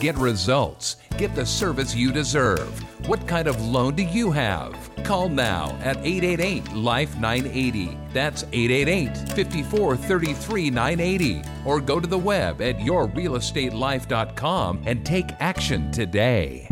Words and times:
get 0.00 0.16
results, 0.16 0.96
get 1.18 1.34
the 1.34 1.46
service 1.46 1.94
you 1.94 2.12
deserve. 2.12 2.68
What 3.08 3.26
kind 3.26 3.48
of 3.48 3.60
loan 3.60 3.94
do 3.94 4.02
you 4.02 4.30
have? 4.30 4.90
Call 5.04 5.28
now 5.28 5.76
at 5.82 5.96
888 5.98 6.72
Life 6.72 7.18
980. 7.18 7.98
That's 8.12 8.44
888 8.52 9.28
54 9.30 9.96
33 9.96 10.70
980. 10.70 11.42
Or 11.64 11.80
go 11.80 11.98
to 12.00 12.06
the 12.06 12.18
web 12.18 12.62
at 12.62 12.78
yourrealestatelife.com 12.78 14.82
and 14.86 15.04
take 15.04 15.30
action 15.40 15.90
today. 15.90 16.68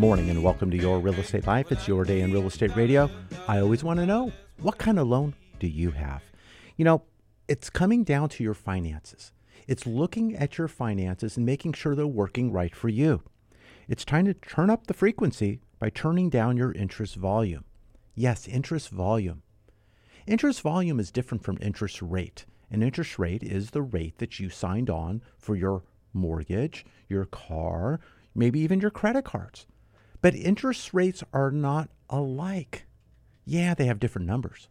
Morning 0.00 0.30
and 0.30 0.42
welcome 0.42 0.70
to 0.70 0.78
Your 0.78 0.98
Real 0.98 1.12
Estate 1.12 1.46
Life. 1.46 1.70
It's 1.70 1.86
your 1.86 2.06
day 2.06 2.22
in 2.22 2.32
real 2.32 2.46
estate 2.46 2.74
radio. 2.74 3.10
I 3.46 3.60
always 3.60 3.84
want 3.84 4.00
to 4.00 4.06
know 4.06 4.32
what 4.62 4.78
kind 4.78 4.98
of 4.98 5.06
loan 5.06 5.34
do 5.58 5.66
you 5.66 5.90
have? 5.90 6.22
You 6.78 6.86
know, 6.86 7.02
it's 7.48 7.68
coming 7.68 8.02
down 8.02 8.30
to 8.30 8.42
your 8.42 8.54
finances. 8.54 9.30
It's 9.68 9.86
looking 9.86 10.34
at 10.34 10.56
your 10.56 10.68
finances 10.68 11.36
and 11.36 11.44
making 11.44 11.74
sure 11.74 11.94
they're 11.94 12.06
working 12.06 12.50
right 12.50 12.74
for 12.74 12.88
you. 12.88 13.20
It's 13.88 14.06
time 14.06 14.24
to 14.24 14.32
turn 14.32 14.70
up 14.70 14.86
the 14.86 14.94
frequency 14.94 15.60
by 15.78 15.90
turning 15.90 16.30
down 16.30 16.56
your 16.56 16.72
interest 16.72 17.16
volume. 17.16 17.66
Yes, 18.14 18.48
interest 18.48 18.88
volume. 18.88 19.42
Interest 20.26 20.62
volume 20.62 20.98
is 20.98 21.10
different 21.10 21.44
from 21.44 21.58
interest 21.60 22.00
rate. 22.00 22.46
An 22.70 22.82
interest 22.82 23.18
rate 23.18 23.42
is 23.42 23.72
the 23.72 23.82
rate 23.82 24.16
that 24.16 24.40
you 24.40 24.48
signed 24.48 24.88
on 24.88 25.20
for 25.36 25.56
your 25.56 25.82
mortgage, 26.14 26.86
your 27.06 27.26
car, 27.26 28.00
maybe 28.34 28.60
even 28.60 28.80
your 28.80 28.90
credit 28.90 29.26
cards. 29.26 29.66
But 30.22 30.34
interest 30.34 30.92
rates 30.92 31.24
are 31.32 31.50
not 31.50 31.88
alike. 32.08 32.84
Yeah, 33.44 33.74
they 33.74 33.86
have 33.86 34.00
different 34.00 34.26
numbers, 34.26 34.68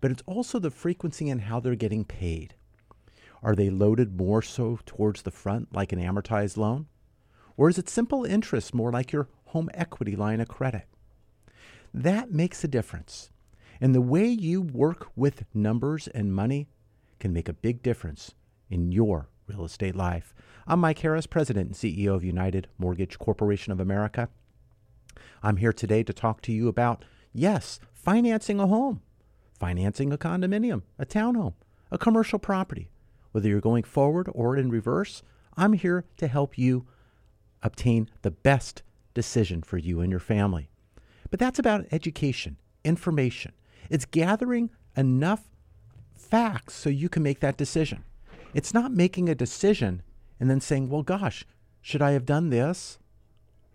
but 0.00 0.10
it's 0.10 0.22
also 0.26 0.58
the 0.58 0.70
frequency 0.70 1.28
and 1.28 1.42
how 1.42 1.60
they're 1.60 1.74
getting 1.74 2.04
paid. 2.04 2.54
Are 3.42 3.54
they 3.54 3.70
loaded 3.70 4.16
more 4.16 4.40
so 4.40 4.78
towards 4.86 5.22
the 5.22 5.30
front 5.30 5.74
like 5.74 5.92
an 5.92 5.98
amortized 5.98 6.56
loan? 6.56 6.86
Or 7.56 7.68
is 7.68 7.78
it 7.78 7.88
simple 7.88 8.24
interest 8.24 8.74
more 8.74 8.90
like 8.90 9.12
your 9.12 9.28
home 9.46 9.68
equity 9.74 10.16
line 10.16 10.40
of 10.40 10.48
credit? 10.48 10.86
That 11.92 12.32
makes 12.32 12.64
a 12.64 12.68
difference. 12.68 13.30
And 13.80 13.94
the 13.94 14.00
way 14.00 14.26
you 14.26 14.62
work 14.62 15.08
with 15.14 15.44
numbers 15.52 16.08
and 16.08 16.34
money 16.34 16.68
can 17.20 17.32
make 17.32 17.48
a 17.48 17.52
big 17.52 17.82
difference 17.82 18.34
in 18.70 18.92
your 18.92 19.28
real 19.46 19.64
estate 19.64 19.94
life. 19.94 20.34
I'm 20.66 20.80
Mike 20.80 21.00
Harris, 21.00 21.26
President 21.26 21.66
and 21.66 21.76
CEO 21.76 22.14
of 22.14 22.24
United 22.24 22.68
Mortgage 22.78 23.18
Corporation 23.18 23.72
of 23.72 23.80
America. 23.80 24.28
I'm 25.42 25.56
here 25.58 25.72
today 25.72 26.02
to 26.02 26.12
talk 26.12 26.40
to 26.42 26.52
you 26.52 26.68
about, 26.68 27.04
yes, 27.32 27.80
financing 27.92 28.60
a 28.60 28.66
home, 28.66 29.02
financing 29.58 30.12
a 30.12 30.18
condominium, 30.18 30.82
a 30.98 31.06
townhome, 31.06 31.54
a 31.90 31.98
commercial 31.98 32.38
property. 32.38 32.90
Whether 33.32 33.48
you're 33.48 33.60
going 33.60 33.84
forward 33.84 34.28
or 34.32 34.56
in 34.56 34.70
reverse, 34.70 35.22
I'm 35.56 35.72
here 35.72 36.04
to 36.18 36.28
help 36.28 36.56
you 36.56 36.86
obtain 37.62 38.08
the 38.22 38.30
best 38.30 38.82
decision 39.14 39.62
for 39.62 39.78
you 39.78 40.00
and 40.00 40.10
your 40.10 40.20
family. 40.20 40.70
But 41.30 41.40
that's 41.40 41.58
about 41.58 41.86
education, 41.90 42.58
information. 42.84 43.52
It's 43.90 44.04
gathering 44.04 44.70
enough 44.96 45.48
facts 46.14 46.74
so 46.74 46.90
you 46.90 47.08
can 47.08 47.22
make 47.22 47.40
that 47.40 47.56
decision. 47.56 48.04
It's 48.54 48.74
not 48.74 48.92
making 48.92 49.28
a 49.28 49.34
decision 49.34 50.02
and 50.38 50.48
then 50.48 50.60
saying, 50.60 50.88
well, 50.88 51.02
gosh, 51.02 51.44
should 51.80 52.02
I 52.02 52.12
have 52.12 52.24
done 52.24 52.50
this? 52.50 52.98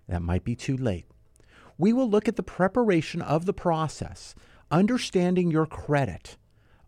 That 0.07 0.21
might 0.21 0.43
be 0.43 0.55
too 0.55 0.77
late. 0.77 1.05
We 1.79 1.93
will 1.93 2.09
look 2.09 2.27
at 2.27 2.35
the 2.35 2.43
preparation 2.43 3.21
of 3.21 3.45
the 3.45 3.53
process, 3.53 4.35
understanding 4.69 5.49
your 5.49 5.65
credit, 5.65 6.37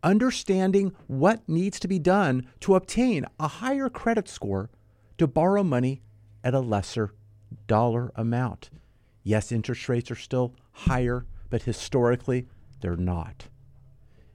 understanding 0.03 0.93
what 1.07 1.47
needs 1.47 1.79
to 1.79 1.87
be 1.87 1.97
done 1.97 2.45
to 2.59 2.75
obtain 2.75 3.25
a 3.39 3.47
higher 3.47 3.89
credit 3.89 4.27
score 4.27 4.69
to 5.17 5.27
borrow 5.27 5.63
money 5.63 6.01
at 6.43 6.53
a 6.53 6.59
lesser 6.59 7.13
dollar 7.67 8.11
amount. 8.15 8.69
Yes, 9.23 9.51
interest 9.51 9.87
rates 9.87 10.11
are 10.11 10.15
still 10.15 10.55
higher, 10.73 11.25
but 11.49 11.63
historically, 11.63 12.47
they're 12.81 12.97
not. 12.97 13.47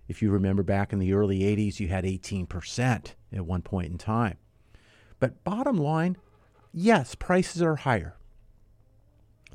If 0.09 0.23
you 0.23 0.31
remember 0.31 0.63
back 0.63 0.93
in 0.93 0.99
the 1.01 1.13
early 1.13 1.41
80s, 1.41 1.81
you 1.81 1.89
had 1.89 2.05
18% 2.05 3.15
at 3.33 3.47
one 3.47 3.63
point 3.63 3.91
in 3.91 3.99
time. 3.99 4.39
But 5.19 5.45
bottom 5.45 5.77
line, 5.77 6.17
yes, 6.73 7.15
prices 7.15 7.61
are 7.61 7.77
higher. 7.77 8.17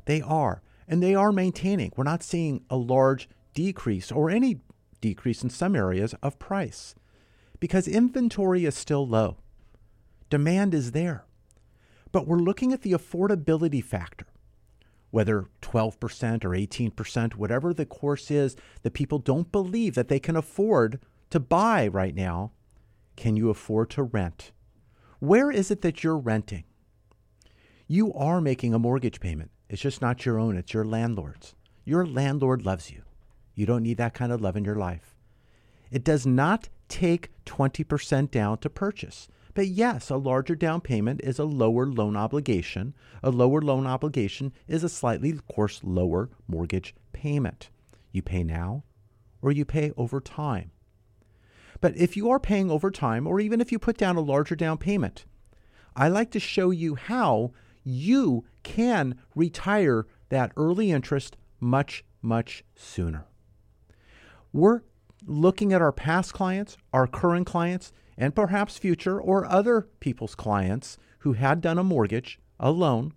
They 0.04 0.20
are, 0.20 0.62
and 0.88 1.02
they 1.02 1.14
are 1.14 1.32
maintaining. 1.32 1.92
We're 1.96 2.04
not 2.04 2.22
seeing 2.22 2.64
a 2.70 2.76
large 2.76 3.28
decrease 3.54 4.10
or 4.10 4.30
any 4.30 4.60
decrease 5.00 5.42
in 5.42 5.50
some 5.50 5.76
areas 5.76 6.14
of 6.22 6.38
price 6.38 6.94
because 7.60 7.86
inventory 7.86 8.64
is 8.64 8.74
still 8.74 9.06
low. 9.06 9.36
Demand 10.30 10.74
is 10.74 10.90
there. 10.90 11.24
But 12.10 12.26
we're 12.26 12.38
looking 12.38 12.72
at 12.72 12.82
the 12.82 12.92
affordability 12.92 13.84
factor, 13.84 14.26
whether 15.10 15.46
12% 15.60 16.44
or 16.44 16.50
18%, 16.50 17.34
whatever 17.36 17.72
the 17.72 17.86
course 17.86 18.30
is 18.32 18.56
that 18.82 18.94
people 18.94 19.20
don't 19.20 19.52
believe 19.52 19.94
that 19.94 20.08
they 20.08 20.18
can 20.18 20.34
afford 20.34 20.98
to 21.30 21.38
buy 21.38 21.86
right 21.86 22.14
now. 22.16 22.50
Can 23.14 23.36
you 23.36 23.48
afford 23.48 23.90
to 23.90 24.02
rent? 24.02 24.50
Where 25.20 25.52
is 25.52 25.70
it 25.70 25.82
that 25.82 26.02
you're 26.02 26.18
renting? 26.18 26.64
You 27.86 28.12
are 28.14 28.40
making 28.40 28.74
a 28.74 28.78
mortgage 28.80 29.20
payment. 29.20 29.51
It's 29.72 29.80
just 29.80 30.02
not 30.02 30.26
your 30.26 30.38
own, 30.38 30.58
it's 30.58 30.74
your 30.74 30.84
landlord's. 30.84 31.54
Your 31.86 32.04
landlord 32.04 32.66
loves 32.66 32.90
you. 32.90 33.04
You 33.54 33.64
don't 33.64 33.82
need 33.82 33.96
that 33.96 34.12
kind 34.12 34.30
of 34.30 34.42
love 34.42 34.54
in 34.54 34.66
your 34.66 34.76
life. 34.76 35.16
It 35.90 36.04
does 36.04 36.26
not 36.26 36.68
take 36.88 37.30
20% 37.46 38.30
down 38.30 38.58
to 38.58 38.68
purchase. 38.68 39.28
But 39.54 39.68
yes, 39.68 40.10
a 40.10 40.16
larger 40.16 40.54
down 40.54 40.82
payment 40.82 41.22
is 41.24 41.38
a 41.38 41.44
lower 41.44 41.86
loan 41.86 42.16
obligation. 42.16 42.92
A 43.22 43.30
lower 43.30 43.62
loan 43.62 43.86
obligation 43.86 44.52
is 44.68 44.84
a 44.84 44.90
slightly, 44.90 45.30
of 45.30 45.46
course, 45.46 45.80
lower 45.82 46.28
mortgage 46.46 46.94
payment. 47.14 47.70
You 48.12 48.20
pay 48.20 48.44
now 48.44 48.84
or 49.40 49.52
you 49.52 49.64
pay 49.64 49.92
over 49.96 50.20
time. 50.20 50.70
But 51.80 51.96
if 51.96 52.14
you 52.14 52.30
are 52.30 52.38
paying 52.38 52.70
over 52.70 52.90
time, 52.90 53.26
or 53.26 53.40
even 53.40 53.62
if 53.62 53.72
you 53.72 53.78
put 53.78 53.96
down 53.96 54.16
a 54.16 54.20
larger 54.20 54.54
down 54.54 54.76
payment, 54.76 55.24
I 55.96 56.08
like 56.08 56.30
to 56.32 56.40
show 56.40 56.70
you 56.70 56.94
how 56.94 57.52
you 57.84 58.44
can 58.62 59.18
retire 59.34 60.06
that 60.28 60.52
early 60.56 60.90
interest 60.90 61.36
much, 61.60 62.04
much 62.20 62.64
sooner. 62.74 63.26
We're 64.52 64.82
looking 65.26 65.72
at 65.72 65.82
our 65.82 65.92
past 65.92 66.34
clients, 66.34 66.76
our 66.92 67.06
current 67.06 67.46
clients, 67.46 67.92
and 68.16 68.34
perhaps 68.34 68.78
future 68.78 69.20
or 69.20 69.46
other 69.46 69.88
people's 70.00 70.34
clients 70.34 70.98
who 71.20 71.34
had 71.34 71.60
done 71.60 71.78
a 71.78 71.84
mortgage, 71.84 72.38
a 72.58 72.70
loan, 72.70 73.14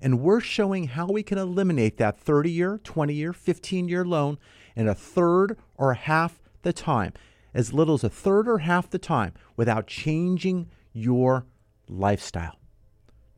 and 0.00 0.20
we're 0.20 0.40
showing 0.40 0.88
how 0.88 1.06
we 1.06 1.22
can 1.22 1.38
eliminate 1.38 1.96
that 1.96 2.18
30 2.18 2.50
year, 2.50 2.80
20 2.84 3.14
year, 3.14 3.32
15 3.32 3.88
year 3.88 4.04
loan 4.04 4.38
in 4.76 4.88
a 4.88 4.94
third 4.94 5.56
or 5.76 5.94
half 5.94 6.40
the 6.62 6.72
time, 6.72 7.12
as 7.52 7.72
little 7.72 7.94
as 7.94 8.04
a 8.04 8.10
third 8.10 8.48
or 8.48 8.58
half 8.58 8.88
the 8.90 8.98
time, 8.98 9.32
without 9.56 9.86
changing 9.86 10.68
your 10.92 11.46
lifestyle. 11.88 12.57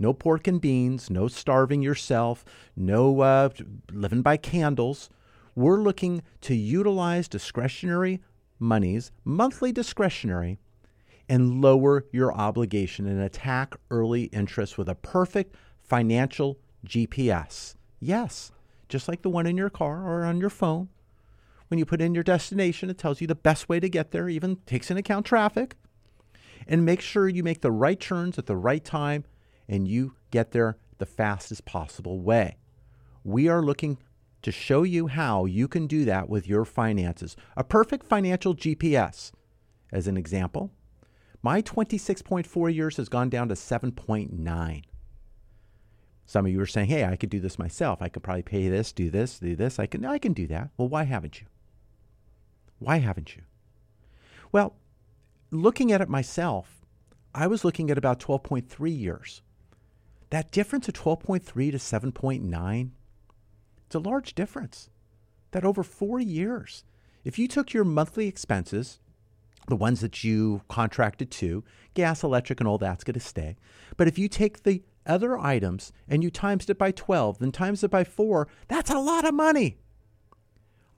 No 0.00 0.14
pork 0.14 0.49
and 0.49 0.62
beans, 0.62 1.11
no 1.11 1.29
starving 1.29 1.82
yourself, 1.82 2.43
no 2.75 3.20
uh, 3.20 3.50
living 3.93 4.23
by 4.23 4.38
candles. 4.38 5.11
We're 5.55 5.82
looking 5.82 6.23
to 6.41 6.55
utilize 6.55 7.29
discretionary 7.29 8.23
monies, 8.58 9.12
monthly 9.25 9.73
discretionary, 9.73 10.58
and 11.29 11.61
lower 11.61 12.06
your 12.12 12.32
obligation 12.32 13.06
and 13.06 13.20
attack 13.20 13.76
early 13.91 14.25
interest 14.25 14.79
with 14.79 14.88
a 14.88 14.94
perfect 14.94 15.55
financial 15.82 16.58
GPS. 16.87 17.76
Yes, 18.00 18.52
just 18.88 19.06
like 19.06 19.20
the 19.20 19.29
one 19.29 19.47
in 19.47 19.58
your 19.58 19.69
car 19.69 20.02
or 20.02 20.25
on 20.25 20.41
your 20.41 20.49
phone. 20.49 20.88
When 21.69 21.76
you 21.76 21.85
put 21.85 22.00
in 22.00 22.14
your 22.14 22.25
destination, 22.25 22.88
it 22.88 22.97
tells 22.97 23.20
you 23.20 23.26
the 23.26 23.35
best 23.35 23.69
way 23.69 23.79
to 23.79 23.88
get 23.88 24.12
there, 24.12 24.31
even 24.31 24.56
takes 24.64 24.91
into 24.91 25.00
account 25.00 25.26
traffic. 25.26 25.76
And 26.67 26.87
make 26.87 27.02
sure 27.02 27.29
you 27.29 27.43
make 27.43 27.61
the 27.61 27.70
right 27.70 28.00
turns 28.00 28.38
at 28.38 28.47
the 28.47 28.56
right 28.56 28.85
time 28.85 29.25
and 29.70 29.87
you 29.87 30.17
get 30.32 30.50
there 30.50 30.76
the 30.99 31.06
fastest 31.06 31.64
possible 31.64 32.20
way. 32.20 32.58
We 33.25 33.49
are 33.49 33.62
looking 33.62 33.99
to 34.43 34.50
show 34.50 34.82
you 34.82 35.06
how 35.06 35.44
you 35.44 35.69
can 35.69 35.87
do 35.87 36.05
that 36.06 36.28
with 36.28 36.49
your 36.49 36.64
finances. 36.64 37.37
A 37.56 37.62
perfect 37.62 38.05
financial 38.05 38.55
GPS. 38.55 39.31
As 39.93 40.06
an 40.06 40.17
example, 40.17 40.72
my 41.43 41.62
26.4 41.62 42.75
years 42.75 42.96
has 42.96 43.08
gone 43.08 43.31
down 43.31 43.49
to 43.49 43.55
7.9. 43.55 44.82
Some 46.26 46.46
of 46.46 46.52
you 46.52 46.61
are 46.61 46.66
saying, 46.66 46.88
"Hey, 46.88 47.05
I 47.05 47.16
could 47.16 47.31
do 47.31 47.40
this 47.40 47.58
myself. 47.58 48.02
I 48.02 48.08
could 48.08 48.23
probably 48.23 48.43
pay 48.43 48.69
this, 48.69 48.93
do 48.93 49.11
this, 49.11 49.38
do 49.38 49.56
this. 49.56 49.78
I 49.78 49.87
can 49.87 50.05
I 50.05 50.19
can 50.19 50.32
do 50.32 50.46
that." 50.46 50.70
Well, 50.76 50.88
why 50.88 51.05
haven't 51.05 51.40
you? 51.40 51.46
Why 52.78 52.99
haven't 52.99 53.37
you? 53.37 53.43
Well, 54.52 54.76
looking 55.50 55.90
at 55.90 56.00
it 56.00 56.08
myself, 56.08 56.87
I 57.34 57.46
was 57.46 57.64
looking 57.64 57.90
at 57.90 57.99
about 57.99 58.20
12.3 58.20 58.93
years. 58.93 59.43
That 60.30 60.50
difference 60.52 60.88
of 60.88 60.94
12.3 60.94 61.44
to 61.44 61.78
7.9, 61.78 62.90
it's 63.86 63.94
a 63.94 63.98
large 63.98 64.34
difference. 64.34 64.88
That 65.50 65.64
over 65.64 65.82
4 65.82 66.20
years, 66.20 66.84
if 67.24 67.38
you 67.38 67.48
took 67.48 67.72
your 67.72 67.84
monthly 67.84 68.28
expenses 68.28 69.00
the 69.68 69.76
ones 69.76 70.00
that 70.00 70.24
you 70.24 70.62
contracted 70.68 71.30
to, 71.30 71.62
gas, 71.94 72.22
electric, 72.22 72.60
and 72.60 72.68
all 72.68 72.78
that's 72.78 73.04
going 73.04 73.14
to 73.14 73.20
stay. 73.20 73.56
But 73.96 74.08
if 74.08 74.18
you 74.18 74.28
take 74.28 74.62
the 74.62 74.82
other 75.06 75.38
items 75.38 75.92
and 76.08 76.22
you 76.22 76.30
times 76.30 76.68
it 76.68 76.78
by 76.78 76.90
12, 76.92 77.38
then 77.38 77.52
times 77.52 77.84
it 77.84 77.90
by 77.90 78.04
four, 78.04 78.48
that's 78.68 78.90
a 78.90 78.98
lot 78.98 79.24
of 79.24 79.34
money. 79.34 79.78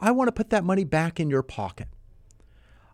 I 0.00 0.11
want 0.11 0.29
to 0.29 0.32
put 0.32 0.50
that 0.50 0.64
money 0.64 0.84
back 0.84 1.20
in 1.20 1.31
your 1.31 1.43
pocket. 1.43 1.88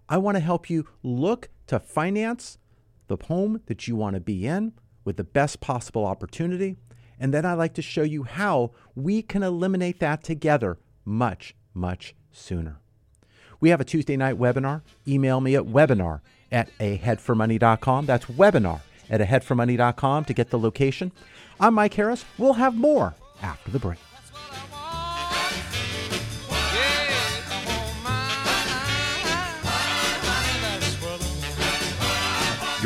I 0.08 0.18
want 0.18 0.36
to 0.36 0.42
help 0.42 0.68
you 0.68 0.86
look 1.02 1.48
to 1.66 1.78
finance 1.78 2.58
the 3.06 3.16
home 3.26 3.62
that 3.66 3.86
you 3.88 3.96
want 3.96 4.14
to 4.14 4.20
be 4.20 4.46
in 4.46 4.72
with 5.08 5.16
the 5.16 5.24
best 5.24 5.58
possible 5.60 6.04
opportunity. 6.04 6.76
And 7.18 7.32
then 7.32 7.46
I 7.46 7.54
like 7.54 7.72
to 7.74 7.82
show 7.82 8.02
you 8.02 8.24
how 8.24 8.72
we 8.94 9.22
can 9.22 9.42
eliminate 9.42 10.00
that 10.00 10.22
together 10.22 10.76
much, 11.06 11.54
much 11.72 12.14
sooner. 12.30 12.76
We 13.58 13.70
have 13.70 13.80
a 13.80 13.84
Tuesday 13.84 14.18
night 14.18 14.38
webinar. 14.38 14.82
Email 15.08 15.40
me 15.40 15.56
at 15.56 15.64
webinar 15.64 16.20
at 16.52 16.70
aheadformoney.com. 16.78 18.04
That's 18.04 18.26
webinar 18.26 18.82
at 19.08 19.22
aheadformoney.com 19.22 20.26
to 20.26 20.34
get 20.34 20.50
the 20.50 20.58
location. 20.58 21.10
I'm 21.58 21.72
Mike 21.72 21.94
Harris. 21.94 22.26
We'll 22.36 22.52
have 22.52 22.76
more 22.76 23.14
after 23.40 23.70
the 23.70 23.78
break. 23.78 23.98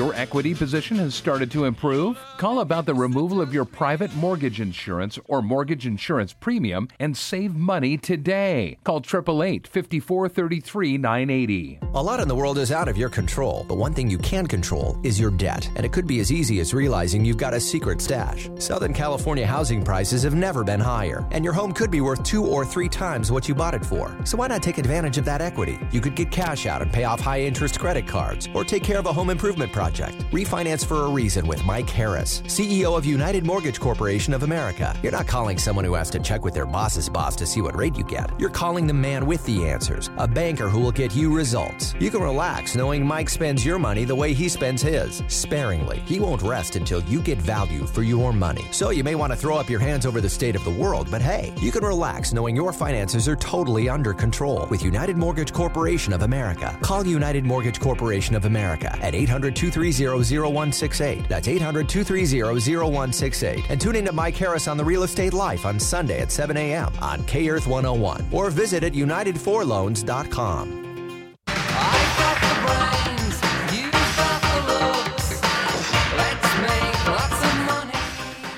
Your 0.02 0.14
equity 0.14 0.52
position 0.52 0.96
has 0.96 1.14
started 1.14 1.48
to 1.52 1.64
improve? 1.64 2.18
Call 2.36 2.58
about 2.58 2.86
the 2.86 2.94
removal 2.94 3.40
of 3.40 3.54
your 3.54 3.64
private 3.64 4.12
mortgage 4.16 4.60
insurance 4.60 5.16
or 5.26 5.40
mortgage 5.42 5.86
insurance 5.86 6.32
premium 6.32 6.88
and 6.98 7.16
save 7.16 7.54
money 7.54 7.96
today. 7.96 8.78
Call 8.82 8.96
888 8.96 9.68
5433 9.68 10.98
980. 10.98 11.78
A 11.94 12.02
lot 12.02 12.18
in 12.18 12.26
the 12.26 12.34
world 12.34 12.58
is 12.58 12.72
out 12.72 12.88
of 12.88 12.98
your 12.98 13.10
control, 13.10 13.64
but 13.68 13.76
one 13.76 13.94
thing 13.94 14.10
you 14.10 14.18
can 14.18 14.44
control 14.44 14.98
is 15.04 15.20
your 15.20 15.30
debt. 15.30 15.70
And 15.76 15.86
it 15.86 15.92
could 15.92 16.08
be 16.08 16.18
as 16.18 16.32
easy 16.32 16.58
as 16.58 16.74
realizing 16.74 17.24
you've 17.24 17.36
got 17.36 17.54
a 17.54 17.60
secret 17.60 18.00
stash. 18.00 18.50
Southern 18.58 18.92
California 18.92 19.46
housing 19.46 19.84
prices 19.84 20.24
have 20.24 20.34
never 20.34 20.64
been 20.64 20.80
higher, 20.80 21.24
and 21.30 21.44
your 21.44 21.52
home 21.52 21.70
could 21.70 21.92
be 21.92 22.00
worth 22.00 22.24
two 22.24 22.44
or 22.44 22.64
three 22.66 22.88
times 22.88 23.30
what 23.30 23.48
you 23.48 23.54
bought 23.54 23.74
it 23.74 23.86
for. 23.86 24.12
So 24.24 24.36
why 24.36 24.48
not 24.48 24.64
take 24.64 24.78
advantage 24.78 25.16
of 25.16 25.24
that 25.26 25.40
equity? 25.40 25.78
You 25.92 26.00
could 26.00 26.16
get 26.16 26.32
cash 26.32 26.66
out 26.66 26.82
and 26.82 26.92
pay 26.92 27.04
off 27.04 27.20
high 27.20 27.42
interest 27.42 27.78
credit 27.78 28.08
cards, 28.08 28.48
or 28.52 28.64
take 28.64 28.82
care 28.82 28.98
of 28.98 29.06
a 29.06 29.12
home 29.12 29.30
improvement 29.30 29.70
project 29.70 29.91
project. 29.92 30.18
Refinance 30.30 30.84
for 30.84 31.04
a 31.04 31.08
reason 31.08 31.46
with 31.46 31.64
Mike 31.64 31.88
Harris, 31.88 32.40
CEO 32.46 32.96
of 32.96 33.04
United 33.04 33.44
Mortgage 33.44 33.78
Corporation 33.78 34.32
of 34.32 34.42
America. 34.42 34.96
You're 35.02 35.12
not 35.12 35.26
calling 35.26 35.58
someone 35.58 35.84
who 35.84 35.94
has 35.94 36.10
to 36.10 36.18
check 36.18 36.44
with 36.44 36.54
their 36.54 36.66
boss's 36.66 37.08
boss 37.08 37.36
to 37.36 37.46
see 37.46 37.60
what 37.60 37.76
rate 37.76 37.96
you 37.98 38.04
get. 38.04 38.30
You're 38.40 38.50
calling 38.50 38.86
the 38.86 38.94
man 38.94 39.26
with 39.26 39.44
the 39.44 39.68
answers, 39.68 40.10
a 40.16 40.26
banker 40.26 40.68
who 40.68 40.80
will 40.80 40.92
get 40.92 41.14
you 41.14 41.34
results. 41.34 41.94
You 41.98 42.10
can 42.10 42.22
relax 42.22 42.74
knowing 42.74 43.06
Mike 43.06 43.28
spends 43.28 43.66
your 43.66 43.78
money 43.78 44.04
the 44.04 44.14
way 44.14 44.32
he 44.32 44.48
spends 44.48 44.80
his, 44.80 45.22
sparingly. 45.28 46.00
He 46.06 46.20
won't 46.20 46.42
rest 46.42 46.76
until 46.76 47.02
you 47.02 47.20
get 47.20 47.38
value 47.38 47.86
for 47.86 48.02
your 48.02 48.32
money. 48.32 48.66
So 48.70 48.90
you 48.90 49.04
may 49.04 49.14
want 49.14 49.32
to 49.32 49.38
throw 49.38 49.56
up 49.56 49.68
your 49.68 49.80
hands 49.80 50.06
over 50.06 50.20
the 50.20 50.30
state 50.30 50.56
of 50.56 50.64
the 50.64 50.70
world, 50.70 51.08
but 51.10 51.20
hey, 51.20 51.52
you 51.60 51.70
can 51.70 51.84
relax 51.84 52.32
knowing 52.32 52.56
your 52.56 52.72
finances 52.72 53.28
are 53.28 53.36
totally 53.36 53.88
under 53.88 54.14
control 54.14 54.66
with 54.70 54.82
United 54.82 55.16
Mortgage 55.16 55.52
Corporation 55.52 56.12
of 56.12 56.22
America. 56.22 56.76
Call 56.80 57.06
United 57.06 57.44
Mortgage 57.44 57.80
Corporation 57.80 58.34
of 58.34 58.44
America 58.44 58.96
at 59.02 59.14
800 59.14 59.54
230-0168. 59.72 61.28
That's 61.28 61.48
800-230-0168. 61.48 63.64
And 63.68 63.80
tune 63.80 63.96
in 63.96 64.04
to 64.04 64.12
Mike 64.12 64.36
Harris 64.36 64.68
on 64.68 64.76
the 64.76 64.84
Real 64.84 65.02
Estate 65.02 65.32
Life 65.32 65.66
on 65.66 65.80
Sunday 65.80 66.20
at 66.20 66.30
7 66.30 66.56
a.m. 66.56 66.92
on 67.00 67.24
K 67.24 67.48
Earth 67.48 67.66
101 67.66 68.28
or 68.30 68.50
visit 68.50 68.84
at 68.84 68.92
unitedforloans.com. 68.92 70.82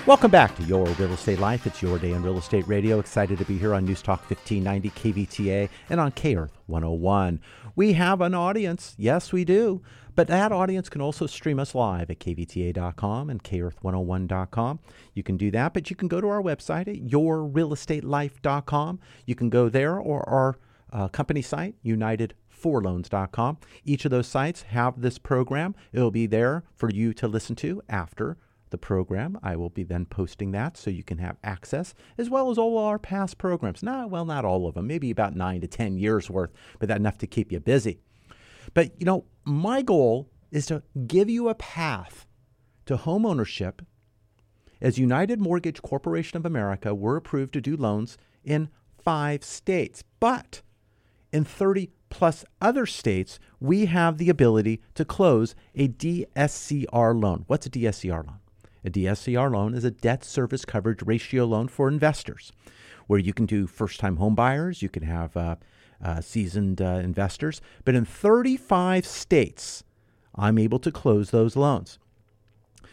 Welcome 0.07 0.31
back 0.31 0.55
to 0.57 0.63
Your 0.65 0.85
Real 0.85 1.15
Estate 1.15 1.39
Life. 1.39 1.67
It's 1.67 1.81
your 1.81 1.99
day 1.99 2.13
in 2.13 2.23
real 2.23 2.37
estate 2.37 2.69
radio. 2.69 2.99
Excited 2.99 3.39
to 3.39 3.45
be 3.47 3.57
here 3.57 3.73
on 3.73 3.87
News 3.87 4.03
Talk 4.03 4.21
1590 4.29 4.91
KVTA 4.91 5.71
and 5.89 5.99
on 5.99 6.13
K 6.13 6.37
Earth 6.37 6.53
101. 6.67 7.41
We 7.75 7.95
have 7.95 8.21
an 8.21 8.35
audience. 8.35 8.95
Yes, 8.99 9.33
we 9.33 9.47
do. 9.47 9.81
But 10.15 10.29
that 10.29 10.53
audience 10.53 10.89
can 10.89 11.01
also 11.01 11.27
stream 11.27 11.59
us 11.59 11.75
live 11.75 12.09
at 12.11 12.21
kvta.com 12.21 13.31
and 13.31 13.43
kearth101.com. 13.43 14.79
You 15.13 15.23
can 15.25 15.37
do 15.37 15.51
that, 15.51 15.75
but 15.75 15.91
you 15.91 15.97
can 15.97 16.07
go 16.09 16.21
to 16.21 16.29
our 16.29 16.41
website 16.43 16.87
at 16.89 17.05
yourrealestatelife.com. 17.11 19.01
You 19.27 19.35
can 19.35 19.51
go 19.51 19.69
there 19.69 19.99
or 19.99 20.29
our 20.29 20.57
uh, 20.93 21.09
company 21.09 21.43
site, 21.43 21.75
unitedforloans.com. 21.85 23.59
Each 23.85 24.05
of 24.05 24.13
those 24.13 24.29
sites 24.29 24.63
have 24.63 25.01
this 25.01 25.19
program. 25.19 25.75
It'll 25.93 26.13
be 26.13 26.27
there 26.27 26.63
for 26.77 26.89
you 26.91 27.13
to 27.15 27.27
listen 27.27 27.57
to 27.57 27.83
after 27.89 28.37
the 28.71 28.79
program. 28.79 29.39
I 29.43 29.57
will 29.57 29.71
be 29.71 29.83
then 29.83 30.07
posting 30.07 30.53
that 30.53 30.77
so 30.77 30.91
you 30.91 31.03
can 31.03 31.19
have 31.19 31.37
access, 31.43 31.95
as 32.19 32.31
well 32.31 32.51
as 32.51 32.59
all 32.59 32.79
our 32.79 32.99
past 32.99 33.39
programs. 33.39 33.83
Not 33.83 34.11
well, 34.11 34.25
not 34.25 34.45
all 34.45 34.67
of 34.67 34.75
them, 34.75 34.87
maybe 34.87 35.11
about 35.11 35.35
nine 35.37 35.61
to 35.61 35.67
ten 35.67 35.97
years 35.97 36.31
worth, 36.31 36.51
but 36.79 36.91
enough 36.91 37.19
to 37.19 37.27
keep 37.27 37.51
you 37.51 37.61
busy. 37.61 38.01
But 38.75 38.91
you 38.99 39.07
know, 39.07 39.25
my 39.45 39.83
goal 39.83 40.29
is 40.51 40.67
to 40.67 40.83
give 41.07 41.31
you 41.31 41.49
a 41.49 41.55
path 41.55 42.27
to 42.87 42.97
home 42.97 43.25
ownership. 43.25 43.83
As 44.81 44.99
United 44.99 45.41
Mortgage 45.41 45.81
Corporation 45.81 46.37
of 46.37 46.45
America, 46.45 46.95
we're 46.95 47.17
approved 47.17 47.55
to 47.55 47.61
do 47.61 47.77
loans 47.77 48.19
in 48.45 48.69
five 49.03 49.43
states, 49.43 50.05
but 50.21 50.61
in 51.33 51.45
30 51.45 51.91
plus 52.11 52.45
other 52.61 52.87
states, 52.87 53.41
we 53.59 53.87
have 53.87 54.19
the 54.19 54.29
ability 54.29 54.81
to 54.95 55.05
close 55.05 55.55
a 55.75 55.89
DSCR 55.89 57.21
loan. 57.21 57.45
What's 57.47 57.67
a 57.67 57.71
DSCR 57.71 58.25
loan? 58.25 58.39
A 58.85 58.91
DSCR 58.91 59.51
loan 59.51 59.75
is 59.75 59.85
a 59.85 59.91
debt 59.91 60.25
service 60.25 60.65
coverage 60.65 61.03
ratio 61.03 61.45
loan 61.45 61.69
for 61.69 61.89
investors, 61.89 62.53
where 63.07 63.19
you 63.19 63.33
can 63.33 63.47
do 63.47 63.67
first 63.67 63.99
time 63.99 64.17
home 64.17 64.35
buyers, 64.35 64.83
you 64.83 64.89
can 64.89 65.03
have 65.03 65.37
uh, 65.37 65.57
uh, 66.05 66.20
seasoned 66.20 66.81
uh, 66.81 67.01
investors. 67.03 67.61
But 67.84 67.94
in 67.94 68.05
35 68.05 69.06
states, 69.06 69.82
I'm 70.34 70.58
able 70.58 70.79
to 70.81 70.93
close 70.93 71.31
those 71.31 71.56
loans. 71.56 71.99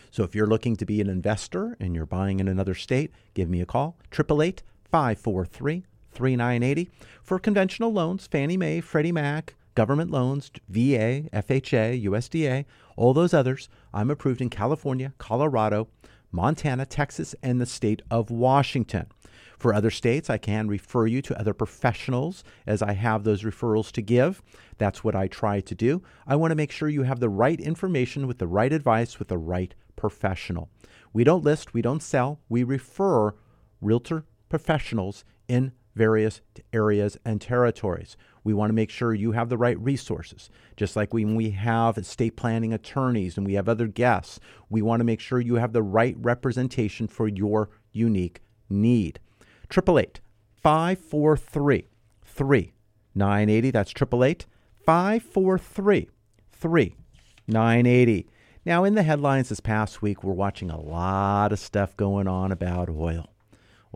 So 0.10 0.24
if 0.24 0.36
you're 0.36 0.48
looking 0.48 0.75
to 0.77 0.86
be 0.86 1.00
an 1.01 1.10
investor 1.10 1.77
and 1.80 1.96
you're 1.96 2.06
buying 2.06 2.39
in 2.39 2.48
another 2.48 2.74
state, 2.74 3.12
give 3.34 3.50
me 3.50 3.62
a 3.62 3.65
call, 3.65 3.98
888 4.12 4.63
543 4.91 5.86
3980. 6.12 6.89
For 7.24 7.39
conventional 7.39 7.94
loans, 7.94 8.27
Fannie 8.27 8.58
Mae, 8.58 8.82
Freddie 8.82 9.13
Mac, 9.13 9.56
government 9.75 10.12
loans, 10.12 10.51
VA, 10.68 11.30
FHA, 11.32 12.03
USDA, 12.03 12.65
all 12.98 13.13
those 13.13 13.34
others, 13.34 13.70
I'm 13.94 14.12
approved 14.12 14.41
in 14.41 14.50
California, 14.50 15.13
Colorado, 15.18 15.88
Montana, 16.32 16.86
Texas, 16.86 17.36
and 17.41 17.60
the 17.60 17.65
state 17.65 18.01
of 18.12 18.30
Washington. 18.30 19.08
For 19.62 19.75
other 19.75 19.91
states, 19.91 20.27
I 20.27 20.39
can 20.39 20.68
refer 20.68 21.06
you 21.06 21.22
to 21.22 21.39
other 21.39 21.53
professionals 21.53 22.44
as 22.65 22.82
I 22.82 22.94
have 22.94 23.24
those 23.24 23.44
referrals 23.44 23.91
to 23.91 24.01
give. 24.01 24.41
That's 24.80 25.03
what 25.03 25.15
I 25.15 25.27
try 25.27 25.60
to 25.60 25.75
do. 25.75 26.01
I 26.25 26.36
want 26.36 26.50
to 26.50 26.56
make 26.56 26.72
sure 26.72 26.89
you 26.89 27.03
have 27.03 27.20
the 27.20 27.30
right 27.30 27.60
information 27.60 28.25
with 28.25 28.39
the 28.39 28.48
right 28.48 28.74
advice 28.74 29.20
with 29.20 29.27
the 29.27 29.38
right 29.38 29.75
professional. 29.96 30.72
We 31.13 31.24
don't 31.24 31.44
list, 31.44 31.75
we 31.75 31.84
don't 31.84 32.01
sell, 32.01 32.39
we 32.50 32.63
refer 32.63 33.36
realtor 33.82 34.25
professionals 34.50 35.24
in 35.48 35.74
various 35.94 36.41
areas 36.74 37.20
and 37.24 37.39
territories. 37.39 38.18
We 38.44 38.56
want 38.56 38.72
to 38.72 38.75
make 38.75 38.89
sure 38.89 39.13
you 39.13 39.34
have 39.34 39.50
the 39.50 39.60
right 39.60 39.80
resources. 39.80 40.50
Just 40.75 40.96
like 40.96 41.13
when 41.13 41.36
we 41.36 41.51
have 41.51 42.00
estate 42.00 42.36
planning 42.36 42.74
attorneys 42.74 43.38
and 43.38 43.46
we 43.46 43.53
have 43.53 43.70
other 43.70 43.86
guests, 43.86 44.39
we 44.72 44.82
want 44.82 45.01
to 45.01 45.06
make 45.06 45.20
sure 45.20 45.39
you 45.39 45.58
have 45.58 45.74
the 45.74 45.84
right 45.84 46.15
representation 46.18 47.08
for 47.08 47.27
your 47.27 47.70
unique 47.91 48.41
need. 48.68 49.20
888 49.72 50.20
543 50.56 51.88
3980. 52.25 53.72
That's 53.72 53.92
888 53.92 54.46
543 54.86 56.10
3980. 56.51 58.28
Now, 58.63 58.84
in 58.84 58.94
the 58.94 59.04
headlines 59.04 59.50
this 59.50 59.60
past 59.60 60.01
week, 60.01 60.24
we're 60.24 60.34
watching 60.34 60.70
a 60.70 60.80
lot 60.80 61.51
of 61.51 61.60
stuff 61.60 61.98
going 61.98 62.28
on 62.28 62.51
about 62.51 62.90
oil. 62.90 63.34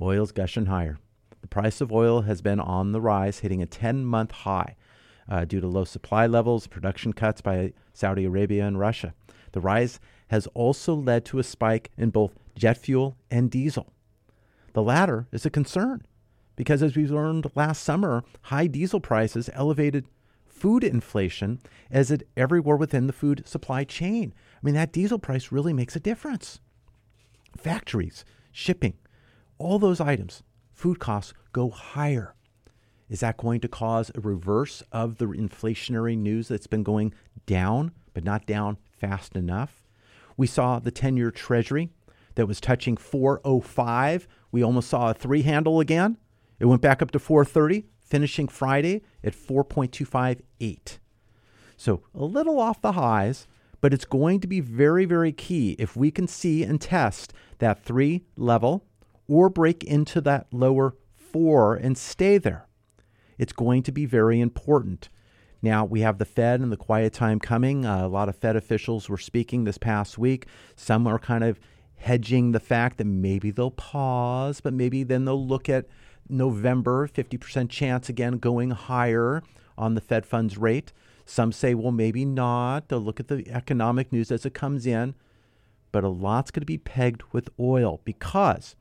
Oil's 0.02 0.32
gushing 0.32 0.66
higher. 0.66 0.98
The 1.42 1.48
price 1.48 1.82
of 1.82 1.92
oil 1.92 2.22
has 2.22 2.42
been 2.42 2.60
on 2.60 2.92
the 2.92 3.02
rise, 3.02 3.40
hitting 3.40 3.62
a 3.62 3.68
10 3.68 4.04
month 4.06 4.32
high 4.32 4.76
uh, 5.30 5.46
due 5.46 5.62
to 5.62 5.68
low 5.68 5.86
supply 5.86 6.26
levels, 6.26 6.68
production 6.68 7.14
cuts 7.14 7.42
by 7.42 7.74
Saudi 7.94 8.26
Arabia 8.26 8.66
and 8.66 8.80
Russia. 8.80 9.14
The 9.52 9.62
rise 9.62 10.00
has 10.30 10.48
also 10.56 10.96
led 10.96 11.26
to 11.26 11.40
a 11.40 11.44
spike 11.44 11.92
in 11.98 12.10
both 12.10 12.34
jet 12.56 12.78
fuel 12.78 13.18
and 13.30 13.52
diesel. 13.52 13.94
The 14.76 14.84
latter 14.84 15.26
is 15.32 15.46
a 15.46 15.50
concern 15.50 16.02
because, 16.58 16.84
as 16.84 16.98
we 16.98 17.08
learned 17.08 17.50
last 17.56 17.82
summer, 17.82 18.26
high 18.42 18.68
diesel 18.68 19.00
prices 19.00 19.50
elevated 19.54 20.06
food 20.46 20.84
inflation 20.84 21.62
as 21.90 22.12
it 22.12 22.28
everywhere 22.36 22.76
within 22.76 23.08
the 23.08 23.14
food 23.14 23.48
supply 23.48 23.86
chain. 23.86 24.34
I 24.56 24.60
mean, 24.62 24.76
that 24.76 24.92
diesel 24.92 25.18
price 25.18 25.50
really 25.50 25.72
makes 25.72 25.96
a 25.96 26.02
difference. 26.02 26.60
Factories, 27.56 28.26
shipping, 28.52 28.96
all 29.60 29.80
those 29.80 30.02
items, 30.02 30.44
food 30.74 31.00
costs 31.00 31.34
go 31.54 31.70
higher. 31.70 32.36
Is 33.10 33.22
that 33.22 33.38
going 33.38 33.62
to 33.62 33.70
cause 33.70 34.12
a 34.14 34.20
reverse 34.20 34.84
of 34.92 35.20
the 35.20 35.28
inflationary 35.28 36.18
news 36.18 36.50
that's 36.50 36.68
been 36.68 36.84
going 36.84 37.14
down, 37.46 37.92
but 38.14 38.26
not 38.26 38.46
down 38.46 38.76
fast 38.92 39.38
enough? 39.38 39.86
We 40.36 40.48
saw 40.48 40.80
the 40.80 40.92
10 40.92 41.16
year 41.16 41.32
Treasury 41.32 41.92
that 42.36 42.48
was 42.48 42.62
touching 42.62 42.98
405. 42.98 44.28
We 44.52 44.64
almost 44.64 44.90
saw 44.90 45.10
a 45.10 45.14
three 45.14 45.42
handle 45.42 45.80
again. 45.80 46.18
It 46.60 46.66
went 46.66 46.82
back 46.82 47.02
up 47.02 47.12
to 47.12 47.20
430, 47.20 47.86
finishing 48.00 48.48
Friday 48.48 49.02
at 49.24 49.34
4.258. 49.34 50.98
So 51.78 52.04
a 52.14 52.24
little 52.24 52.60
off 52.60 52.82
the 52.82 52.94
highs, 52.94 53.48
but 53.82 53.94
it's 53.94 54.06
going 54.06 54.40
to 54.40 54.48
be 54.48 54.62
very, 54.62 55.06
very 55.06 55.32
key 55.32 55.76
if 55.78 55.96
we 55.96 56.12
can 56.12 56.28
see 56.28 56.64
and 56.64 56.80
test 56.80 57.34
that 57.60 57.84
three 57.84 58.24
level 58.38 58.86
or 59.28 59.50
break 59.50 59.84
into 59.84 60.22
that 60.22 60.48
lower 60.52 60.96
four 61.16 61.76
and 61.76 61.98
stay 61.98 62.38
there. 62.38 62.68
It's 63.38 63.54
going 63.54 63.84
to 63.84 63.92
be 63.92 64.06
very 64.06 64.40
important. 64.40 65.10
Now, 65.62 65.84
we 65.84 66.02
have 66.02 66.20
the 66.20 66.26
Fed 66.26 66.62
and 66.62 66.72
the 66.72 66.78
quiet 66.78 67.12
time 67.12 67.40
coming. 67.40 67.86
Uh, 67.86 68.06
a 68.06 68.08
lot 68.08 68.30
of 68.30 68.36
Fed 68.36 68.56
officials 68.56 69.10
were 69.10 69.18
speaking 69.18 69.64
this 69.64 69.78
past 69.78 70.18
week. 70.18 70.46
Some 70.76 71.08
are 71.08 71.20
kind 71.20 71.44
of 71.44 71.60
hedging 71.98 72.52
the 72.52 72.60
fact 72.60 72.98
that 72.98 73.06
maybe 73.06 73.52
they'll 73.52 73.72
pause, 73.72 74.62
but 74.62 74.74
maybe 74.74 75.04
then 75.04 75.26
they'll 75.26 75.46
look 75.46 75.70
at 75.70 75.88
November, 76.30 77.08
50% 77.08 77.70
chance 77.70 78.10
again 78.10 78.38
going 78.38 78.72
higher 78.72 79.44
on 79.78 79.96
the 79.96 80.02
Fed 80.02 80.26
funds 80.26 80.58
rate. 80.58 80.92
Some 81.26 81.52
say, 81.52 81.74
well, 81.74 81.92
maybe 81.92 82.26
not. 82.26 82.90
They'll 82.90 83.00
look 83.00 83.20
at 83.20 83.28
the 83.28 83.50
economic 83.52 84.12
news 84.12 84.32
as 84.32 84.46
it 84.46 84.54
comes 84.54 84.86
in. 84.86 85.16
But 85.92 86.04
a 86.04 86.10
lot's 86.10 86.52
going 86.52 86.62
to 86.62 86.66
be 86.66 86.78
pegged 86.78 87.24
with 87.32 87.50
oil 87.60 88.02
because 88.04 88.76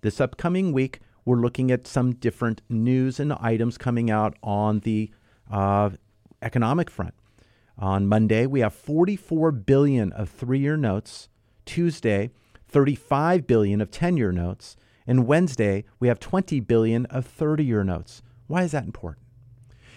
this 0.00 0.20
upcoming 0.20 0.72
week, 0.72 1.00
we're 1.24 1.36
looking 1.36 1.70
at 1.70 1.86
some 1.86 2.14
different 2.14 2.62
news 2.68 3.20
and 3.20 3.32
items 3.34 3.78
coming 3.78 4.10
out 4.10 4.36
on 4.42 4.80
the 4.80 5.10
uh, 5.50 5.90
economic 6.40 6.90
front. 6.90 7.14
On 7.78 8.06
Monday, 8.06 8.46
we 8.46 8.60
have 8.60 8.74
44 8.74 9.52
billion 9.52 10.12
of 10.12 10.28
three-year 10.28 10.76
notes. 10.76 11.28
Tuesday, 11.64 12.30
35 12.72 13.46
billion 13.46 13.80
of 13.80 13.90
10-year 13.90 14.32
notes, 14.32 14.76
and 15.06 15.26
Wednesday, 15.26 15.84
we 16.00 16.08
have 16.08 16.18
20 16.18 16.60
billion 16.60 17.06
of 17.06 17.28
30-year 17.28 17.84
notes. 17.84 18.22
Why 18.46 18.62
is 18.62 18.72
that 18.72 18.84
important? 18.84 19.26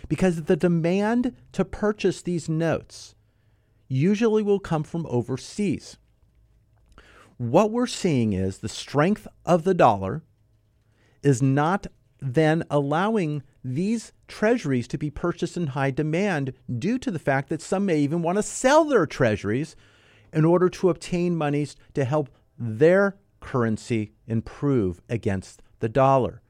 Because 0.08 0.44
the 0.44 0.55
demand 0.55 1.36
to 1.53 1.65
purchase 1.65 2.22
these 2.22 2.50
notes 2.50 3.15
usually 3.88 4.44
will 4.44 4.60
come 4.60 4.84
from 4.84 5.05
overseas. 5.10 5.98
What 7.38 7.72
we're 7.72 7.88
seeing 7.88 8.34
is 8.34 8.60
the 8.60 8.70
strength 8.70 9.27
of 9.46 9.63
the 9.63 9.74
dollar 9.74 10.24
is 11.24 11.41
not 11.41 11.88
then 12.22 12.63
allowing 12.70 13.44
these 13.63 14.12
treasuries 14.27 14.88
to 14.88 14.98
be 14.98 15.10
purchased 15.10 15.58
in 15.58 15.67
high 15.67 15.91
demand 15.91 16.53
due 16.79 16.98
to 17.00 17.12
the 17.12 17.20
fact 17.20 17.50
that 17.50 17.62
some 17.62 17.86
may 17.86 18.00
even 18.00 18.22
want 18.22 18.38
to 18.38 18.44
sell 18.44 18.86
their 18.86 19.05
treasuries 19.05 19.75
in 20.32 20.46
order 20.46 20.70
to 20.70 20.89
obtain 20.89 21.36
monies 21.36 21.75
to 21.94 22.05
help 22.05 22.29
their 22.58 23.18
currency 23.40 24.14
improve 24.28 25.02
against 25.10 25.62
the 25.80 25.90
dollar. 25.90 26.42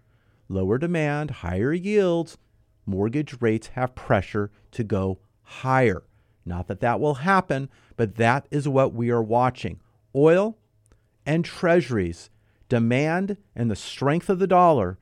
Lower 0.47 0.77
demand, 0.77 1.31
higher 1.31 1.73
yields, 1.73 2.37
mortgage 2.85 3.41
rates 3.41 3.67
have 3.69 3.95
pressure 3.95 4.51
to 4.71 4.83
go 4.83 5.19
higher. 5.41 6.03
Not 6.45 6.67
that 6.67 6.79
that 6.81 6.99
will 6.99 7.15
happen, 7.15 7.69
but 7.97 8.15
that 8.15 8.47
is 8.51 8.67
what 8.67 8.93
we 8.93 9.09
are 9.09 9.23
watching. 9.23 9.79
Oil 10.15 10.57
and 11.25 11.43
treasuries, 11.43 12.29
demand 12.69 13.37
and 13.55 13.69
the 13.69 13.75
strength 13.75 14.29
of 14.29 14.39
the 14.39 14.47
dollar 14.47 14.99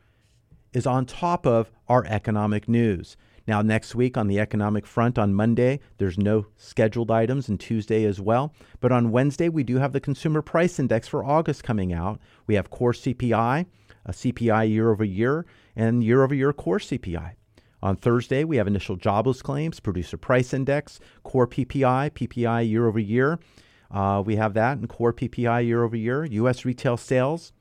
is 0.72 0.88
on 0.88 1.06
top 1.06 1.46
of 1.46 1.72
our 1.88 2.06
economic 2.06 2.68
news. 2.68 3.18
Now, 3.46 3.62
next 3.62 3.94
week 3.94 4.18
on 4.18 4.28
the 4.28 4.40
economic 4.40 4.86
front 4.86 5.20
on 5.20 5.34
Monday, 5.34 5.82
there's 5.98 6.18
no 6.18 6.46
scheduled 6.56 7.12
items, 7.12 7.50
and 7.50 7.60
Tuesday 7.60 8.06
as 8.06 8.22
well. 8.22 8.54
But 8.80 8.94
on 8.94 9.12
Wednesday, 9.12 9.50
we 9.50 9.64
do 9.64 9.78
have 9.78 9.92
the 9.92 10.00
Consumer 10.00 10.42
Price 10.42 10.80
Index 10.80 11.10
for 11.10 11.26
August 11.26 11.64
coming 11.64 11.92
out. 11.92 12.22
We 12.48 12.56
have 12.56 12.70
core 12.70 12.94
CPI, 12.94 13.66
a 14.06 14.12
CPI 14.12 14.70
year 14.70 14.90
over 14.90 15.04
year, 15.04 15.46
and 15.76 16.04
year 16.04 16.24
over 16.24 16.34
year 16.34 16.54
core 16.54 16.80
CPI. 16.80 17.34
On 17.82 17.98
Thursday, 17.98 18.46
we 18.46 18.56
have 18.56 18.68
initial 18.68 18.96
jobless 18.96 19.42
claims, 19.42 19.82
producer 19.82 20.16
price 20.16 20.54
index, 20.54 21.02
core 21.24 21.48
PPI, 21.48 22.12
PPI 22.12 22.70
year 22.70 22.88
over 22.88 23.00
year. 23.00 23.40
Uh, 23.92 24.24
we 24.26 24.38
have 24.38 24.54
that 24.54 24.78
in 24.78 24.88
core 24.88 25.12
PPI 25.12 25.66
year 25.66 25.84
over 25.84 25.98
year, 25.98 26.24
U.S. 26.24 26.64
retail 26.64 26.96
sales, 26.96 27.52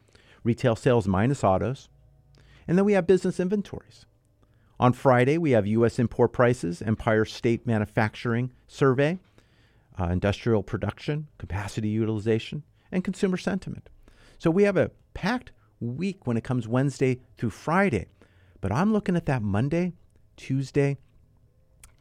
retail 0.44 0.76
sales 0.76 1.08
minus 1.08 1.42
autos. 1.42 1.88
And 2.68 2.78
then 2.78 2.84
we 2.84 2.92
have 2.92 3.04
business 3.04 3.40
inventories. 3.40 4.06
On 4.82 4.92
Friday, 4.92 5.38
we 5.38 5.52
have 5.52 5.64
U.S. 5.68 6.00
import 6.00 6.32
prices, 6.32 6.82
Empire 6.82 7.24
State 7.24 7.68
Manufacturing 7.68 8.50
Survey, 8.66 9.20
uh, 9.96 10.06
industrial 10.06 10.64
production, 10.64 11.28
capacity 11.38 11.86
utilization, 11.86 12.64
and 12.90 13.04
consumer 13.04 13.36
sentiment. 13.36 13.88
So 14.38 14.50
we 14.50 14.64
have 14.64 14.76
a 14.76 14.90
packed 15.14 15.52
week 15.78 16.26
when 16.26 16.36
it 16.36 16.42
comes 16.42 16.66
Wednesday 16.66 17.20
through 17.38 17.50
Friday. 17.50 18.08
But 18.60 18.72
I'm 18.72 18.92
looking 18.92 19.14
at 19.14 19.26
that 19.26 19.40
Monday, 19.40 19.92
Tuesday, 20.36 20.98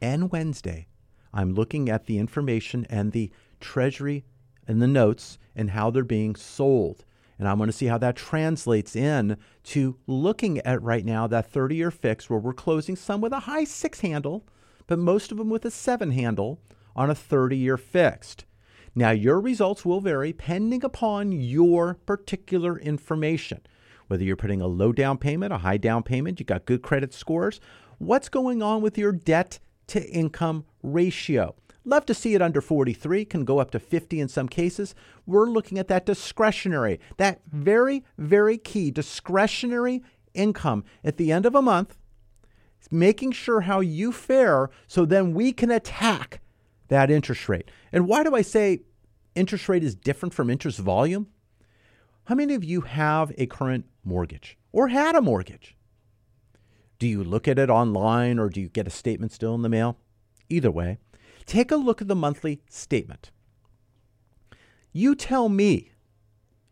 and 0.02 0.32
Wednesday. 0.32 0.88
I'm 1.36 1.54
looking 1.54 1.88
at 1.88 2.08
the 2.08 2.18
information 2.18 2.88
and 2.90 3.12
the 3.12 3.30
Treasury 3.60 4.26
and 4.68 4.82
the 4.82 4.88
notes 4.88 5.38
and 5.56 5.70
how 5.70 5.92
they're 5.92 6.04
being 6.04 6.36
sold. 6.36 7.06
And 7.42 7.50
I'm 7.50 7.58
going 7.58 7.70
to 7.70 7.76
see 7.76 7.88
how 7.88 7.98
that 7.98 8.16
translates 8.16 8.96
in 8.96 9.36
to 9.64 9.98
looking 10.06 10.60
at 10.60 10.80
right 10.84 11.04
now 11.04 11.26
that 11.26 11.50
30 11.50 11.76
year 11.76 11.90
fix 11.90 12.30
where 12.30 12.38
we're 12.38 12.54
closing 12.54 12.96
some 12.96 13.20
with 13.20 13.34
a 13.34 13.40
high 13.40 13.64
six 13.64 14.02
handle, 14.02 14.46
but 14.86 15.00
most 15.00 15.32
of 15.32 15.40
them 15.40 15.50
with 15.50 15.66
a 15.66 15.72
seven 15.72 16.12
handle 16.12 16.60
on 16.96 17.10
a 17.10 17.16
30 17.16 17.58
year 17.58 17.78
fixed. 17.78 18.46
Now, 18.94 19.10
your 19.10 19.40
results 19.40 19.84
will 19.84 20.02
vary 20.02 20.34
pending 20.34 20.86
upon 20.86 21.32
your 21.32 21.96
particular 22.06 22.78
information. 22.78 23.62
Whether 24.06 24.24
you're 24.24 24.36
putting 24.36 24.62
a 24.62 24.68
low 24.68 24.92
down 24.92 25.18
payment, 25.18 25.52
a 25.52 25.58
high 25.58 25.78
down 25.78 26.04
payment, 26.04 26.40
you 26.40 26.46
got 26.46 26.66
good 26.66 26.84
credit 26.84 27.12
scores, 27.12 27.60
what's 27.98 28.30
going 28.30 28.62
on 28.62 28.84
with 28.84 29.00
your 29.00 29.14
debt 29.14 29.58
to 29.88 30.08
income 30.12 30.66
ratio? 30.84 31.56
Love 31.84 32.06
to 32.06 32.14
see 32.14 32.36
it 32.36 32.42
under 32.42 32.62
43, 32.62 33.26
can 33.26 33.44
go 33.44 33.58
up 33.58 33.72
to 33.72 33.80
50 33.80 34.20
in 34.20 34.28
some 34.28 34.48
cases. 34.48 34.94
We're 35.26 35.50
looking 35.50 35.80
at 35.80 35.88
that 35.88 36.06
discretionary, 36.06 37.00
that 37.18 37.42
very, 37.52 38.04
very 38.18 38.58
key 38.58 38.92
discretionary 38.92 40.04
income 40.34 40.84
at 41.04 41.18
the 41.18 41.32
end 41.32 41.46
of 41.46 41.56
a 41.56 41.62
month, 41.62 41.98
making 42.92 43.32
sure 43.32 43.62
how 43.62 43.80
you 43.80 44.12
fare 44.12 44.70
so 44.88 45.06
then 45.06 45.34
we 45.34 45.52
can 45.52 45.72
attack 45.72 46.42
that 46.90 47.10
interest 47.10 47.50
rate. 47.50 47.72
And 47.92 48.08
why 48.08 48.24
do 48.24 48.36
I 48.36 48.42
say 48.42 48.82
interest 49.34 49.68
rate 49.68 49.84
is 49.84 49.96
different 49.96 50.34
from 50.34 50.50
interest 50.50 50.78
volume? 50.78 51.28
How 52.26 52.36
many 52.36 52.54
of 52.54 52.64
you 52.64 52.82
have 52.82 53.32
a 53.38 53.48
current 53.48 53.86
mortgage 54.04 54.58
or 54.72 54.90
had 54.90 55.16
a 55.16 55.22
mortgage? 55.22 55.76
Do 57.00 57.08
you 57.08 57.24
look 57.24 57.48
at 57.48 57.58
it 57.58 57.70
online 57.70 58.38
or 58.38 58.50
do 58.50 58.62
you 58.62 58.70
get 58.70 58.88
a 58.88 58.92
statement 58.92 59.32
still 59.32 59.56
in 59.56 59.64
the 59.64 59.70
mail? 59.70 59.98
Either 60.50 60.70
way, 60.70 61.00
Take 61.52 61.70
a 61.70 61.76
look 61.76 62.02
at 62.02 62.08
the 62.08 62.16
monthly 62.16 62.62
statement. 62.70 63.30
You 64.94 65.16
tell 65.16 65.50
me, 65.50 65.92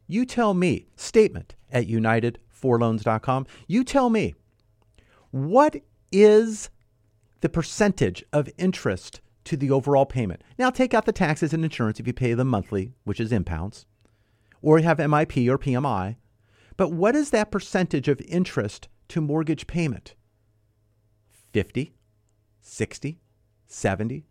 you 0.08 0.26
tell 0.26 0.54
me, 0.54 0.88
statement 0.96 1.56
at 1.70 1.90
unitedforloans.com. 1.90 3.46
You 3.68 3.84
tell 3.84 4.10
me, 4.10 4.36
what 5.32 5.76
is 6.14 6.70
the 7.42 7.50
percentage 7.50 8.24
of 8.32 8.50
interest 8.58 9.20
to 9.44 9.58
the 9.58 9.70
overall 9.70 10.06
payment? 10.06 10.46
Now, 10.58 10.70
take 10.70 10.94
out 10.94 11.06
the 11.06 11.12
taxes 11.12 11.52
and 11.52 11.66
insurance 11.66 12.00
if 12.00 12.08
you 12.08 12.14
pay 12.14 12.34
them 12.34 12.48
monthly, 12.48 12.94
which 13.04 13.20
is 13.20 13.34
impounds, 13.34 13.86
or 14.62 14.80
you 14.80 14.86
have 14.86 15.00
MIP 15.00 15.50
or 15.50 15.58
PMI. 15.58 16.16
But 16.78 16.94
what 16.94 17.18
is 17.18 17.32
that 17.32 17.52
percentage 17.52 18.08
of 18.08 18.22
interest 18.22 18.88
to 19.10 19.20
mortgage 19.20 19.68
payment? 19.68 20.16
50, 21.52 21.92
60, 22.62 23.20
70, 23.68 24.26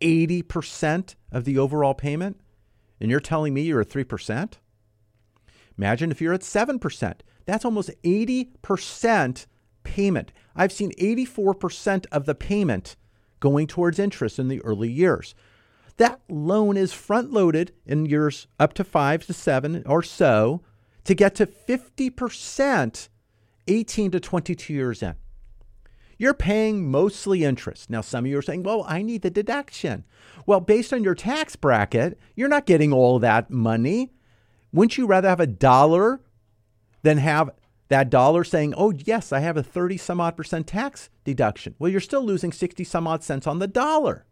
80% 0.00 1.14
of 1.32 1.44
the 1.44 1.58
overall 1.58 1.94
payment? 1.94 2.40
And 3.00 3.10
you're 3.10 3.20
telling 3.20 3.54
me 3.54 3.62
you're 3.62 3.80
at 3.80 3.88
3%? 3.88 4.54
Imagine 5.78 6.10
if 6.10 6.20
you're 6.20 6.34
at 6.34 6.40
7%. 6.40 7.14
That's 7.46 7.64
almost 7.64 7.90
80% 8.02 9.46
payment. 9.82 10.32
I've 10.54 10.72
seen 10.72 10.92
84% 10.92 12.06
of 12.12 12.26
the 12.26 12.34
payment 12.34 12.96
going 13.40 13.66
towards 13.66 13.98
interest 13.98 14.38
in 14.38 14.48
the 14.48 14.60
early 14.62 14.90
years. 14.90 15.34
That 15.96 16.20
loan 16.28 16.76
is 16.76 16.92
front 16.92 17.32
loaded 17.32 17.72
in 17.86 18.06
years 18.06 18.46
up 18.58 18.74
to 18.74 18.84
five 18.84 19.26
to 19.26 19.32
seven 19.32 19.82
or 19.86 20.02
so 20.02 20.62
to 21.04 21.14
get 21.14 21.34
to 21.36 21.46
50% 21.46 23.08
18 23.66 24.10
to 24.10 24.20
22 24.20 24.72
years 24.72 25.02
in. 25.02 25.14
You're 26.20 26.34
paying 26.34 26.90
mostly 26.90 27.44
interest. 27.44 27.88
Now, 27.88 28.02
some 28.02 28.26
of 28.26 28.30
you 28.30 28.36
are 28.36 28.42
saying, 28.42 28.62
well, 28.62 28.84
I 28.86 29.00
need 29.00 29.22
the 29.22 29.30
deduction. 29.30 30.04
Well, 30.44 30.60
based 30.60 30.92
on 30.92 31.02
your 31.02 31.14
tax 31.14 31.56
bracket, 31.56 32.18
you're 32.36 32.46
not 32.46 32.66
getting 32.66 32.92
all 32.92 33.18
that 33.20 33.50
money. 33.50 34.12
Wouldn't 34.70 34.98
you 34.98 35.06
rather 35.06 35.30
have 35.30 35.40
a 35.40 35.46
dollar 35.46 36.20
than 37.00 37.16
have 37.16 37.48
that 37.88 38.10
dollar 38.10 38.44
saying, 38.44 38.74
oh, 38.76 38.90
yes, 38.90 39.32
I 39.32 39.38
have 39.38 39.56
a 39.56 39.62
30 39.62 39.96
some 39.96 40.20
odd 40.20 40.36
percent 40.36 40.66
tax 40.66 41.08
deduction? 41.24 41.74
Well, 41.78 41.90
you're 41.90 42.00
still 42.00 42.22
losing 42.22 42.52
60 42.52 42.84
some 42.84 43.06
odd 43.06 43.24
cents 43.24 43.46
on 43.46 43.58
the 43.58 43.66
dollar. 43.66 44.26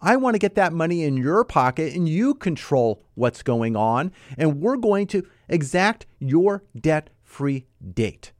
I 0.00 0.16
want 0.16 0.32
to 0.32 0.38
get 0.38 0.54
that 0.54 0.72
money 0.72 1.04
in 1.04 1.18
your 1.18 1.44
pocket 1.44 1.92
and 1.92 2.08
you 2.08 2.32
control 2.32 3.02
what's 3.14 3.42
going 3.42 3.76
on. 3.76 4.12
And 4.38 4.62
we're 4.62 4.78
going 4.78 5.08
to 5.08 5.26
exact 5.46 6.06
your 6.20 6.64
debt 6.74 7.10
free 7.22 7.66
date. 7.92 8.32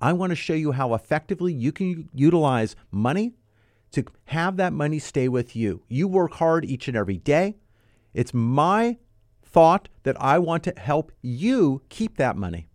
I 0.00 0.12
want 0.12 0.30
to 0.30 0.36
show 0.36 0.54
you 0.54 0.72
how 0.72 0.94
effectively 0.94 1.52
you 1.52 1.72
can 1.72 2.08
utilize 2.14 2.76
money 2.90 3.34
to 3.92 4.04
have 4.26 4.56
that 4.56 4.72
money 4.72 4.98
stay 4.98 5.28
with 5.28 5.56
you. 5.56 5.82
You 5.88 6.08
work 6.08 6.34
hard 6.34 6.64
each 6.64 6.88
and 6.88 6.96
every 6.96 7.16
day. 7.16 7.56
It's 8.14 8.34
my 8.34 8.98
thought 9.42 9.88
that 10.02 10.20
I 10.20 10.38
want 10.38 10.62
to 10.64 10.74
help 10.76 11.12
you 11.22 11.82
keep 11.88 12.16
that 12.16 12.36
money. 12.36 12.68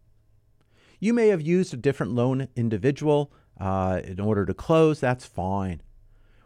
You 1.00 1.14
may 1.14 1.28
have 1.28 1.42
used 1.42 1.74
a 1.74 1.78
different 1.78 2.14
loan 2.14 2.48
individual 2.56 3.32
uh, 3.60 4.02
in 4.04 4.20
order 4.20 4.46
to 4.46 4.54
close. 4.54 5.00
That's 5.00 5.26
fine. 5.26 5.82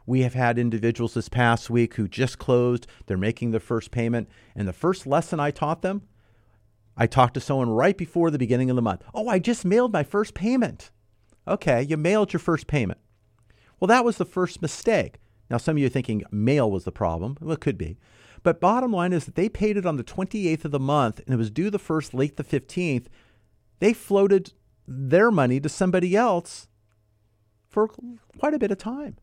We 0.06 0.22
have 0.22 0.34
had 0.34 0.58
individuals 0.58 1.14
this 1.14 1.30
past 1.30 1.70
week 1.70 1.96
who 1.96 2.08
just 2.08 2.40
closed, 2.40 2.88
they're 3.06 3.18
making 3.18 3.52
their 3.52 3.60
first 3.60 3.92
payment. 3.92 4.30
And 4.56 4.68
the 4.68 4.74
first 4.74 5.06
lesson 5.06 5.40
I 5.40 5.52
taught 5.52 5.82
them, 5.82 6.04
I 6.98 7.08
talked 7.08 7.36
to 7.36 7.40
someone 7.40 7.70
right 7.70 7.98
before 7.98 8.32
the 8.32 8.40
beginning 8.40 8.70
of 8.70 8.76
the 8.76 8.82
month. 8.82 9.04
Oh, 9.14 9.28
I 9.28 9.40
just 9.40 9.64
mailed 9.64 9.94
my 9.94 10.04
first 10.04 10.34
payment. 10.34 10.92
Okay, 11.48 11.84
you 11.84 11.96
mailed 11.96 12.34
your 12.34 12.40
first 12.40 12.68
payment. 12.68 13.00
Well, 13.80 13.88
that 13.88 14.04
was 14.04 14.18
the 14.18 14.26
first 14.26 14.62
mistake. 14.62 15.20
Now, 15.50 15.58
some 15.58 15.76
of 15.76 15.80
you 15.80 15.86
are 15.86 15.90
thinking 15.90 16.24
mail 16.32 16.70
was 16.70 16.84
the 16.84 16.92
problem. 16.92 17.38
Well, 17.40 17.54
it 17.54 17.62
could 17.62 17.78
be. 17.78 17.98
But 18.44 18.60
bottom 18.60 18.92
line 18.92 19.14
is 19.14 19.26
that 19.26 19.36
they 19.36 19.50
paid 19.50 19.78
it 19.78 19.86
on 19.86 19.98
the 19.98 20.04
28th 20.04 20.66
of 20.66 20.72
the 20.72 20.80
month 20.80 21.20
and 21.20 21.34
it 21.34 21.38
was 21.38 21.52
due 21.52 21.70
the 21.70 21.80
first, 21.80 22.14
late 22.14 22.38
the 22.38 22.44
15th. 22.44 23.06
They 23.80 23.94
floated 23.94 24.54
their 24.88 25.32
money 25.32 25.60
to 25.60 25.70
somebody 25.70 26.16
else 26.16 26.68
for 27.68 27.90
quite 28.40 28.54
a 28.54 28.60
bit 28.60 28.72
of 28.72 28.78
time. 28.78 29.18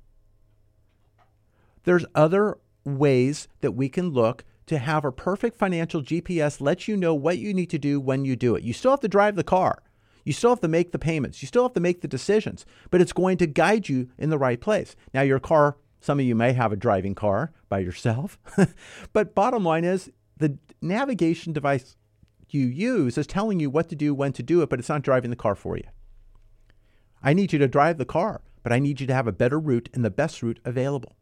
There's 1.85 2.07
other 2.15 2.59
ways 2.85 3.49
that 3.61 3.73
we 3.73 3.89
can 3.89 4.11
look 4.11 4.45
to 4.67 4.79
have 4.79 5.05
a 5.05 5.13
perfect 5.13 5.57
financial 5.57 6.03
GPS 6.03 6.61
let 6.61 6.89
you 6.89 6.97
know 6.97 7.15
what 7.15 7.39
you 7.39 7.53
need 7.53 7.71
to 7.71 7.79
do 7.79 8.01
when 8.01 8.25
you 8.25 8.37
do 8.37 8.55
it. 8.55 8.63
You 8.63 8.73
still 8.73 8.93
have 8.93 9.01
to 9.01 9.09
drive 9.09 9.37
the 9.37 9.45
car. 9.45 9.83
You 10.25 10.33
still 10.33 10.51
have 10.51 10.61
to 10.61 10.69
make 10.69 10.93
the 10.93 10.99
payments. 10.99 11.43
You 11.43 11.49
still 11.49 11.65
have 11.65 11.75
to 11.75 11.81
make 11.81 12.01
the 12.01 12.09
decisions, 12.09 12.65
but 12.91 13.01
it's 13.01 13.13
going 13.13 13.37
to 13.39 13.47
guide 13.47 13.89
you 13.89 14.09
in 14.19 14.31
the 14.31 14.39
right 14.39 14.61
place. 14.61 14.97
Now, 15.13 15.21
your 15.21 15.39
car, 15.39 15.77
some 16.01 16.19
of 16.19 16.25
you 16.25 16.35
may 16.35 16.55
have 16.55 16.73
a 16.73 16.77
driving 16.77 17.15
car 17.15 17.53
by 17.69 17.81
yourself, 17.81 18.39
but 19.13 19.35
bottom 19.35 19.65
line 19.65 19.85
is 19.85 20.11
the 20.39 20.59
navigation 20.81 21.53
device 21.53 21.97
you 22.49 22.67
use 22.67 23.19
is 23.19 23.27
telling 23.27 23.61
you 23.61 23.69
what 23.69 23.89
to 23.89 23.97
do, 23.97 24.15
when 24.15 24.33
to 24.33 24.43
do 24.43 24.63
it, 24.63 24.71
but 24.71 24.79
it's 24.79 24.89
not 24.89 25.03
driving 25.03 25.31
the 25.31 25.37
car 25.37 25.55
for 25.55 25.77
you. 25.77 25.85
I 27.23 27.33
need 27.33 27.53
you 27.53 27.59
to 27.59 27.69
drive 27.69 27.99
the 27.99 28.05
car, 28.05 28.43
but 28.63 28.73
I 28.73 28.79
need 28.79 29.01
you 29.01 29.07
to 29.07 29.15
have 29.15 29.27
a 29.27 29.33
better 29.33 29.59
route 29.59 29.89
and 29.93 30.05
the 30.05 30.11
best 30.11 30.43
route 30.43 30.61
available. 30.65 31.17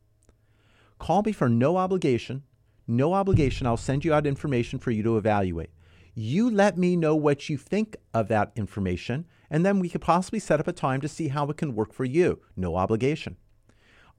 Call 0.99 1.23
me 1.23 1.33
for 1.33 1.49
no 1.49 1.77
obligation. 1.77 2.43
No 2.87 3.15
obligation. 3.15 3.67
I'll 3.67 3.77
send 3.77 4.05
you 4.05 4.13
out 4.13 4.27
information 4.27 4.79
for 4.79 4.91
you 4.91 5.03
to 5.03 5.17
evaluate. 5.17 5.71
You 6.15 6.51
let 6.51 6.77
me 6.77 6.97
know 6.97 7.17
what 7.17 7.49
you 7.49 7.57
think 7.57 7.97
of 8.13 8.29
that 8.29 8.53
information, 8.55 9.25
and 9.51 9.65
then 9.65 9.79
we 9.79 9.89
could 9.89 10.03
possibly 10.03 10.39
set 10.39 10.61
up 10.61 10.69
a 10.69 10.73
time 10.73 11.01
to 11.01 11.09
see 11.09 11.29
how 11.29 11.49
it 11.49 11.57
can 11.57 11.75
work 11.75 11.95
for 11.95 12.05
you. 12.05 12.41
No 12.57 12.77
obligation. 12.77 13.37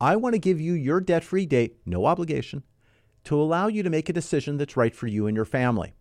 I 0.02 0.16
want 0.16 0.34
to 0.34 0.40
give 0.40 0.60
you 0.60 0.74
your 0.74 1.00
debt 1.00 1.24
free 1.24 1.46
date, 1.46 1.78
no 1.86 2.06
obligation, 2.06 2.64
to 3.26 3.40
allow 3.40 3.68
you 3.68 3.84
to 3.84 3.92
make 3.92 4.10
a 4.10 4.14
decision 4.14 4.58
that's 4.58 4.76
right 4.76 4.96
for 4.96 5.06
you 5.08 5.28
and 5.28 5.36
your 5.36 5.46
family. 5.46 5.94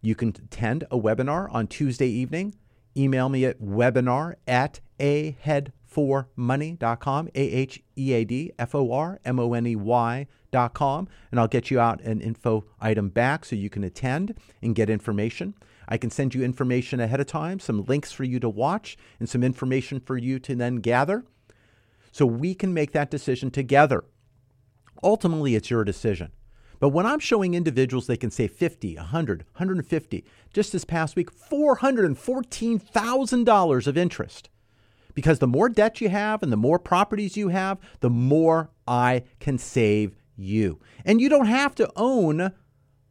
You 0.00 0.14
can 0.14 0.30
attend 0.30 0.84
a 0.90 0.98
webinar 0.98 1.52
on 1.52 1.66
Tuesday 1.66 2.08
evening. 2.08 2.54
Email 2.96 3.28
me 3.28 3.44
at 3.44 3.60
webinar 3.60 4.36
at 4.46 4.80
aheadformoney.com, 4.98 7.28
A 7.34 7.40
H 7.40 7.82
E 7.96 8.12
A 8.12 8.24
D 8.24 8.52
F 8.58 8.74
O 8.74 8.92
R 8.92 9.20
M 9.24 9.38
O 9.38 9.52
N 9.52 9.66
E 9.66 9.76
Y.com, 10.54 11.08
and 11.30 11.40
I'll 11.40 11.48
get 11.48 11.70
you 11.70 11.80
out 11.80 12.00
an 12.02 12.20
info 12.20 12.64
item 12.80 13.08
back 13.08 13.44
so 13.44 13.56
you 13.56 13.68
can 13.68 13.84
attend 13.84 14.34
and 14.62 14.74
get 14.74 14.88
information. 14.88 15.54
I 15.88 15.98
can 15.98 16.10
send 16.10 16.34
you 16.34 16.42
information 16.42 17.00
ahead 17.00 17.20
of 17.20 17.26
time, 17.26 17.60
some 17.60 17.84
links 17.84 18.12
for 18.12 18.24
you 18.24 18.40
to 18.40 18.48
watch, 18.48 18.96
and 19.18 19.28
some 19.28 19.42
information 19.42 20.00
for 20.00 20.16
you 20.16 20.38
to 20.38 20.54
then 20.54 20.76
gather 20.76 21.24
so 22.12 22.24
we 22.24 22.54
can 22.54 22.72
make 22.72 22.92
that 22.92 23.10
decision 23.10 23.50
together. 23.50 24.04
Ultimately, 25.02 25.56
it's 25.56 25.70
your 25.70 25.84
decision. 25.84 26.30
But 26.80 26.88
when 26.90 27.06
I'm 27.06 27.18
showing 27.18 27.54
individuals 27.54 28.06
they 28.06 28.16
can 28.16 28.30
save 28.30 28.52
50, 28.52 28.96
100, 28.96 29.40
150, 29.54 30.24
just 30.52 30.72
this 30.72 30.84
past 30.84 31.16
week, 31.16 31.30
$414,000 31.32 33.86
of 33.86 33.98
interest. 33.98 34.48
Because 35.14 35.38
the 35.38 35.46
more 35.46 35.68
debt 35.68 36.00
you 36.00 36.08
have 36.08 36.42
and 36.42 36.50
the 36.52 36.56
more 36.56 36.78
properties 36.78 37.36
you 37.36 37.48
have, 37.48 37.78
the 38.00 38.10
more 38.10 38.70
I 38.86 39.24
can 39.40 39.58
save 39.58 40.16
you. 40.36 40.80
And 41.04 41.20
you 41.20 41.28
don't 41.28 41.46
have 41.46 41.74
to 41.76 41.90
own 41.96 42.52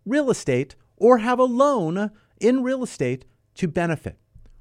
real 0.05 0.29
estate 0.29 0.75
or 0.97 1.19
have 1.19 1.39
a 1.39 1.43
loan 1.43 2.11
in 2.39 2.63
real 2.63 2.83
estate 2.83 3.25
to 3.55 3.67
benefit. 3.67 4.17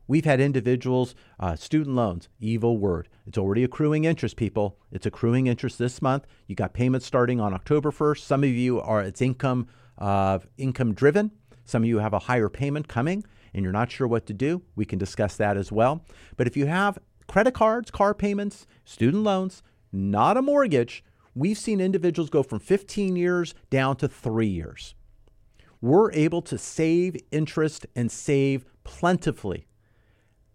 We've 0.08 0.24
had 0.24 0.40
individuals, 0.40 1.14
uh, 1.38 1.56
student 1.56 1.96
loans, 1.96 2.28
evil 2.40 2.76
word. 2.76 3.08
It's 3.26 3.38
already 3.38 3.64
accruing 3.64 4.04
interest, 4.04 4.36
people. 4.36 4.78
It's 4.90 5.06
accruing 5.06 5.46
interest 5.46 5.78
this 5.78 6.02
month. 6.02 6.26
You 6.46 6.54
got 6.54 6.74
payments 6.74 7.06
starting 7.06 7.40
on 7.40 7.54
October 7.54 7.90
1st. 7.90 8.18
Some 8.18 8.44
of 8.44 8.50
you 8.50 8.80
are, 8.80 9.00
it's 9.00 9.22
income, 9.22 9.68
uh, 9.98 10.40
income 10.58 10.92
driven. 10.92 11.30
Some 11.64 11.82
of 11.82 11.88
you 11.88 11.98
have 11.98 12.12
a 12.12 12.18
higher 12.18 12.48
payment 12.48 12.88
coming 12.88 13.24
and 13.54 13.62
you're 13.62 13.72
not 13.72 13.90
sure 13.90 14.06
what 14.06 14.26
to 14.26 14.34
do. 14.34 14.62
We 14.76 14.84
can 14.84 14.98
discuss 14.98 15.36
that 15.36 15.56
as 15.56 15.70
well. 15.70 16.04
But 16.36 16.46
if 16.46 16.56
you 16.56 16.66
have 16.66 16.98
credit 17.26 17.54
cards, 17.54 17.90
car 17.90 18.14
payments, 18.14 18.66
student 18.84 19.22
loans, 19.22 19.62
not 19.92 20.36
a 20.36 20.42
mortgage, 20.42 21.04
we've 21.34 21.58
seen 21.58 21.80
individuals 21.80 22.30
go 22.30 22.42
from 22.42 22.60
15 22.60 23.16
years 23.16 23.54
down 23.70 23.96
to 23.96 24.08
three 24.08 24.46
years. 24.46 24.94
We're 25.80 26.12
able 26.12 26.42
to 26.42 26.58
save 26.58 27.16
interest 27.30 27.86
and 27.96 28.10
save 28.10 28.64
plentifully 28.84 29.66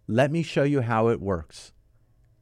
let 0.08 0.32
me 0.32 0.42
show 0.42 0.64
you 0.64 0.82
how 0.82 1.10
it 1.10 1.20
works. 1.20 1.74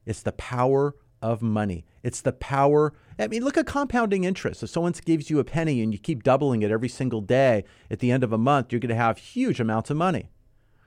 It's 0.05 0.21
the 0.21 0.31
power 0.33 0.95
of 1.21 1.41
money. 1.41 1.85
It's 2.03 2.21
the 2.21 2.31
power. 2.31 2.93
I 3.17 3.27
mean, 3.27 3.43
look 3.43 3.57
at 3.57 3.65
compounding 3.65 4.23
interest. 4.23 4.61
If 4.61 4.69
someone 4.69 4.93
gives 5.03 5.31
you 5.31 5.39
a 5.39 5.43
penny 5.43 5.81
and 5.81 5.91
you 5.91 5.97
keep 5.97 6.21
doubling 6.21 6.61
it 6.61 6.69
every 6.69 6.89
single 6.89 7.21
day, 7.21 7.63
at 7.89 7.99
the 7.99 8.11
end 8.11 8.23
of 8.23 8.31
a 8.31 8.37
month, 8.37 8.71
you're 8.71 8.79
going 8.79 8.89
to 8.89 8.95
have 8.95 9.17
huge 9.17 9.59
amounts 9.59 9.89
of 9.89 9.97
money. 9.97 10.29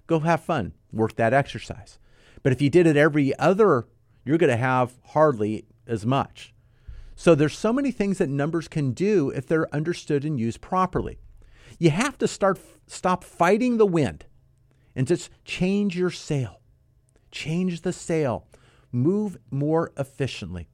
Go 0.06 0.20
have 0.20 0.40
fun, 0.40 0.72
work 0.92 1.16
that 1.16 1.34
exercise. 1.34 1.98
But 2.44 2.52
if 2.52 2.62
you 2.62 2.70
did 2.70 2.86
it 2.86 2.96
every 2.96 3.36
other, 3.38 3.88
you're 4.24 4.38
going 4.38 4.50
to 4.50 4.56
have 4.56 4.92
hardly 5.08 5.66
as 5.86 6.06
much. 6.06 6.54
So 7.18 7.34
there's 7.34 7.58
so 7.58 7.72
many 7.72 7.90
things 7.90 8.18
that 8.18 8.28
numbers 8.28 8.68
can 8.68 8.92
do 8.92 9.30
if 9.30 9.44
they're 9.44 9.74
understood 9.74 10.24
and 10.24 10.38
used 10.38 10.60
properly. 10.60 11.18
You 11.76 11.90
have 11.90 12.16
to 12.18 12.28
start 12.28 12.60
stop 12.86 13.24
fighting 13.24 13.76
the 13.76 13.86
wind 13.86 14.26
and 14.94 15.04
just 15.04 15.28
change 15.44 15.98
your 15.98 16.12
sail. 16.12 16.60
Change 17.32 17.80
the 17.80 17.92
sail. 17.92 18.46
Move 18.92 19.36
more 19.50 19.90
efficiently. 19.96 20.68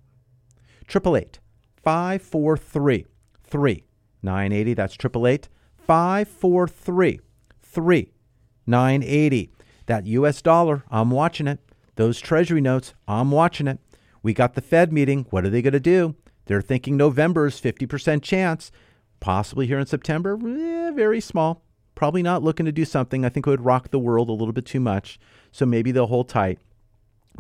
888 0.83 1.39
543 1.83 3.07
3980. 3.43 4.75
That's 4.75 4.95
888 4.97 5.49
543 5.79 7.21
3980. 7.63 9.51
That 9.87 10.07
US 10.07 10.43
dollar, 10.43 10.85
I'm 10.91 11.11
watching 11.11 11.49
it. 11.49 11.61
Those 11.97 12.21
treasury 12.21 12.61
notes, 12.61 12.93
I'm 13.09 13.31
watching 13.31 13.67
it. 13.67 13.79
We 14.23 14.35
got 14.35 14.53
the 14.53 14.61
Fed 14.61 14.93
meeting. 14.93 15.25
What 15.31 15.47
are 15.47 15.51
they 15.51 15.63
going 15.63 15.73
to 15.73 15.81
do? 15.81 16.17
They're 16.47 16.63
thinking 16.63 16.97
November 16.97 17.47
is 17.47 17.61
50% 17.61 18.23
chance. 18.23 18.73
Possibly 19.21 19.67
here 19.67 19.79
in 19.79 19.87
September, 19.87 20.35
eh, 20.35 20.91
very 20.91 21.21
small 21.21 21.65
probably 21.95 22.23
not 22.23 22.43
looking 22.43 22.67
to 22.67 22.73
do 22.73 22.85
something 22.85 23.25
I 23.25 23.29
think 23.29 23.47
would 23.47 23.65
rock 23.65 23.91
the 23.91 23.99
world 23.99 24.29
a 24.29 24.33
little 24.33 24.53
bit 24.53 24.67
too 24.67 24.81
much. 24.81 25.21
So 25.53 25.65
maybe 25.67 25.93
they'll 25.93 26.07
hold 26.07 26.29
tight. 26.29 26.59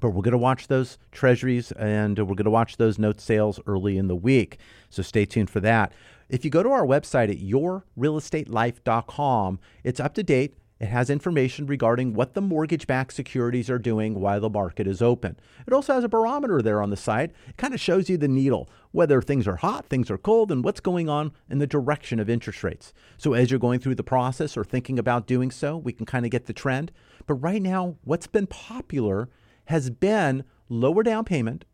But 0.00 0.10
we're 0.10 0.22
going 0.22 0.32
to 0.32 0.38
watch 0.38 0.68
those 0.68 0.98
treasuries 1.12 1.70
and 1.72 2.18
we're 2.18 2.34
going 2.34 2.44
to 2.44 2.50
watch 2.50 2.78
those 2.78 2.98
note 2.98 3.20
sales 3.20 3.60
early 3.66 3.96
in 3.96 4.08
the 4.08 4.16
week. 4.16 4.58
So 4.90 5.02
stay 5.02 5.24
tuned 5.24 5.50
for 5.50 5.60
that. 5.60 5.92
If 6.28 6.44
you 6.44 6.50
go 6.50 6.62
to 6.62 6.68
our 6.70 6.86
website 6.86 7.30
at 7.30 7.38
yourrealestatelife.com, 7.38 9.60
it's 9.84 10.00
up 10.00 10.14
to 10.14 10.22
date. 10.22 10.56
It 10.80 10.88
has 10.88 11.08
information 11.08 11.66
regarding 11.66 12.14
what 12.14 12.34
the 12.34 12.40
mortgage 12.40 12.86
backed 12.86 13.14
securities 13.14 13.70
are 13.70 13.78
doing 13.78 14.20
while 14.20 14.40
the 14.40 14.50
market 14.50 14.88
is 14.88 15.00
open. 15.00 15.38
It 15.66 15.72
also 15.72 15.94
has 15.94 16.02
a 16.02 16.08
barometer 16.08 16.60
there 16.60 16.82
on 16.82 16.90
the 16.90 16.96
side. 16.96 17.32
It 17.48 17.56
kind 17.56 17.72
of 17.72 17.80
shows 17.80 18.10
you 18.10 18.16
the 18.16 18.26
needle, 18.26 18.68
whether 18.90 19.22
things 19.22 19.46
are 19.46 19.56
hot, 19.56 19.86
things 19.86 20.10
are 20.10 20.18
cold, 20.18 20.50
and 20.50 20.64
what's 20.64 20.80
going 20.80 21.08
on 21.08 21.32
in 21.48 21.58
the 21.58 21.66
direction 21.66 22.18
of 22.18 22.28
interest 22.28 22.64
rates. 22.64 22.92
So 23.16 23.34
as 23.34 23.50
you're 23.50 23.60
going 23.60 23.78
through 23.78 23.94
the 23.94 24.02
process 24.02 24.56
or 24.56 24.64
thinking 24.64 24.98
about 24.98 25.28
doing 25.28 25.52
so, 25.52 25.76
we 25.76 25.92
can 25.92 26.06
kind 26.06 26.24
of 26.24 26.32
get 26.32 26.46
the 26.46 26.52
trend. 26.52 26.90
But 27.26 27.34
right 27.34 27.62
now, 27.62 27.96
what's 28.02 28.26
been 28.26 28.48
popular 28.48 29.28
has 29.66 29.90
been 29.90 30.44
lower 30.68 31.04
down 31.04 31.24
payment. 31.24 31.64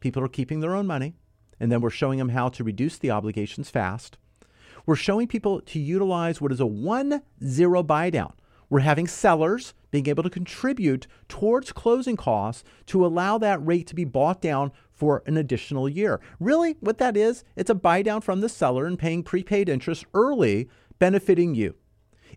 People 0.00 0.22
are 0.22 0.28
keeping 0.28 0.60
their 0.60 0.74
own 0.74 0.86
money. 0.86 1.14
And 1.58 1.72
then 1.72 1.80
we're 1.80 1.90
showing 1.90 2.18
them 2.18 2.30
how 2.30 2.48
to 2.50 2.64
reduce 2.64 2.98
the 2.98 3.12
obligations 3.12 3.70
fast. 3.70 4.18
We're 4.84 4.96
showing 4.96 5.28
people 5.28 5.60
to 5.60 5.78
utilize 5.78 6.40
what 6.40 6.52
is 6.52 6.60
a 6.60 6.66
one 6.66 7.22
zero 7.42 7.82
buy 7.82 8.10
down. 8.10 8.34
We're 8.72 8.80
having 8.80 9.06
sellers 9.06 9.74
being 9.90 10.06
able 10.06 10.22
to 10.22 10.30
contribute 10.30 11.06
towards 11.28 11.72
closing 11.72 12.16
costs 12.16 12.64
to 12.86 13.04
allow 13.04 13.36
that 13.36 13.62
rate 13.66 13.86
to 13.88 13.94
be 13.94 14.06
bought 14.06 14.40
down 14.40 14.72
for 14.90 15.22
an 15.26 15.36
additional 15.36 15.90
year. 15.90 16.22
Really, 16.40 16.78
what 16.80 16.96
that 16.96 17.14
is, 17.14 17.44
it's 17.54 17.68
a 17.68 17.74
buy 17.74 18.00
down 18.00 18.22
from 18.22 18.40
the 18.40 18.48
seller 18.48 18.86
and 18.86 18.98
paying 18.98 19.24
prepaid 19.24 19.68
interest 19.68 20.06
early, 20.14 20.70
benefiting 20.98 21.54
you. 21.54 21.74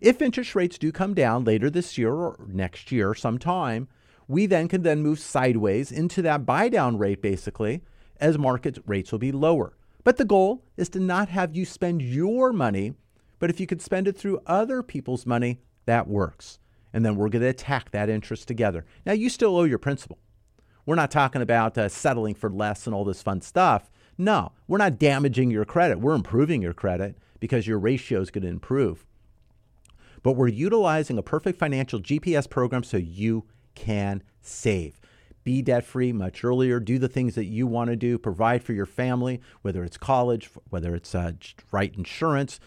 If 0.02 0.20
interest 0.20 0.54
rates 0.54 0.76
do 0.76 0.92
come 0.92 1.14
down 1.14 1.44
later 1.44 1.70
this 1.70 1.96
year 1.96 2.12
or 2.12 2.44
next 2.46 2.92
year 2.92 3.14
sometime, 3.14 3.88
we 4.28 4.44
then 4.44 4.68
can 4.68 4.82
then 4.82 5.02
move 5.02 5.18
sideways 5.18 5.90
into 5.90 6.20
that 6.20 6.44
buy 6.44 6.68
down 6.68 6.98
rate 6.98 7.22
basically 7.22 7.80
as 8.20 8.36
market 8.36 8.76
rates 8.84 9.10
will 9.10 9.18
be 9.18 9.32
lower. 9.32 9.74
But 10.04 10.18
the 10.18 10.26
goal 10.26 10.66
is 10.76 10.90
to 10.90 11.00
not 11.00 11.30
have 11.30 11.56
you 11.56 11.64
spend 11.64 12.02
your 12.02 12.52
money, 12.52 12.92
but 13.38 13.48
if 13.48 13.58
you 13.58 13.66
could 13.66 13.80
spend 13.80 14.06
it 14.06 14.18
through 14.18 14.42
other 14.46 14.82
people's 14.82 15.24
money, 15.24 15.60
that 15.86 16.06
works. 16.06 16.58
And 16.92 17.04
then 17.04 17.16
we're 17.16 17.28
going 17.28 17.42
to 17.42 17.48
attack 17.48 17.90
that 17.90 18.08
interest 18.08 18.46
together. 18.48 18.84
Now, 19.04 19.12
you 19.12 19.28
still 19.28 19.56
owe 19.56 19.64
your 19.64 19.78
principal. 19.78 20.18
We're 20.84 20.94
not 20.94 21.10
talking 21.10 21.42
about 21.42 21.76
uh, 21.76 21.88
settling 21.88 22.34
for 22.34 22.48
less 22.48 22.86
and 22.86 22.94
all 22.94 23.04
this 23.04 23.22
fun 23.22 23.40
stuff. 23.40 23.90
No, 24.16 24.52
we're 24.66 24.78
not 24.78 24.98
damaging 24.98 25.50
your 25.50 25.64
credit. 25.64 26.00
We're 26.00 26.14
improving 26.14 26.62
your 26.62 26.72
credit 26.72 27.18
because 27.40 27.66
your 27.66 27.78
ratio 27.78 28.20
is 28.20 28.30
going 28.30 28.44
to 28.44 28.48
improve. 28.48 29.04
But 30.22 30.32
we're 30.32 30.48
utilizing 30.48 31.18
a 31.18 31.22
perfect 31.22 31.58
financial 31.58 32.00
GPS 32.00 32.48
program 32.48 32.82
so 32.82 32.96
you 32.96 33.44
can 33.74 34.22
save. 34.40 35.00
Be 35.44 35.62
debt 35.62 35.84
free 35.84 36.12
much 36.12 36.42
earlier. 36.42 36.80
Do 36.80 36.98
the 36.98 37.08
things 37.08 37.36
that 37.36 37.44
you 37.44 37.68
want 37.68 37.90
to 37.90 37.96
do. 37.96 38.18
Provide 38.18 38.64
for 38.64 38.72
your 38.72 38.86
family, 38.86 39.40
whether 39.62 39.84
it's 39.84 39.96
college, 39.96 40.50
whether 40.70 40.94
it's 40.96 41.14
uh, 41.14 41.32
right 41.70 41.94
insurance, 41.96 42.58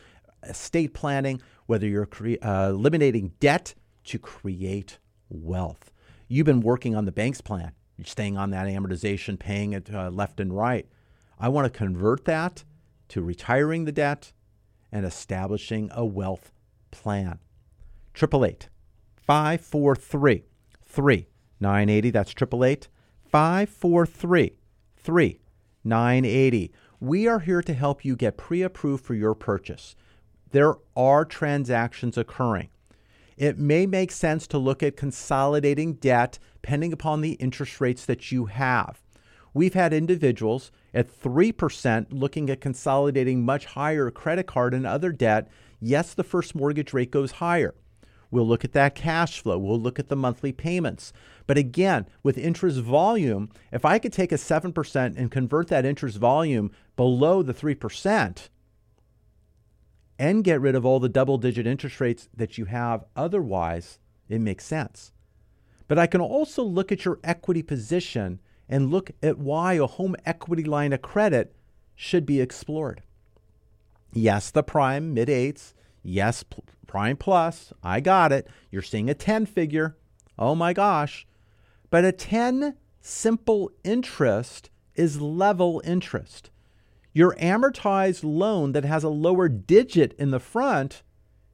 estate 0.44 0.94
planning, 0.94 1.42
whether 1.66 1.88
you're 1.88 2.06
cre- 2.06 2.42
uh, 2.42 2.70
eliminating 2.70 3.34
debt 3.40 3.76
to 4.06 4.20
create 4.20 5.00
wealth. 5.30 5.92
You've 6.28 6.46
been 6.46 6.62
working 6.62 6.96
on 6.96 7.06
the 7.06 7.12
bank's 7.12 7.42
plan. 7.42 7.74
You're 7.98 8.06
staying 8.06 8.38
on 8.38 8.52
that 8.52 8.68
amortization, 8.68 9.38
paying 9.38 9.74
it 9.74 9.94
uh, 9.94 10.10
left 10.10 10.40
and 10.40 10.56
right. 10.56 10.88
I 11.40 11.50
want 11.50 11.72
to 11.72 11.78
convert 11.78 12.26
that 12.26 12.64
to 13.10 13.22
retiring 13.22 13.86
the 13.86 13.92
debt 13.92 14.32
and 14.92 15.06
establishing 15.06 15.90
a 15.94 16.06
wealth 16.06 16.52
plan. 16.92 17.40
888 18.16 18.70
543 19.16 20.44
3980. 20.86 22.10
That's 22.10 22.32
888 22.32 22.88
543 23.24 24.58
3980. 24.96 26.72
We 27.00 27.28
are 27.28 27.40
here 27.40 27.62
to 27.62 27.74
help 27.74 28.04
you 28.04 28.16
get 28.16 28.38
pre 28.38 28.62
approved 28.62 29.06
for 29.06 29.14
your 29.14 29.36
purchase 29.36 29.96
there 30.52 30.76
are 30.96 31.26
transactions 31.26 32.18
occurring. 32.18 32.70
It 33.38 33.58
may 33.58 33.86
make 33.86 34.12
sense 34.12 34.48
to 34.48 34.58
look 34.58 34.84
at 34.84 34.98
consolidating 34.98 35.94
debt 35.94 36.40
depending 36.62 36.92
upon 36.92 37.22
the 37.22 37.34
interest 37.34 37.80
rates 37.80 38.06
that 38.06 38.32
you 38.32 38.46
have. 38.46 39.02
We've 39.54 39.74
had 39.74 39.94
individuals 39.94 40.72
at 40.94 41.10
3% 41.10 42.08
looking 42.12 42.50
at 42.50 42.62
consolidating 42.62 43.46
much 43.46 43.66
higher 43.66 44.12
credit 44.12 44.46
card 44.46 44.74
and 44.74 44.86
other 44.86 45.12
debt. 45.12 45.50
Yes, 45.80 46.14
the 46.14 46.24
first 46.24 46.54
mortgage 46.54 46.94
rate 46.94 47.12
goes 47.12 47.32
higher. 47.34 47.74
We'll 48.32 48.48
look 48.48 48.64
at 48.64 48.74
that 48.74 48.94
cash 48.94 49.42
flow. 49.42 49.58
We'll 49.58 49.80
look 49.80 49.98
at 49.98 50.10
the 50.10 50.16
monthly 50.16 50.52
payments. 50.52 51.14
But 51.48 51.58
again, 51.58 52.06
with 52.22 52.38
interest 52.38 52.80
volume, 52.80 53.50
if 53.72 53.86
I 53.86 53.98
could 53.98 54.14
take 54.14 54.32
a 54.32 54.36
7% 54.36 55.18
and 55.18 55.32
convert 55.32 55.68
that 55.70 55.86
interest 55.86 56.18
volume 56.18 56.72
below 56.96 57.42
the 57.42 57.54
3%, 57.54 58.50
and 60.20 60.44
get 60.44 60.60
rid 60.60 60.76
of 60.76 60.86
all 60.86 61.00
the 61.00 61.10
double 61.10 61.38
digit 61.38 61.66
interest 61.66 62.02
rates 62.02 62.28
that 62.36 62.58
you 62.58 62.66
have 62.66 63.06
otherwise, 63.16 63.98
it 64.28 64.42
makes 64.42 64.66
sense. 64.66 65.14
But 65.88 65.98
I 65.98 66.06
can 66.06 66.22
also 66.22 66.62
look 66.62 66.92
at 66.92 67.06
your 67.06 67.20
equity 67.24 67.64
position 67.64 68.42
and 68.68 68.92
look 68.92 69.12
at 69.24 69.40
why 69.40 69.74
a 69.74 69.88
home 69.88 70.16
equity 70.26 70.64
line 70.64 70.94
of 70.94 71.02
credit 71.02 71.56
should 71.96 72.26
be 72.26 72.42
explored. 72.42 73.02
Yes, 74.14 74.52
the 74.52 74.62
prime, 74.62 75.14
mid 75.14 75.30
eights. 75.30 75.74
Yes, 76.04 76.44
prime 76.86 77.18
plus. 77.18 77.72
I 77.82 78.02
got 78.02 78.32
it. 78.32 78.48
You're 78.72 78.82
seeing 78.82 79.10
a 79.10 79.14
10 79.14 79.46
figure. 79.46 79.98
Oh 80.38 80.54
my 80.54 80.74
gosh. 80.74 81.26
But 81.90 82.06
a 82.06 82.12
10 82.12 82.76
simple 83.02 83.72
interest 83.84 84.70
is 84.96 85.22
level 85.22 85.82
interest. 85.86 86.50
Your 87.14 87.36
amortized 87.36 88.24
loan 88.24 88.72
that 88.74 88.86
has 88.86 89.04
a 89.04 89.10
lower 89.10 89.50
digit 89.50 90.14
in 90.20 90.32
the 90.32 90.40
front 90.40 91.02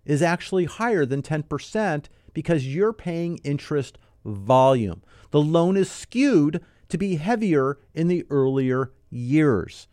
is 0.05 0.21
actually 0.21 0.65
higher 0.65 1.05
than 1.05 1.21
10% 1.21 2.05
because 2.33 2.67
you're 2.67 2.93
paying 2.93 3.37
interest 3.43 3.97
volume. 4.25 5.01
The 5.31 5.41
loan 5.41 5.77
is 5.77 5.89
skewed 5.89 6.63
to 6.89 6.97
be 6.97 7.15
heavier 7.15 7.79
in 7.93 8.07
the 8.07 8.25
earlier 8.29 8.91
years. 9.09 9.87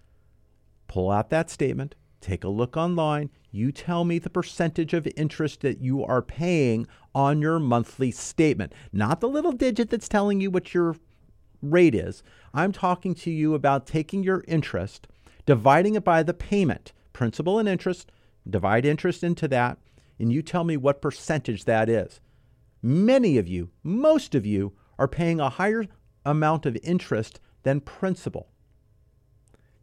Pull 0.88 1.10
out 1.10 1.30
that 1.30 1.48
statement, 1.48 1.94
take 2.20 2.44
a 2.44 2.48
look 2.48 2.76
online. 2.76 3.30
You 3.50 3.72
tell 3.72 4.04
me 4.04 4.18
the 4.18 4.30
percentage 4.30 4.92
of 4.92 5.08
interest 5.16 5.60
that 5.60 5.80
you 5.80 6.04
are 6.04 6.22
paying 6.22 6.86
on 7.14 7.40
your 7.40 7.58
monthly 7.58 8.10
statement, 8.10 8.72
not 8.92 9.20
the 9.20 9.28
little 9.28 9.52
digit 9.52 9.90
that's 9.90 10.08
telling 10.08 10.40
you 10.40 10.50
what 10.50 10.74
your 10.74 10.96
rate 11.62 11.94
is. 11.94 12.22
I'm 12.52 12.72
talking 12.72 13.14
to 13.16 13.30
you 13.30 13.54
about 13.54 13.86
taking 13.86 14.22
your 14.22 14.44
interest 14.48 15.06
dividing 15.46 15.94
it 15.94 16.04
by 16.04 16.22
the 16.22 16.34
payment, 16.34 16.92
principal 17.12 17.58
and 17.58 17.68
interest, 17.68 18.10
divide 18.48 18.84
interest 18.84 19.22
into 19.22 19.48
that, 19.48 19.78
and 20.18 20.32
you 20.32 20.42
tell 20.42 20.64
me 20.64 20.76
what 20.76 21.02
percentage 21.02 21.64
that 21.64 21.88
is. 21.88 22.20
Many 22.82 23.38
of 23.38 23.48
you, 23.48 23.70
most 23.82 24.34
of 24.34 24.44
you, 24.44 24.72
are 24.98 25.08
paying 25.08 25.40
a 25.40 25.50
higher 25.50 25.86
amount 26.24 26.66
of 26.66 26.76
interest 26.82 27.40
than 27.62 27.80
principal. 27.80 28.48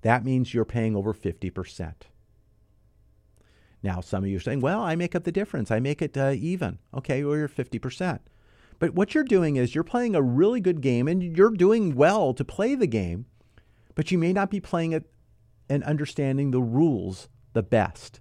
That 0.01 0.23
means 0.23 0.53
you're 0.53 0.65
paying 0.65 0.95
over 0.95 1.13
50%. 1.13 1.93
Now, 3.81 4.01
some 4.01 4.23
of 4.23 4.29
you 4.29 4.37
are 4.37 4.41
saying, 4.41 4.59
well, 4.59 4.81
I 4.81 4.95
make 4.95 5.15
up 5.15 5.23
the 5.23 5.31
difference. 5.31 5.71
I 5.71 5.79
make 5.79 6.01
it 6.01 6.17
uh, 6.17 6.33
even. 6.35 6.79
Okay, 6.93 7.23
well, 7.23 7.37
you're 7.37 7.47
50%. 7.47 8.19
But 8.77 8.93
what 8.93 9.13
you're 9.13 9.23
doing 9.23 9.55
is 9.57 9.75
you're 9.75 9.83
playing 9.83 10.15
a 10.15 10.21
really 10.21 10.61
good 10.61 10.81
game 10.81 11.07
and 11.07 11.21
you're 11.21 11.51
doing 11.51 11.95
well 11.95 12.33
to 12.33 12.45
play 12.45 12.75
the 12.75 12.87
game, 12.87 13.25
but 13.95 14.11
you 14.11 14.17
may 14.17 14.33
not 14.33 14.49
be 14.49 14.59
playing 14.59 14.93
it 14.93 15.09
and 15.69 15.83
understanding 15.83 16.51
the 16.51 16.61
rules 16.61 17.29
the 17.53 17.63
best. 17.63 18.19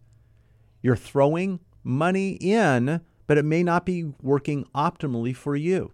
You're 0.82 0.96
throwing 0.96 1.60
money 1.82 2.32
in, 2.32 3.00
but 3.26 3.38
it 3.38 3.44
may 3.44 3.62
not 3.62 3.86
be 3.86 4.12
working 4.22 4.66
optimally 4.74 5.34
for 5.34 5.56
you. 5.56 5.92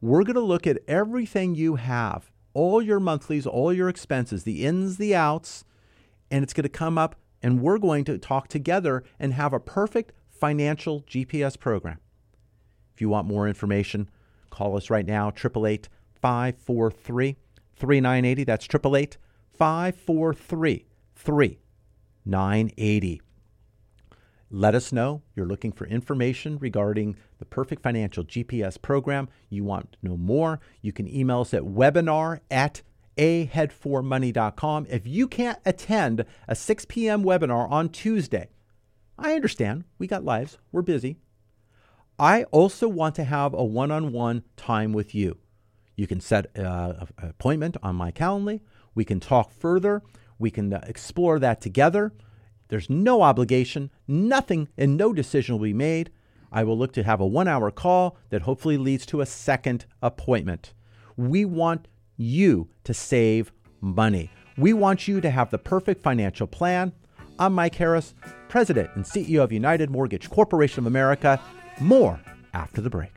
We're 0.00 0.24
going 0.24 0.34
to 0.34 0.40
look 0.40 0.66
at 0.66 0.80
everything 0.88 1.54
you 1.54 1.76
have, 1.76 2.30
all 2.54 2.82
your 2.82 3.00
monthlies, 3.00 3.46
all 3.46 3.72
your 3.72 3.88
expenses, 3.88 4.44
the 4.44 4.64
ins, 4.64 4.96
the 4.96 5.14
outs, 5.14 5.64
and 6.30 6.42
it's 6.42 6.52
going 6.52 6.64
to 6.64 6.68
come 6.68 6.98
up 6.98 7.16
and 7.42 7.60
we're 7.60 7.78
going 7.78 8.04
to 8.04 8.18
talk 8.18 8.48
together 8.48 9.04
and 9.18 9.34
have 9.34 9.52
a 9.52 9.60
perfect 9.60 10.12
financial 10.30 11.02
GPS 11.02 11.58
program. 11.58 11.98
If 12.94 13.00
you 13.00 13.08
want 13.08 13.26
more 13.26 13.48
information, 13.48 14.08
call 14.50 14.76
us 14.76 14.90
right 14.90 15.06
now, 15.06 15.28
888 15.28 15.88
543 16.20 17.36
3980. 17.76 18.44
That's 18.44 18.64
888 18.64 19.16
543 19.56 20.86
3980. 21.14 23.22
Let 24.54 24.74
us 24.74 24.92
know 24.92 25.22
you're 25.34 25.46
looking 25.46 25.72
for 25.72 25.86
information 25.86 26.58
regarding 26.58 27.16
the 27.38 27.46
Perfect 27.46 27.82
Financial 27.82 28.22
GPS 28.22 28.80
program. 28.80 29.30
You 29.48 29.64
want 29.64 29.92
to 29.92 29.98
know 30.02 30.18
more, 30.18 30.60
you 30.82 30.92
can 30.92 31.08
email 31.08 31.40
us 31.40 31.54
at 31.54 31.62
webinar 31.62 32.40
at 32.50 32.82
aheadformoney.com. 33.16 34.86
If 34.90 35.06
you 35.06 35.26
can't 35.26 35.58
attend 35.64 36.24
a 36.46 36.54
6 36.54 36.84
p.m. 36.86 37.24
webinar 37.24 37.70
on 37.70 37.88
Tuesday, 37.88 38.48
I 39.18 39.34
understand. 39.34 39.84
We 39.98 40.06
got 40.06 40.24
lives. 40.24 40.58
We're 40.70 40.82
busy. 40.82 41.18
I 42.18 42.44
also 42.44 42.88
want 42.88 43.14
to 43.16 43.24
have 43.24 43.54
a 43.54 43.64
one 43.64 43.90
on 43.90 44.12
one 44.12 44.44
time 44.56 44.92
with 44.92 45.14
you. 45.14 45.38
You 45.96 46.06
can 46.06 46.20
set 46.20 46.46
uh, 46.58 47.06
an 47.18 47.30
appointment 47.30 47.76
on 47.82 47.96
my 47.96 48.12
Calendly. 48.12 48.60
We 48.94 49.04
can 49.04 49.20
talk 49.20 49.50
further. 49.50 50.02
We 50.38 50.50
can 50.50 50.72
uh, 50.72 50.84
explore 50.86 51.38
that 51.38 51.60
together. 51.60 52.12
There's 52.68 52.88
no 52.88 53.22
obligation, 53.22 53.90
nothing, 54.08 54.68
and 54.76 54.96
no 54.96 55.12
decision 55.12 55.54
will 55.54 55.64
be 55.64 55.74
made. 55.74 56.10
I 56.50 56.64
will 56.64 56.76
look 56.76 56.92
to 56.94 57.02
have 57.02 57.20
a 57.20 57.26
one 57.26 57.48
hour 57.48 57.70
call 57.70 58.16
that 58.30 58.42
hopefully 58.42 58.76
leads 58.76 59.06
to 59.06 59.20
a 59.20 59.26
second 59.26 59.86
appointment. 60.02 60.74
We 61.16 61.44
want 61.44 61.88
you 62.16 62.68
to 62.84 62.94
save 62.94 63.52
money. 63.80 64.30
We 64.56 64.72
want 64.72 65.08
you 65.08 65.20
to 65.20 65.30
have 65.30 65.50
the 65.50 65.58
perfect 65.58 66.02
financial 66.02 66.46
plan. 66.46 66.92
I'm 67.38 67.54
Mike 67.54 67.74
Harris, 67.74 68.14
President 68.48 68.90
and 68.94 69.04
CEO 69.04 69.42
of 69.42 69.52
United 69.52 69.90
Mortgage 69.90 70.28
Corporation 70.28 70.80
of 70.80 70.86
America. 70.86 71.40
More 71.80 72.20
after 72.52 72.80
the 72.80 72.90
break. 72.90 73.12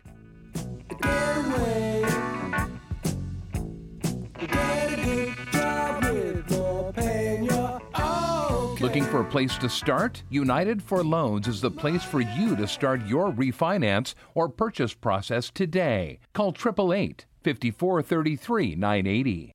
For 9.16 9.22
a 9.22 9.32
place 9.32 9.58
to 9.58 9.70
start? 9.70 10.24
United 10.30 10.84
for 10.84 11.02
Loans 11.02 11.48
is 11.48 11.62
the 11.62 11.72
place 11.72 12.04
for 12.04 12.20
you 12.20 12.54
to 12.54 12.68
start 12.68 13.00
your 13.08 13.32
refinance 13.32 14.14
or 14.34 14.50
purchase 14.50 14.94
process 14.94 15.50
today. 15.50 16.20
Call 16.34 16.50
888 16.50 17.26
5433 17.42 18.76
980. 18.76 19.55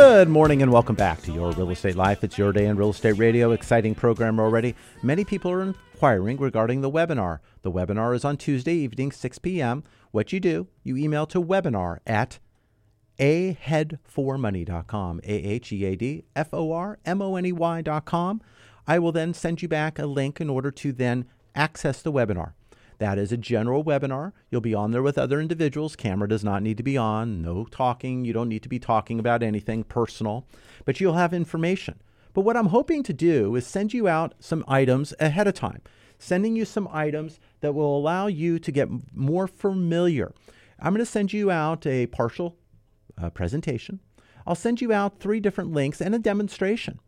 Good 0.00 0.30
morning 0.30 0.62
and 0.62 0.72
welcome 0.72 0.96
back 0.96 1.20
to 1.22 1.30
Your 1.30 1.52
Real 1.52 1.70
Estate 1.70 1.94
Life. 1.94 2.24
It's 2.24 2.38
your 2.38 2.54
day 2.54 2.64
in 2.64 2.78
real 2.78 2.88
estate 2.88 3.18
radio. 3.18 3.52
Exciting 3.52 3.94
program 3.94 4.40
already. 4.40 4.74
Many 5.02 5.26
people 5.26 5.50
are 5.50 5.60
inquiring 5.60 6.38
regarding 6.38 6.80
the 6.80 6.90
webinar. 6.90 7.40
The 7.60 7.70
webinar 7.70 8.16
is 8.16 8.24
on 8.24 8.38
Tuesday 8.38 8.76
evening, 8.76 9.12
6 9.12 9.38
p.m. 9.40 9.84
What 10.10 10.32
you 10.32 10.40
do, 10.40 10.68
you 10.82 10.96
email 10.96 11.26
to 11.26 11.42
webinar 11.42 11.98
at 12.06 12.38
aheadformoney.com, 13.18 15.20
A 15.22 15.34
H 15.34 15.70
E 15.70 15.84
A 15.84 15.96
D 15.96 16.24
F 16.34 16.54
O 16.54 16.72
R 16.72 16.98
M 17.04 17.20
O 17.20 17.36
N 17.36 17.44
E 17.44 17.52
Y.com. 17.52 18.40
I 18.86 18.98
will 18.98 19.12
then 19.12 19.34
send 19.34 19.60
you 19.60 19.68
back 19.68 19.98
a 19.98 20.06
link 20.06 20.40
in 20.40 20.48
order 20.48 20.70
to 20.70 20.92
then 20.92 21.26
access 21.54 22.00
the 22.00 22.10
webinar. 22.10 22.54
That 23.00 23.18
is 23.18 23.32
a 23.32 23.38
general 23.38 23.82
webinar. 23.82 24.32
You'll 24.50 24.60
be 24.60 24.74
on 24.74 24.90
there 24.90 25.02
with 25.02 25.16
other 25.16 25.40
individuals. 25.40 25.96
Camera 25.96 26.28
does 26.28 26.44
not 26.44 26.62
need 26.62 26.76
to 26.76 26.82
be 26.82 26.98
on. 26.98 27.40
No 27.40 27.64
talking. 27.64 28.26
You 28.26 28.34
don't 28.34 28.50
need 28.50 28.62
to 28.62 28.68
be 28.68 28.78
talking 28.78 29.18
about 29.18 29.42
anything 29.42 29.84
personal, 29.84 30.46
but 30.84 31.00
you'll 31.00 31.14
have 31.14 31.32
information. 31.32 32.02
But 32.34 32.42
what 32.42 32.58
I'm 32.58 32.66
hoping 32.66 33.02
to 33.04 33.14
do 33.14 33.56
is 33.56 33.66
send 33.66 33.94
you 33.94 34.06
out 34.06 34.34
some 34.38 34.66
items 34.68 35.14
ahead 35.18 35.48
of 35.48 35.54
time, 35.54 35.80
sending 36.18 36.56
you 36.56 36.66
some 36.66 36.86
items 36.92 37.40
that 37.62 37.74
will 37.74 37.96
allow 37.96 38.26
you 38.26 38.58
to 38.58 38.70
get 38.70 38.90
more 39.14 39.48
familiar. 39.48 40.34
I'm 40.78 40.92
going 40.92 40.98
to 40.98 41.10
send 41.10 41.32
you 41.32 41.50
out 41.50 41.86
a 41.86 42.06
partial 42.06 42.58
uh, 43.16 43.30
presentation. 43.30 44.00
I'll 44.46 44.54
send 44.54 44.82
you 44.82 44.92
out 44.92 45.20
three 45.20 45.40
different 45.40 45.72
links 45.72 46.02
and 46.02 46.14
a 46.14 46.18
demonstration. 46.18 47.00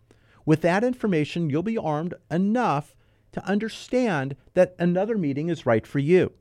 With 0.46 0.62
that 0.62 0.84
information, 0.84 1.50
you'll 1.50 1.62
be 1.62 1.76
armed 1.76 2.14
enough 2.30 2.94
to 3.32 3.44
understand 3.46 4.36
that 4.54 4.74
another 4.78 5.18
meeting 5.18 5.48
is 5.48 5.66
right 5.66 5.84
for 5.86 5.98
you. 5.98 6.32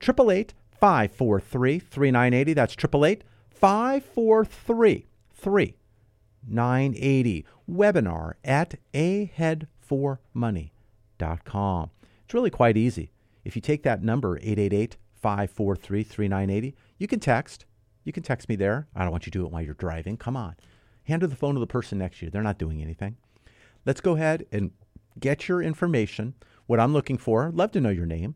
888 0.00 0.54
543 0.70 1.78
3980. 1.78 2.54
That's 2.54 2.74
888 2.74 3.22
543 3.50 5.06
3980. 5.34 7.46
Webinar 7.70 8.32
at 8.44 8.74
aheadformoney.com. 8.94 11.90
It's 12.24 12.34
really 12.34 12.50
quite 12.50 12.76
easy. 12.76 13.10
If 13.44 13.54
you 13.56 13.62
take 13.62 13.82
that 13.82 14.02
number, 14.02 14.38
888 14.38 14.96
543 15.20 16.02
3980, 16.04 16.74
you 16.98 17.06
can 17.06 17.20
text. 17.20 17.66
You 18.04 18.12
can 18.12 18.22
text 18.22 18.48
me 18.48 18.56
there. 18.56 18.86
I 18.94 19.02
don't 19.02 19.10
want 19.10 19.26
you 19.26 19.32
to 19.32 19.38
do 19.38 19.44
it 19.44 19.52
while 19.52 19.62
you're 19.62 19.74
driving. 19.74 20.16
Come 20.16 20.36
on. 20.36 20.56
Hand 21.04 21.22
the 21.22 21.34
phone 21.34 21.54
to 21.54 21.60
the 21.60 21.66
person 21.66 21.98
next 21.98 22.18
to 22.18 22.26
you. 22.26 22.30
They're 22.30 22.42
not 22.42 22.58
doing 22.58 22.82
anything. 22.82 23.16
Let's 23.86 24.00
go 24.00 24.16
ahead 24.16 24.46
and 24.52 24.72
get 25.20 25.48
your 25.48 25.62
information, 25.62 26.34
what 26.66 26.80
I'm 26.80 26.92
looking 26.92 27.18
for. 27.18 27.50
Love 27.50 27.72
to 27.72 27.80
know 27.80 27.90
your 27.90 28.06
name. 28.06 28.34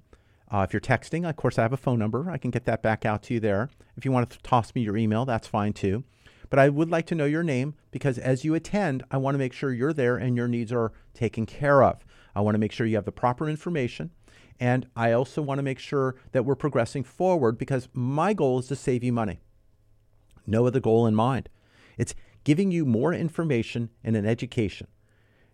Uh, 0.50 0.66
if 0.68 0.72
you're 0.72 0.80
texting, 0.80 1.28
of 1.28 1.36
course, 1.36 1.58
I 1.58 1.62
have 1.62 1.72
a 1.72 1.78
phone 1.78 1.98
number. 1.98 2.30
I 2.30 2.36
can 2.36 2.50
get 2.50 2.64
that 2.66 2.82
back 2.82 3.06
out 3.06 3.22
to 3.24 3.34
you 3.34 3.40
there. 3.40 3.70
If 3.96 4.04
you 4.04 4.12
want 4.12 4.28
to 4.30 4.38
toss 4.40 4.74
me 4.74 4.82
your 4.82 4.96
email, 4.96 5.24
that's 5.24 5.48
fine 5.48 5.72
too. 5.72 6.04
But 6.50 6.58
I 6.58 6.68
would 6.68 6.90
like 6.90 7.06
to 7.06 7.14
know 7.14 7.24
your 7.24 7.42
name 7.42 7.74
because 7.90 8.18
as 8.18 8.44
you 8.44 8.54
attend, 8.54 9.02
I 9.10 9.16
want 9.16 9.34
to 9.34 9.38
make 9.38 9.54
sure 9.54 9.72
you're 9.72 9.94
there 9.94 10.18
and 10.18 10.36
your 10.36 10.48
needs 10.48 10.70
are 10.70 10.92
taken 11.14 11.46
care 11.46 11.82
of. 11.82 12.04
I 12.34 12.42
want 12.42 12.54
to 12.54 12.58
make 12.58 12.72
sure 12.72 12.86
you 12.86 12.96
have 12.96 13.06
the 13.06 13.12
proper 13.12 13.48
information. 13.48 14.10
And 14.60 14.86
I 14.94 15.12
also 15.12 15.40
want 15.40 15.58
to 15.58 15.62
make 15.62 15.78
sure 15.78 16.16
that 16.32 16.44
we're 16.44 16.54
progressing 16.54 17.04
forward 17.04 17.56
because 17.56 17.88
my 17.94 18.34
goal 18.34 18.58
is 18.58 18.68
to 18.68 18.76
save 18.76 19.02
you 19.02 19.12
money. 19.12 19.40
No 20.46 20.66
other 20.66 20.80
goal 20.80 21.06
in 21.06 21.14
mind. 21.14 21.48
It's 21.96 22.14
giving 22.44 22.70
you 22.70 22.84
more 22.84 23.14
information 23.14 23.90
and 24.04 24.16
an 24.16 24.26
education. 24.26 24.88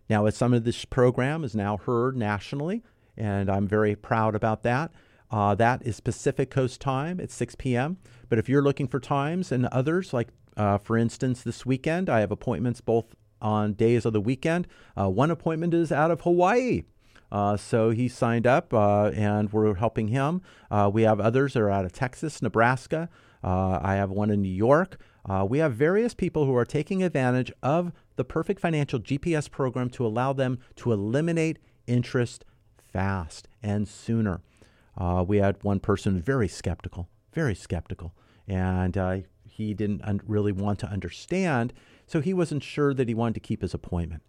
Now, 0.08 0.26
as 0.26 0.36
some 0.36 0.54
of 0.54 0.64
this 0.64 0.84
program 0.84 1.44
is 1.44 1.54
now 1.54 1.76
heard 1.76 2.16
nationally, 2.16 2.82
and 3.16 3.50
I'm 3.50 3.66
very 3.66 3.94
proud 3.94 4.34
about 4.34 4.62
that. 4.62 4.90
Uh, 5.30 5.54
that 5.54 5.82
is 5.86 6.00
Pacific 6.00 6.50
Coast 6.50 6.80
time 6.80 7.20
at 7.20 7.30
6 7.30 7.54
p.m. 7.56 7.98
But 8.28 8.38
if 8.38 8.48
you're 8.48 8.62
looking 8.62 8.88
for 8.88 9.00
times 9.00 9.52
and 9.52 9.66
others, 9.66 10.12
like 10.12 10.28
uh, 10.56 10.78
for 10.78 10.96
instance, 10.96 11.42
this 11.42 11.64
weekend, 11.64 12.10
I 12.10 12.20
have 12.20 12.32
appointments 12.32 12.80
both 12.80 13.14
on 13.40 13.74
days 13.74 14.04
of 14.04 14.12
the 14.12 14.20
weekend. 14.20 14.66
Uh, 14.96 15.08
one 15.08 15.30
appointment 15.30 15.72
is 15.72 15.92
out 15.92 16.10
of 16.10 16.22
Hawaii. 16.22 16.82
Uh, 17.30 17.56
so 17.56 17.90
he 17.90 18.08
signed 18.08 18.46
up 18.46 18.72
uh, 18.72 19.10
and 19.14 19.52
we're 19.52 19.74
helping 19.74 20.08
him. 20.08 20.42
Uh, 20.70 20.90
we 20.92 21.02
have 21.02 21.20
others 21.20 21.52
that 21.52 21.60
are 21.60 21.70
out 21.70 21.84
of 21.84 21.92
Texas, 21.92 22.42
Nebraska. 22.42 23.08
I 23.42 23.94
have 23.94 24.10
one 24.10 24.30
in 24.30 24.42
New 24.42 24.48
York. 24.48 24.98
we 25.46 25.58
have 25.58 25.74
various 25.74 26.12
people 26.12 26.44
who 26.44 26.56
are 26.56 26.64
taking 26.64 27.02
advantage 27.04 27.52
of 27.62 27.92
the 28.18 28.24
perfect 28.24 28.60
financial 28.60 28.98
GPS 28.98 29.48
program 29.48 29.88
to 29.90 30.04
allow 30.04 30.32
them 30.32 30.58
to 30.74 30.92
eliminate 30.92 31.60
interest 31.86 32.44
fast 32.76 33.48
and 33.62 33.86
sooner. 33.86 34.42
Uh, 34.96 35.24
we 35.26 35.38
had 35.38 35.62
one 35.62 35.78
person 35.78 36.20
very 36.20 36.48
skeptical, 36.48 37.08
very 37.32 37.54
skeptical, 37.54 38.12
and 38.48 38.98
uh, 38.98 39.18
he 39.44 39.72
didn't 39.72 40.02
un- 40.02 40.20
really 40.26 40.50
want 40.50 40.80
to 40.80 40.88
understand, 40.88 41.72
so 42.08 42.20
he 42.20 42.34
wasn't 42.34 42.64
sure 42.64 42.92
that 42.92 43.06
he 43.06 43.14
wanted 43.14 43.34
to 43.34 43.40
keep 43.40 43.62
his 43.62 43.72
appointment. 43.72 44.22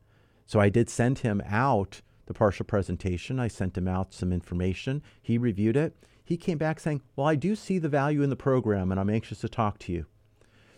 So 0.45 0.60
I 0.60 0.69
did 0.69 0.88
send 0.88 1.19
him 1.19 1.41
out 1.47 2.02
the 2.28 2.34
partial 2.36 2.65
presentation. 2.65 3.39
I 3.39 3.47
sent 3.47 3.75
him 3.75 3.88
out 3.88 4.13
some 4.13 4.32
information. 4.32 5.02
He 5.19 5.39
reviewed 5.39 5.75
it. 5.75 5.95
He 6.23 6.38
came 6.38 6.60
back 6.60 6.80
saying, 6.80 7.02
Well, 7.15 7.25
I 7.25 7.34
do 7.36 7.56
see 7.56 7.80
the 7.80 7.89
value 7.89 8.21
in 8.21 8.30
the 8.30 8.36
program, 8.36 8.91
and 8.91 8.99
I'm 8.99 9.10
anxious 9.10 9.39
to 9.39 9.49
talk 9.49 9.80
to 9.80 9.91
you. 9.91 10.06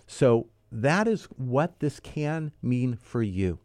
So 0.08 0.48
that 0.72 1.08
is 1.08 1.26
what 1.36 1.80
this 1.80 2.00
can 2.00 2.52
mean 2.62 2.98
for 3.02 3.22
you. 3.22 3.60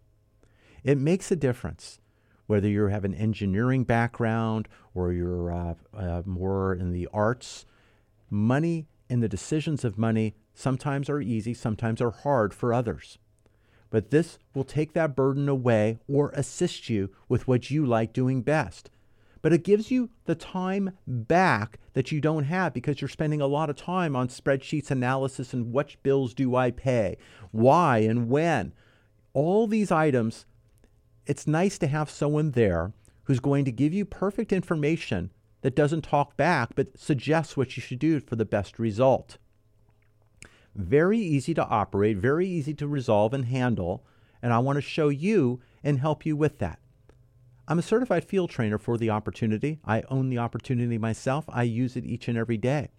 It 0.82 0.98
makes 0.98 1.30
a 1.30 1.36
difference 1.36 2.00
whether 2.46 2.68
you 2.68 2.86
have 2.86 3.04
an 3.04 3.14
engineering 3.14 3.84
background 3.84 4.68
or 4.94 5.12
you're 5.12 5.52
uh, 5.52 5.74
uh, 5.96 6.22
more 6.24 6.74
in 6.74 6.92
the 6.92 7.08
arts. 7.12 7.66
Money 8.30 8.86
and 9.10 9.22
the 9.22 9.28
decisions 9.28 9.84
of 9.84 9.98
money 9.98 10.34
sometimes 10.54 11.08
are 11.10 11.20
easy, 11.20 11.54
sometimes 11.54 12.00
are 12.00 12.10
hard 12.10 12.54
for 12.54 12.72
others. 12.72 13.18
But 13.90 14.10
this 14.10 14.38
will 14.54 14.64
take 14.64 14.92
that 14.94 15.14
burden 15.14 15.48
away 15.48 15.98
or 16.08 16.30
assist 16.30 16.88
you 16.88 17.10
with 17.28 17.46
what 17.46 17.70
you 17.70 17.86
like 17.86 18.12
doing 18.12 18.42
best. 18.42 18.90
But 19.46 19.52
it 19.52 19.62
gives 19.62 19.92
you 19.92 20.10
the 20.24 20.34
time 20.34 20.90
back 21.06 21.78
that 21.92 22.10
you 22.10 22.20
don't 22.20 22.46
have 22.46 22.74
because 22.74 23.00
you're 23.00 23.06
spending 23.06 23.40
a 23.40 23.46
lot 23.46 23.70
of 23.70 23.76
time 23.76 24.16
on 24.16 24.26
spreadsheets 24.26 24.90
analysis 24.90 25.54
and 25.54 25.72
which 25.72 26.02
bills 26.02 26.34
do 26.34 26.56
I 26.56 26.72
pay, 26.72 27.16
why 27.52 27.98
and 27.98 28.28
when. 28.28 28.72
All 29.34 29.68
these 29.68 29.92
items, 29.92 30.46
it's 31.26 31.46
nice 31.46 31.78
to 31.78 31.86
have 31.86 32.10
someone 32.10 32.50
there 32.50 32.92
who's 33.26 33.38
going 33.38 33.64
to 33.66 33.70
give 33.70 33.94
you 33.94 34.04
perfect 34.04 34.52
information 34.52 35.30
that 35.60 35.76
doesn't 35.76 36.02
talk 36.02 36.36
back 36.36 36.70
but 36.74 36.98
suggests 36.98 37.56
what 37.56 37.76
you 37.76 37.80
should 37.80 38.00
do 38.00 38.18
for 38.18 38.34
the 38.34 38.44
best 38.44 38.80
result. 38.80 39.38
Very 40.74 41.20
easy 41.20 41.54
to 41.54 41.64
operate, 41.64 42.16
very 42.16 42.48
easy 42.48 42.74
to 42.74 42.88
resolve 42.88 43.32
and 43.32 43.44
handle, 43.44 44.04
and 44.42 44.52
I 44.52 44.58
want 44.58 44.78
to 44.78 44.82
show 44.82 45.08
you 45.08 45.60
and 45.84 46.00
help 46.00 46.26
you 46.26 46.34
with 46.34 46.58
that. 46.58 46.80
I'm 47.68 47.80
a 47.80 47.82
certified 47.82 48.24
field 48.24 48.50
trainer 48.50 48.78
for 48.78 48.96
the 48.96 49.10
opportunity. 49.10 49.80
I 49.84 50.02
own 50.08 50.28
the 50.30 50.38
opportunity 50.38 50.98
myself. 50.98 51.46
I 51.48 51.64
use 51.64 51.96
it 51.96 52.06
each 52.06 52.28
and 52.28 52.38
every 52.38 52.56
day. 52.56 52.90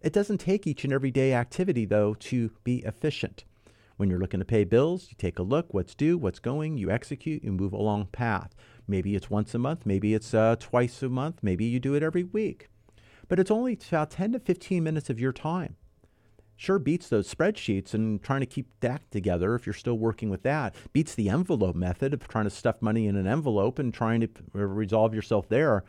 It 0.00 0.12
doesn't 0.12 0.38
take 0.38 0.64
each 0.64 0.84
and 0.84 0.92
every 0.92 1.10
day 1.10 1.34
activity, 1.34 1.86
though, 1.86 2.14
to 2.14 2.52
be 2.62 2.84
efficient. 2.84 3.44
When 3.96 4.08
you're 4.08 4.20
looking 4.20 4.38
to 4.38 4.46
pay 4.46 4.62
bills, 4.62 5.08
you 5.10 5.16
take 5.18 5.40
a 5.40 5.42
look, 5.42 5.74
what's 5.74 5.96
due, 5.96 6.16
what's 6.16 6.38
going, 6.38 6.78
you 6.78 6.88
execute, 6.88 7.42
you 7.42 7.50
move 7.50 7.72
along 7.72 8.06
path. 8.12 8.54
Maybe 8.86 9.16
it's 9.16 9.28
once 9.28 9.56
a 9.56 9.58
month, 9.58 9.84
maybe 9.84 10.14
it's 10.14 10.32
uh, 10.34 10.54
twice 10.60 11.02
a 11.02 11.08
month, 11.08 11.40
maybe 11.42 11.64
you 11.64 11.80
do 11.80 11.94
it 11.94 12.02
every 12.02 12.24
week. 12.24 12.68
But 13.26 13.40
it's 13.40 13.50
only 13.50 13.76
about 13.88 14.10
10 14.12 14.32
to 14.32 14.38
15 14.38 14.84
minutes 14.84 15.10
of 15.10 15.18
your 15.18 15.32
time 15.32 15.76
sure 16.60 16.78
beats 16.78 17.08
those 17.08 17.32
spreadsheets 17.32 17.94
and 17.94 18.22
trying 18.22 18.40
to 18.40 18.46
keep 18.46 18.68
that 18.80 19.00
together 19.10 19.54
if 19.54 19.66
you're 19.66 19.72
still 19.72 19.96
working 19.96 20.28
with 20.28 20.42
that. 20.42 20.74
Beats 20.92 21.14
the 21.14 21.30
envelope 21.30 21.74
method 21.74 22.12
of 22.12 22.28
trying 22.28 22.44
to 22.44 22.50
stuff 22.50 22.82
money 22.82 23.06
in 23.06 23.16
an 23.16 23.26
envelope 23.26 23.78
and 23.78 23.94
trying 23.94 24.20
to 24.20 24.28
resolve 24.52 25.14
yourself 25.14 25.48
there. 25.48 25.84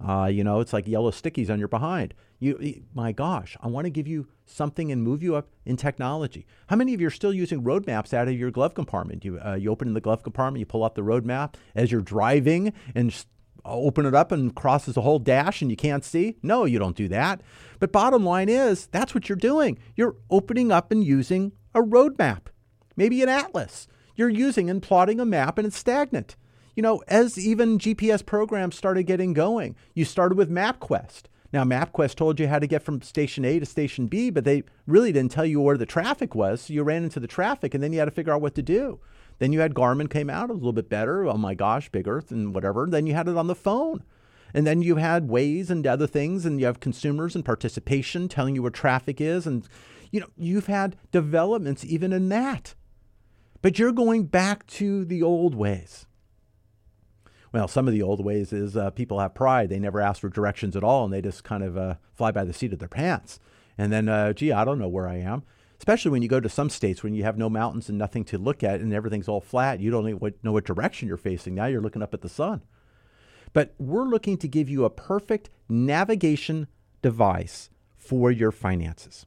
Uh, 0.00 0.26
you 0.26 0.44
know, 0.44 0.60
it's 0.60 0.72
like 0.72 0.86
yellow 0.86 1.10
stickies 1.10 1.50
on 1.50 1.58
your 1.58 1.68
behind. 1.68 2.14
You, 2.38 2.82
my 2.94 3.12
gosh, 3.12 3.56
I 3.60 3.68
want 3.68 3.84
to 3.84 3.90
give 3.90 4.08
you 4.08 4.26
something 4.46 4.90
and 4.90 5.02
move 5.02 5.22
you 5.22 5.34
up 5.34 5.48
in 5.64 5.76
technology. 5.76 6.46
How 6.68 6.76
many 6.76 6.94
of 6.94 7.00
you 7.00 7.06
are 7.06 7.10
still 7.10 7.32
using 7.32 7.62
roadmaps 7.62 8.14
out 8.14 8.26
of 8.26 8.34
your 8.34 8.50
glove 8.50 8.74
compartment? 8.74 9.24
You, 9.24 9.40
uh, 9.44 9.54
you 9.54 9.70
open 9.70 9.88
in 9.88 9.94
the 9.94 10.00
glove 10.00 10.22
compartment, 10.22 10.60
you 10.60 10.66
pull 10.66 10.84
out 10.84 10.94
the 10.94 11.02
roadmap 11.02 11.54
as 11.74 11.92
you're 11.92 12.00
driving 12.00 12.72
and 12.94 13.24
open 13.64 14.06
it 14.06 14.14
up 14.14 14.32
and 14.32 14.54
crosses 14.54 14.96
a 14.96 15.02
whole 15.02 15.18
dash 15.18 15.62
and 15.62 15.70
you 15.70 15.76
can't 15.76 16.04
see? 16.04 16.36
No, 16.42 16.64
you 16.64 16.78
don't 16.78 16.96
do 16.96 17.08
that. 17.08 17.40
But 17.78 17.92
bottom 17.92 18.24
line 18.24 18.48
is, 18.48 18.86
that's 18.86 19.14
what 19.14 19.28
you're 19.28 19.36
doing. 19.36 19.78
You're 19.96 20.16
opening 20.30 20.72
up 20.72 20.92
and 20.92 21.04
using 21.04 21.52
a 21.74 21.80
roadmap, 21.80 22.46
maybe 22.96 23.22
an 23.22 23.28
atlas. 23.28 23.88
You're 24.14 24.28
using 24.28 24.68
and 24.68 24.82
plotting 24.82 25.20
a 25.20 25.24
map 25.24 25.58
and 25.58 25.66
it's 25.66 25.78
stagnant. 25.78 26.36
You 26.74 26.82
know, 26.82 27.02
as 27.08 27.38
even 27.38 27.78
GPS 27.78 28.24
programs 28.24 28.76
started 28.76 29.04
getting 29.04 29.32
going, 29.32 29.76
you 29.94 30.04
started 30.04 30.38
with 30.38 30.50
MapQuest. 30.50 31.24
Now, 31.52 31.64
MapQuest 31.64 32.14
told 32.14 32.40
you 32.40 32.48
how 32.48 32.58
to 32.58 32.66
get 32.66 32.82
from 32.82 33.02
station 33.02 33.44
A 33.44 33.58
to 33.58 33.66
station 33.66 34.06
B, 34.06 34.30
but 34.30 34.44
they 34.44 34.62
really 34.86 35.12
didn't 35.12 35.32
tell 35.32 35.44
you 35.44 35.60
where 35.60 35.76
the 35.76 35.84
traffic 35.84 36.34
was. 36.34 36.62
So 36.62 36.72
you 36.72 36.82
ran 36.82 37.04
into 37.04 37.20
the 37.20 37.26
traffic 37.26 37.74
and 37.74 37.82
then 37.82 37.92
you 37.92 37.98
had 37.98 38.06
to 38.06 38.10
figure 38.10 38.32
out 38.32 38.40
what 38.40 38.54
to 38.54 38.62
do. 38.62 39.00
Then 39.42 39.52
you 39.52 39.58
had 39.58 39.74
Garmin 39.74 40.08
came 40.08 40.30
out 40.30 40.50
a 40.50 40.52
little 40.52 40.72
bit 40.72 40.88
better. 40.88 41.26
Oh 41.26 41.36
my 41.36 41.54
gosh, 41.54 41.88
Big 41.88 42.06
Earth 42.06 42.30
and 42.30 42.54
whatever. 42.54 42.86
Then 42.88 43.08
you 43.08 43.14
had 43.14 43.26
it 43.26 43.36
on 43.36 43.48
the 43.48 43.56
phone. 43.56 44.04
And 44.54 44.64
then 44.64 44.82
you 44.82 44.94
had 44.94 45.26
Waze 45.26 45.68
and 45.68 45.84
other 45.84 46.06
things, 46.06 46.46
and 46.46 46.60
you 46.60 46.66
have 46.66 46.78
consumers 46.78 47.34
and 47.34 47.44
participation 47.44 48.28
telling 48.28 48.54
you 48.54 48.62
where 48.62 48.70
traffic 48.70 49.20
is. 49.20 49.44
And, 49.44 49.66
you 50.12 50.20
know, 50.20 50.28
you've 50.36 50.68
had 50.68 50.94
developments 51.10 51.84
even 51.84 52.12
in 52.12 52.28
that. 52.28 52.76
But 53.62 53.80
you're 53.80 53.90
going 53.90 54.26
back 54.26 54.64
to 54.68 55.04
the 55.04 55.24
old 55.24 55.56
ways. 55.56 56.06
Well, 57.52 57.66
some 57.66 57.88
of 57.88 57.94
the 57.94 58.02
old 58.02 58.24
ways 58.24 58.52
is 58.52 58.76
uh, 58.76 58.90
people 58.90 59.18
have 59.18 59.34
pride. 59.34 59.70
They 59.70 59.80
never 59.80 60.00
ask 60.00 60.20
for 60.20 60.28
directions 60.28 60.76
at 60.76 60.84
all, 60.84 61.04
and 61.04 61.12
they 61.12 61.20
just 61.20 61.42
kind 61.42 61.64
of 61.64 61.76
uh, 61.76 61.94
fly 62.14 62.30
by 62.30 62.44
the 62.44 62.52
seat 62.52 62.72
of 62.72 62.78
their 62.78 62.86
pants. 62.86 63.40
And 63.76 63.92
then, 63.92 64.08
uh, 64.08 64.34
gee, 64.34 64.52
I 64.52 64.64
don't 64.64 64.78
know 64.78 64.86
where 64.86 65.08
I 65.08 65.16
am 65.16 65.42
especially 65.82 66.12
when 66.12 66.22
you 66.22 66.28
go 66.28 66.38
to 66.38 66.48
some 66.48 66.70
states 66.70 67.02
when 67.02 67.12
you 67.12 67.24
have 67.24 67.36
no 67.36 67.50
mountains 67.50 67.88
and 67.88 67.98
nothing 67.98 68.24
to 68.24 68.38
look 68.38 68.62
at 68.62 68.80
and 68.80 68.94
everything's 68.94 69.26
all 69.26 69.40
flat. 69.40 69.80
You 69.80 69.90
don't 69.90 70.22
know 70.44 70.52
what 70.52 70.64
direction 70.64 71.08
you're 71.08 71.16
facing. 71.16 71.56
Now 71.56 71.66
you're 71.66 71.80
looking 71.80 72.04
up 72.04 72.14
at 72.14 72.20
the 72.20 72.28
sun. 72.28 72.62
But 73.52 73.74
we're 73.78 74.04
looking 74.04 74.36
to 74.38 74.46
give 74.46 74.68
you 74.68 74.84
a 74.84 74.90
perfect 74.90 75.50
navigation 75.68 76.68
device 77.02 77.68
for 77.96 78.30
your 78.30 78.52
finances 78.52 79.26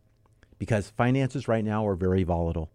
because 0.58 0.90
finances 0.90 1.50
right 1.50 1.66
now 1.66 1.86
are 1.86 1.96
very 1.98 2.24
volatile. 2.24 2.72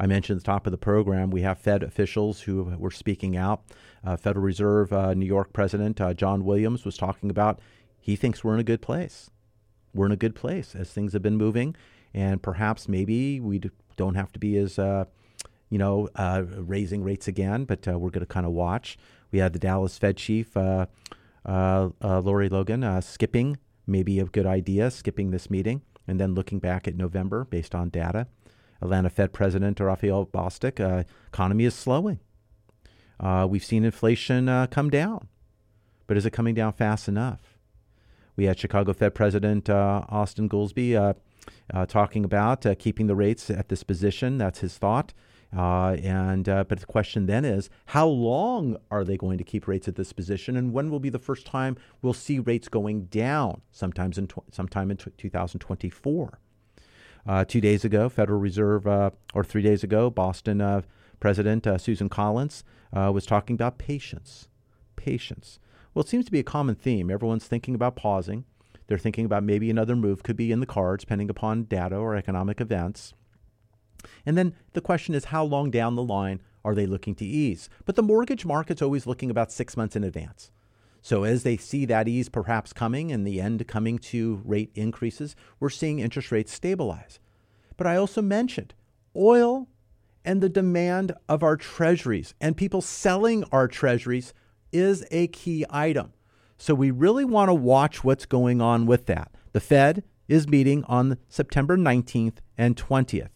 I 0.00 0.08
mentioned 0.08 0.38
at 0.38 0.44
the 0.44 0.50
top 0.50 0.66
of 0.66 0.72
the 0.72 0.76
program, 0.76 1.30
we 1.30 1.42
have 1.42 1.58
Fed 1.58 1.84
officials 1.84 2.40
who 2.40 2.64
were 2.76 2.90
speaking 2.90 3.36
out. 3.36 3.62
Uh, 4.02 4.16
Federal 4.16 4.44
Reserve 4.44 4.92
uh, 4.92 5.14
New 5.14 5.26
York 5.26 5.52
President 5.52 6.00
uh, 6.00 6.12
John 6.12 6.44
Williams 6.44 6.84
was 6.84 6.96
talking 6.96 7.30
about 7.30 7.60
he 8.00 8.16
thinks 8.16 8.42
we're 8.42 8.54
in 8.54 8.60
a 8.60 8.64
good 8.64 8.82
place. 8.82 9.30
We're 9.94 10.06
in 10.06 10.12
a 10.12 10.16
good 10.16 10.34
place 10.34 10.74
as 10.74 10.90
things 10.90 11.12
have 11.12 11.22
been 11.22 11.36
moving 11.36 11.76
and 12.14 12.42
perhaps 12.42 12.88
maybe 12.88 13.40
we 13.40 13.60
don't 13.96 14.14
have 14.14 14.32
to 14.32 14.38
be 14.38 14.56
as 14.56 14.78
uh, 14.78 15.04
you 15.70 15.78
know 15.78 16.08
uh, 16.16 16.42
raising 16.56 17.02
rates 17.02 17.28
again, 17.28 17.64
but 17.64 17.86
uh, 17.88 17.98
we're 17.98 18.10
going 18.10 18.26
to 18.26 18.32
kind 18.32 18.46
of 18.46 18.52
watch. 18.52 18.98
We 19.30 19.38
had 19.38 19.52
the 19.52 19.58
Dallas 19.58 19.96
Fed 19.98 20.16
chief 20.16 20.56
uh, 20.56 20.86
uh, 21.46 21.88
uh, 22.02 22.20
Lori 22.20 22.48
Logan 22.48 23.00
skipping 23.02 23.58
maybe 23.86 24.20
a 24.20 24.24
good 24.24 24.46
idea, 24.46 24.90
skipping 24.90 25.30
this 25.30 25.50
meeting, 25.50 25.82
and 26.06 26.20
then 26.20 26.34
looking 26.34 26.58
back 26.58 26.86
at 26.86 26.94
November 26.94 27.44
based 27.44 27.74
on 27.74 27.88
data. 27.88 28.28
Atlanta 28.80 29.10
Fed 29.10 29.32
President 29.32 29.78
Raphael 29.78 30.26
Bostic, 30.26 31.06
economy 31.28 31.64
is 31.64 31.74
slowing. 31.74 32.20
we've 33.48 33.64
seen 33.64 33.84
inflation 33.84 34.66
come 34.68 34.90
down, 34.90 35.28
but 36.06 36.16
is 36.16 36.26
it 36.26 36.32
coming 36.32 36.54
down 36.54 36.72
fast 36.72 37.08
enough? 37.08 37.58
We 38.36 38.44
had 38.44 38.58
Chicago 38.58 38.92
Fed 38.92 39.14
President 39.14 39.70
Austin 39.70 40.48
Goolsbee 40.48 41.14
uh, 41.72 41.86
talking 41.86 42.24
about 42.24 42.64
uh, 42.66 42.74
keeping 42.74 43.06
the 43.06 43.14
rates 43.14 43.50
at 43.50 43.68
this 43.68 43.82
position. 43.82 44.38
That's 44.38 44.60
his 44.60 44.78
thought. 44.78 45.12
Uh, 45.54 45.96
and 46.02 46.48
uh, 46.48 46.64
but 46.64 46.80
the 46.80 46.86
question 46.86 47.26
then 47.26 47.44
is, 47.44 47.68
how 47.86 48.06
long 48.06 48.78
are 48.90 49.04
they 49.04 49.18
going 49.18 49.36
to 49.36 49.44
keep 49.44 49.68
rates 49.68 49.86
at 49.86 49.96
this 49.96 50.12
position, 50.12 50.56
and 50.56 50.72
when 50.72 50.90
will 50.90 51.00
be 51.00 51.10
the 51.10 51.18
first 51.18 51.46
time 51.46 51.76
we'll 52.00 52.14
see 52.14 52.38
rates 52.38 52.68
going 52.68 53.04
down? 53.06 53.60
Sometimes 53.70 54.16
in 54.16 54.28
tw- 54.28 54.38
sometime 54.50 54.90
in 54.90 54.96
t- 54.96 55.10
2024. 55.18 56.38
Uh, 57.24 57.44
two 57.44 57.60
days 57.60 57.84
ago, 57.84 58.08
Federal 58.08 58.40
Reserve, 58.40 58.86
uh, 58.86 59.10
or 59.34 59.44
three 59.44 59.62
days 59.62 59.84
ago, 59.84 60.10
Boston 60.10 60.82
President 61.20 61.66
Susan 61.80 62.08
Collins 62.08 62.64
was 62.92 63.26
talking 63.26 63.54
about 63.54 63.78
patience. 63.78 64.48
Patience. 64.96 65.60
Well, 65.94 66.02
it 66.02 66.08
seems 66.08 66.24
to 66.24 66.32
be 66.32 66.40
a 66.40 66.44
common 66.44 66.74
theme. 66.74 67.10
Everyone's 67.10 67.46
thinking 67.46 67.74
about 67.74 67.94
pausing. 67.94 68.44
They're 68.92 68.98
thinking 68.98 69.24
about 69.24 69.42
maybe 69.42 69.70
another 69.70 69.96
move 69.96 70.22
could 70.22 70.36
be 70.36 70.52
in 70.52 70.60
the 70.60 70.66
cards, 70.66 71.04
depending 71.04 71.30
upon 71.30 71.62
data 71.62 71.96
or 71.96 72.14
economic 72.14 72.60
events. 72.60 73.14
And 74.26 74.36
then 74.36 74.54
the 74.74 74.82
question 74.82 75.14
is, 75.14 75.24
how 75.24 75.44
long 75.44 75.70
down 75.70 75.94
the 75.94 76.02
line 76.02 76.42
are 76.62 76.74
they 76.74 76.84
looking 76.84 77.14
to 77.14 77.24
ease? 77.24 77.70
But 77.86 77.96
the 77.96 78.02
mortgage 78.02 78.44
market's 78.44 78.82
always 78.82 79.06
looking 79.06 79.30
about 79.30 79.50
six 79.50 79.78
months 79.78 79.96
in 79.96 80.04
advance. 80.04 80.50
So 81.00 81.24
as 81.24 81.42
they 81.42 81.56
see 81.56 81.86
that 81.86 82.06
ease 82.06 82.28
perhaps 82.28 82.74
coming 82.74 83.10
and 83.10 83.26
the 83.26 83.40
end 83.40 83.66
coming 83.66 83.96
to 83.98 84.42
rate 84.44 84.72
increases, 84.74 85.34
we're 85.58 85.70
seeing 85.70 85.98
interest 85.98 86.30
rates 86.30 86.52
stabilize. 86.52 87.18
But 87.78 87.86
I 87.86 87.96
also 87.96 88.20
mentioned 88.20 88.74
oil 89.16 89.68
and 90.22 90.42
the 90.42 90.50
demand 90.50 91.14
of 91.30 91.42
our 91.42 91.56
treasuries 91.56 92.34
and 92.42 92.58
people 92.58 92.82
selling 92.82 93.42
our 93.52 93.68
treasuries 93.68 94.34
is 94.70 95.06
a 95.10 95.28
key 95.28 95.64
item. 95.70 96.12
So 96.62 96.76
we 96.76 96.92
really 96.92 97.24
want 97.24 97.48
to 97.48 97.54
watch 97.54 98.04
what's 98.04 98.24
going 98.24 98.60
on 98.60 98.86
with 98.86 99.06
that. 99.06 99.32
The 99.50 99.58
Fed 99.58 100.04
is 100.28 100.46
meeting 100.46 100.84
on 100.84 101.18
September 101.28 101.76
19th 101.76 102.36
and 102.56 102.76
20th. 102.76 103.30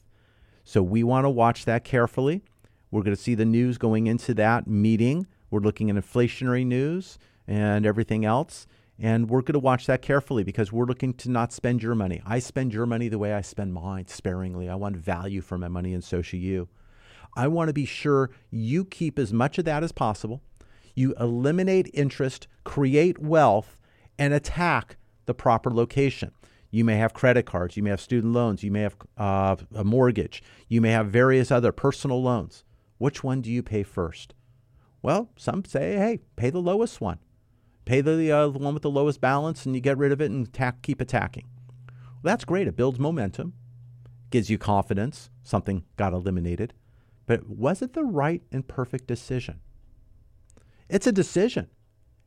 So 0.62 0.80
we 0.80 1.02
want 1.02 1.24
to 1.24 1.30
watch 1.30 1.64
that 1.64 1.82
carefully. 1.82 2.44
We're 2.92 3.02
going 3.02 3.16
to 3.16 3.20
see 3.20 3.34
the 3.34 3.44
news 3.44 3.78
going 3.78 4.06
into 4.06 4.32
that 4.34 4.68
meeting. 4.68 5.26
We're 5.50 5.58
looking 5.58 5.90
at 5.90 5.96
inflationary 5.96 6.64
news 6.64 7.18
and 7.48 7.84
everything 7.84 8.24
else. 8.24 8.68
And 8.96 9.28
we're 9.28 9.42
going 9.42 9.54
to 9.54 9.58
watch 9.58 9.86
that 9.86 10.02
carefully 10.02 10.44
because 10.44 10.70
we're 10.70 10.84
looking 10.84 11.12
to 11.14 11.28
not 11.28 11.52
spend 11.52 11.82
your 11.82 11.96
money. 11.96 12.22
I 12.24 12.38
spend 12.38 12.72
your 12.72 12.86
money 12.86 13.08
the 13.08 13.18
way 13.18 13.34
I 13.34 13.40
spend 13.40 13.74
mine, 13.74 14.06
sparingly. 14.06 14.68
I 14.68 14.76
want 14.76 14.96
value 14.98 15.40
for 15.40 15.58
my 15.58 15.66
money, 15.66 15.94
and 15.94 16.04
so 16.04 16.22
should 16.22 16.38
you. 16.38 16.68
I 17.34 17.48
want 17.48 17.70
to 17.70 17.74
be 17.74 17.86
sure 17.86 18.30
you 18.52 18.84
keep 18.84 19.18
as 19.18 19.32
much 19.32 19.58
of 19.58 19.64
that 19.64 19.82
as 19.82 19.90
possible 19.90 20.42
you 20.96 21.14
eliminate 21.20 21.88
interest, 21.94 22.48
create 22.64 23.20
wealth, 23.20 23.80
and 24.18 24.34
attack 24.34 24.96
the 25.26 25.34
proper 25.34 25.70
location. 25.70 26.32
You 26.72 26.84
may 26.84 26.96
have 26.96 27.14
credit 27.14 27.46
cards, 27.46 27.76
you 27.76 27.84
may 27.84 27.90
have 27.90 28.00
student 28.00 28.32
loans, 28.32 28.64
you 28.64 28.72
may 28.72 28.80
have 28.80 28.96
uh, 29.16 29.54
a 29.72 29.84
mortgage, 29.84 30.42
you 30.68 30.80
may 30.80 30.90
have 30.90 31.06
various 31.06 31.52
other 31.52 31.70
personal 31.70 32.20
loans. 32.20 32.64
Which 32.98 33.22
one 33.22 33.42
do 33.42 33.50
you 33.52 33.62
pay 33.62 33.84
first? 33.84 34.34
Well, 35.02 35.30
some 35.36 35.64
say, 35.64 35.96
hey, 35.96 36.18
pay 36.34 36.50
the 36.50 36.58
lowest 36.58 37.00
one. 37.00 37.18
Pay 37.84 38.00
the, 38.00 38.32
uh, 38.32 38.48
one 38.48 38.74
with 38.74 38.82
the 38.82 38.90
lowest 38.90 39.20
balance 39.20 39.64
and 39.64 39.76
you 39.76 39.80
get 39.80 39.96
rid 39.96 40.10
of 40.10 40.20
it 40.20 40.32
and 40.32 40.48
attack, 40.48 40.82
keep 40.82 41.00
attacking. 41.00 41.46
Well, 41.86 42.32
that's 42.32 42.44
great. 42.44 42.66
It 42.66 42.74
builds 42.74 42.98
momentum 42.98 43.52
gives 44.30 44.50
you 44.50 44.58
confidence, 44.58 45.30
something 45.42 45.84
got 45.96 46.12
eliminated. 46.12 46.74
But 47.26 47.48
was 47.48 47.82
it 47.82 47.92
the 47.92 48.04
right 48.04 48.42
and 48.52 48.66
perfect 48.66 49.06
decision? 49.06 49.60
It's 50.88 51.06
a 51.06 51.12
decision, 51.12 51.68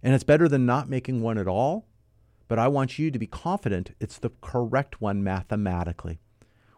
and 0.03 0.14
it's 0.14 0.26
better 0.26 0.49
than 0.49 0.66
not 0.66 0.89
making 0.89 1.22
one 1.22 1.38
at 1.38 1.47
all. 1.47 1.88
But 2.49 2.60
I 2.60 2.68
want 2.68 2.99
you 2.99 3.10
to 3.12 3.20
be 3.20 3.28
confident 3.28 3.95
it's 3.99 4.18
the 4.18 4.32
correct 4.41 4.99
one 4.99 5.24
mathematically. 5.24 6.20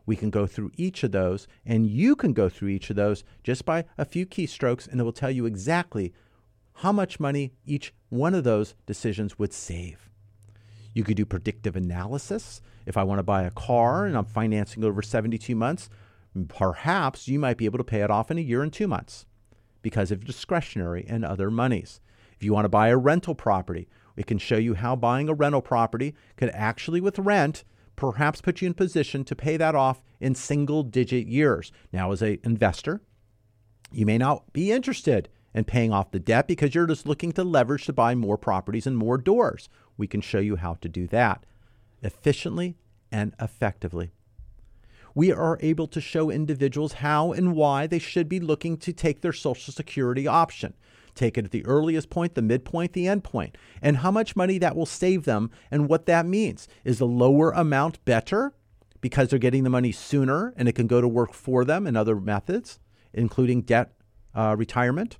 We 0.06 0.16
can 0.16 0.30
go 0.30 0.46
through 0.46 0.72
each 0.76 1.04
of 1.04 1.12
those, 1.12 1.48
and 1.66 1.88
you 1.88 2.16
can 2.16 2.34
go 2.34 2.50
through 2.50 2.70
each 2.70 2.90
of 2.90 2.98
those 2.98 3.24
just 3.44 3.66
by 3.66 3.86
a 3.98 4.06
few 4.06 4.26
keystrokes, 4.26 4.88
and 4.88 5.00
it 5.00 5.04
will 5.04 5.14
tell 5.14 5.32
you 5.32 5.46
exactly 5.46 6.14
how 6.76 6.92
much 6.92 7.20
money 7.20 7.54
each 7.66 7.94
one 8.10 8.36
of 8.36 8.44
those 8.44 8.76
decisions 8.86 9.40
would 9.40 9.54
save. 9.54 10.10
You 10.94 11.04
could 11.04 11.18
do 11.18 11.26
predictive 11.26 11.76
analysis. 11.76 12.62
If 12.86 12.98
I 12.98 13.04
want 13.04 13.20
to 13.20 13.24
buy 13.24 13.44
a 13.44 13.52
car 13.52 14.06
and 14.06 14.18
I'm 14.18 14.26
financing 14.26 14.84
over 14.84 15.02
72 15.02 15.56
months, 15.56 15.90
perhaps 16.50 17.28
you 17.28 17.40
might 17.40 17.58
be 17.58 17.66
able 17.66 17.78
to 17.78 17.84
pay 17.84 18.02
it 18.02 18.12
off 18.12 18.30
in 18.30 18.38
a 18.38 18.42
year 18.42 18.62
and 18.62 18.74
two 18.74 18.88
months 18.88 19.26
because 19.82 20.12
of 20.12 20.26
discretionary 20.26 21.06
and 21.08 21.24
other 21.24 21.50
monies. 21.52 22.00
If 22.36 22.44
you 22.44 22.54
want 22.54 22.66
to 22.66 22.70
buy 22.70 22.90
a 22.90 22.98
rental 22.98 23.36
property, 23.36 23.88
it 24.16 24.28
can 24.28 24.38
show 24.38 24.58
you 24.58 24.74
how 24.74 24.96
buying 24.96 25.30
a 25.30 25.34
rental 25.34 25.62
property 25.62 26.16
could 26.38 26.50
actually, 26.54 27.02
with 27.02 27.20
rent, 27.20 27.64
perhaps 27.96 28.42
put 28.42 28.62
you 28.62 28.68
in 28.68 28.74
position 28.74 29.24
to 29.24 29.36
pay 29.36 29.58
that 29.58 29.76
off 29.76 30.02
in 30.20 30.36
single 30.36 30.84
digit 30.84 31.28
years. 31.28 31.72
Now, 31.92 32.12
as 32.12 32.22
an 32.22 32.40
investor, 32.44 33.02
you 33.92 34.06
may 34.06 34.18
not 34.18 34.52
be 34.54 34.72
interested 34.72 35.30
in 35.54 35.66
paying 35.66 35.92
off 35.92 36.12
the 36.12 36.20
debt 36.20 36.48
because 36.48 36.74
you're 36.74 36.88
just 36.88 37.06
looking 37.06 37.32
to 37.34 37.44
leverage 37.44 37.86
to 37.86 37.94
buy 37.94 38.16
more 38.16 38.38
properties 38.38 38.88
and 38.88 38.98
more 38.98 39.18
doors. 39.18 39.70
We 39.98 40.08
can 40.08 40.22
show 40.22 40.40
you 40.40 40.56
how 40.56 40.76
to 40.76 40.90
do 40.90 41.08
that 41.08 41.46
efficiently 42.02 42.78
and 43.12 43.34
effectively. 43.40 44.12
We 45.14 45.32
are 45.32 45.58
able 45.62 45.88
to 45.88 46.02
show 46.02 46.30
individuals 46.30 46.94
how 46.94 47.32
and 47.32 47.56
why 47.56 47.88
they 47.88 48.00
should 48.00 48.30
be 48.30 48.40
looking 48.40 48.78
to 48.78 48.94
take 48.94 49.22
their 49.22 49.34
Social 49.34 49.74
Security 49.74 50.28
option. 50.28 50.74
Take 51.14 51.38
it 51.38 51.46
at 51.46 51.52
the 51.52 51.66
earliest 51.66 52.10
point, 52.10 52.36
the 52.36 52.42
midpoint, 52.42 52.94
the 52.94 53.08
end 53.08 53.24
point, 53.24 53.58
and 53.82 53.98
how 53.98 54.12
much 54.12 54.36
money 54.36 54.58
that 54.60 54.76
will 54.76 54.86
save 54.86 55.26
them 55.26 55.52
and 55.70 55.90
what 55.90 56.06
that 56.06 56.26
means. 56.26 56.68
Is 56.86 57.00
the 57.00 57.08
lower 57.08 57.52
amount 57.52 58.04
better 58.06 58.54
because 59.02 59.30
they're 59.30 59.40
getting 59.40 59.64
the 59.64 59.70
money 59.70 59.92
sooner 59.92 60.54
and 60.56 60.70
it 60.70 60.74
can 60.74 60.88
go 60.88 61.02
to 61.02 61.08
work 61.08 61.34
for 61.34 61.66
them 61.66 61.86
in 61.86 61.98
other 61.98 62.16
methods, 62.16 62.80
including 63.14 63.62
debt 63.62 63.92
uh, 64.34 64.56
retirement? 64.58 65.18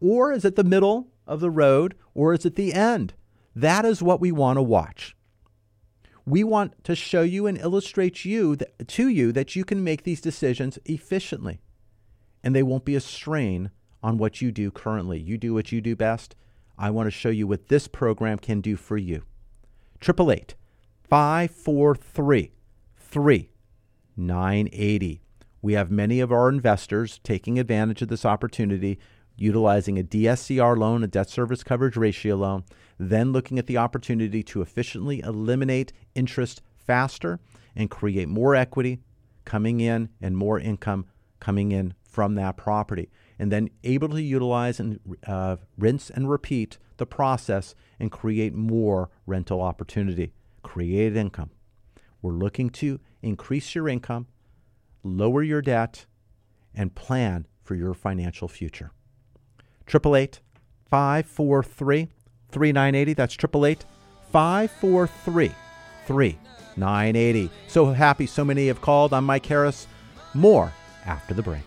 Or 0.00 0.32
is 0.32 0.44
it 0.44 0.56
the 0.56 0.64
middle 0.64 1.08
of 1.26 1.40
the 1.40 1.50
road 1.50 1.94
or 2.14 2.34
is 2.34 2.44
it 2.44 2.56
the 2.56 2.74
end? 2.74 3.14
That 3.54 3.84
is 3.84 4.02
what 4.02 4.20
we 4.20 4.32
want 4.32 4.56
to 4.56 4.62
watch. 4.62 5.14
We 6.26 6.42
want 6.42 6.84
to 6.84 6.94
show 6.94 7.22
you 7.22 7.46
and 7.46 7.58
illustrate 7.58 8.24
you 8.24 8.56
that, 8.56 8.88
to 8.88 9.08
you 9.08 9.30
that 9.32 9.54
you 9.54 9.64
can 9.64 9.84
make 9.84 10.04
these 10.04 10.20
decisions 10.20 10.78
efficiently 10.84 11.60
and 12.44 12.54
they 12.54 12.62
won't 12.62 12.84
be 12.84 12.94
a 12.94 13.00
strain 13.00 13.72
on 14.02 14.18
what 14.18 14.42
you 14.42 14.52
do 14.52 14.70
currently. 14.70 15.18
You 15.18 15.38
do 15.38 15.54
what 15.54 15.72
you 15.72 15.80
do 15.80 15.96
best. 15.96 16.36
I 16.76 16.90
want 16.90 17.06
to 17.06 17.10
show 17.10 17.30
you 17.30 17.46
what 17.46 17.68
this 17.68 17.88
program 17.88 18.36
can 18.38 18.60
do 18.60 18.76
for 18.76 18.98
you. 18.98 19.22
888 20.02 20.54
543 21.02 22.52
3980. 22.98 25.22
We 25.62 25.72
have 25.72 25.90
many 25.90 26.20
of 26.20 26.30
our 26.30 26.50
investors 26.50 27.18
taking 27.24 27.58
advantage 27.58 28.02
of 28.02 28.08
this 28.08 28.26
opportunity, 28.26 28.98
utilizing 29.36 29.98
a 29.98 30.04
DSCR 30.04 30.76
loan, 30.76 31.02
a 31.02 31.06
debt 31.06 31.28
service 31.28 31.62
coverage 31.62 31.96
ratio 31.96 32.36
loan, 32.36 32.64
then 32.98 33.32
looking 33.32 33.58
at 33.58 33.66
the 33.66 33.76
opportunity 33.76 34.42
to 34.42 34.62
efficiently 34.62 35.20
eliminate 35.20 35.92
interest 36.14 36.62
faster 36.76 37.40
and 37.74 37.90
create 37.90 38.28
more 38.28 38.54
equity 38.54 39.00
coming 39.44 39.80
in 39.80 40.08
and 40.20 40.36
more 40.36 40.58
income 40.58 41.06
coming 41.40 41.72
in 41.72 41.94
from 42.04 42.36
that 42.36 42.56
property 42.56 43.10
and 43.38 43.50
then 43.50 43.68
able 43.82 44.08
to 44.08 44.22
utilize 44.22 44.78
and 44.78 45.00
uh, 45.26 45.56
rinse 45.76 46.10
and 46.10 46.30
repeat 46.30 46.78
the 46.96 47.06
process 47.06 47.74
and 47.98 48.12
create 48.12 48.54
more 48.54 49.10
rental 49.26 49.60
opportunity, 49.60 50.32
create 50.62 51.16
income. 51.16 51.50
We're 52.22 52.32
looking 52.32 52.70
to 52.70 53.00
increase 53.22 53.74
your 53.74 53.88
income, 53.88 54.28
lower 55.02 55.42
your 55.42 55.60
debt, 55.60 56.06
and 56.74 56.94
plan 56.94 57.46
for 57.62 57.74
your 57.74 57.94
financial 57.94 58.48
future. 58.48 58.92
888 59.88 60.40
543 60.90 62.08
3980. 62.50 63.14
That's 63.14 63.34
888 63.34 63.84
543 64.32 65.52
3980. 66.06 67.50
So 67.68 67.86
happy 67.86 68.26
so 68.26 68.44
many 68.44 68.68
have 68.68 68.80
called. 68.80 69.12
I'm 69.12 69.24
Mike 69.24 69.46
Harris. 69.46 69.86
More 70.34 70.72
after 71.06 71.34
the 71.34 71.42
break? 71.42 71.62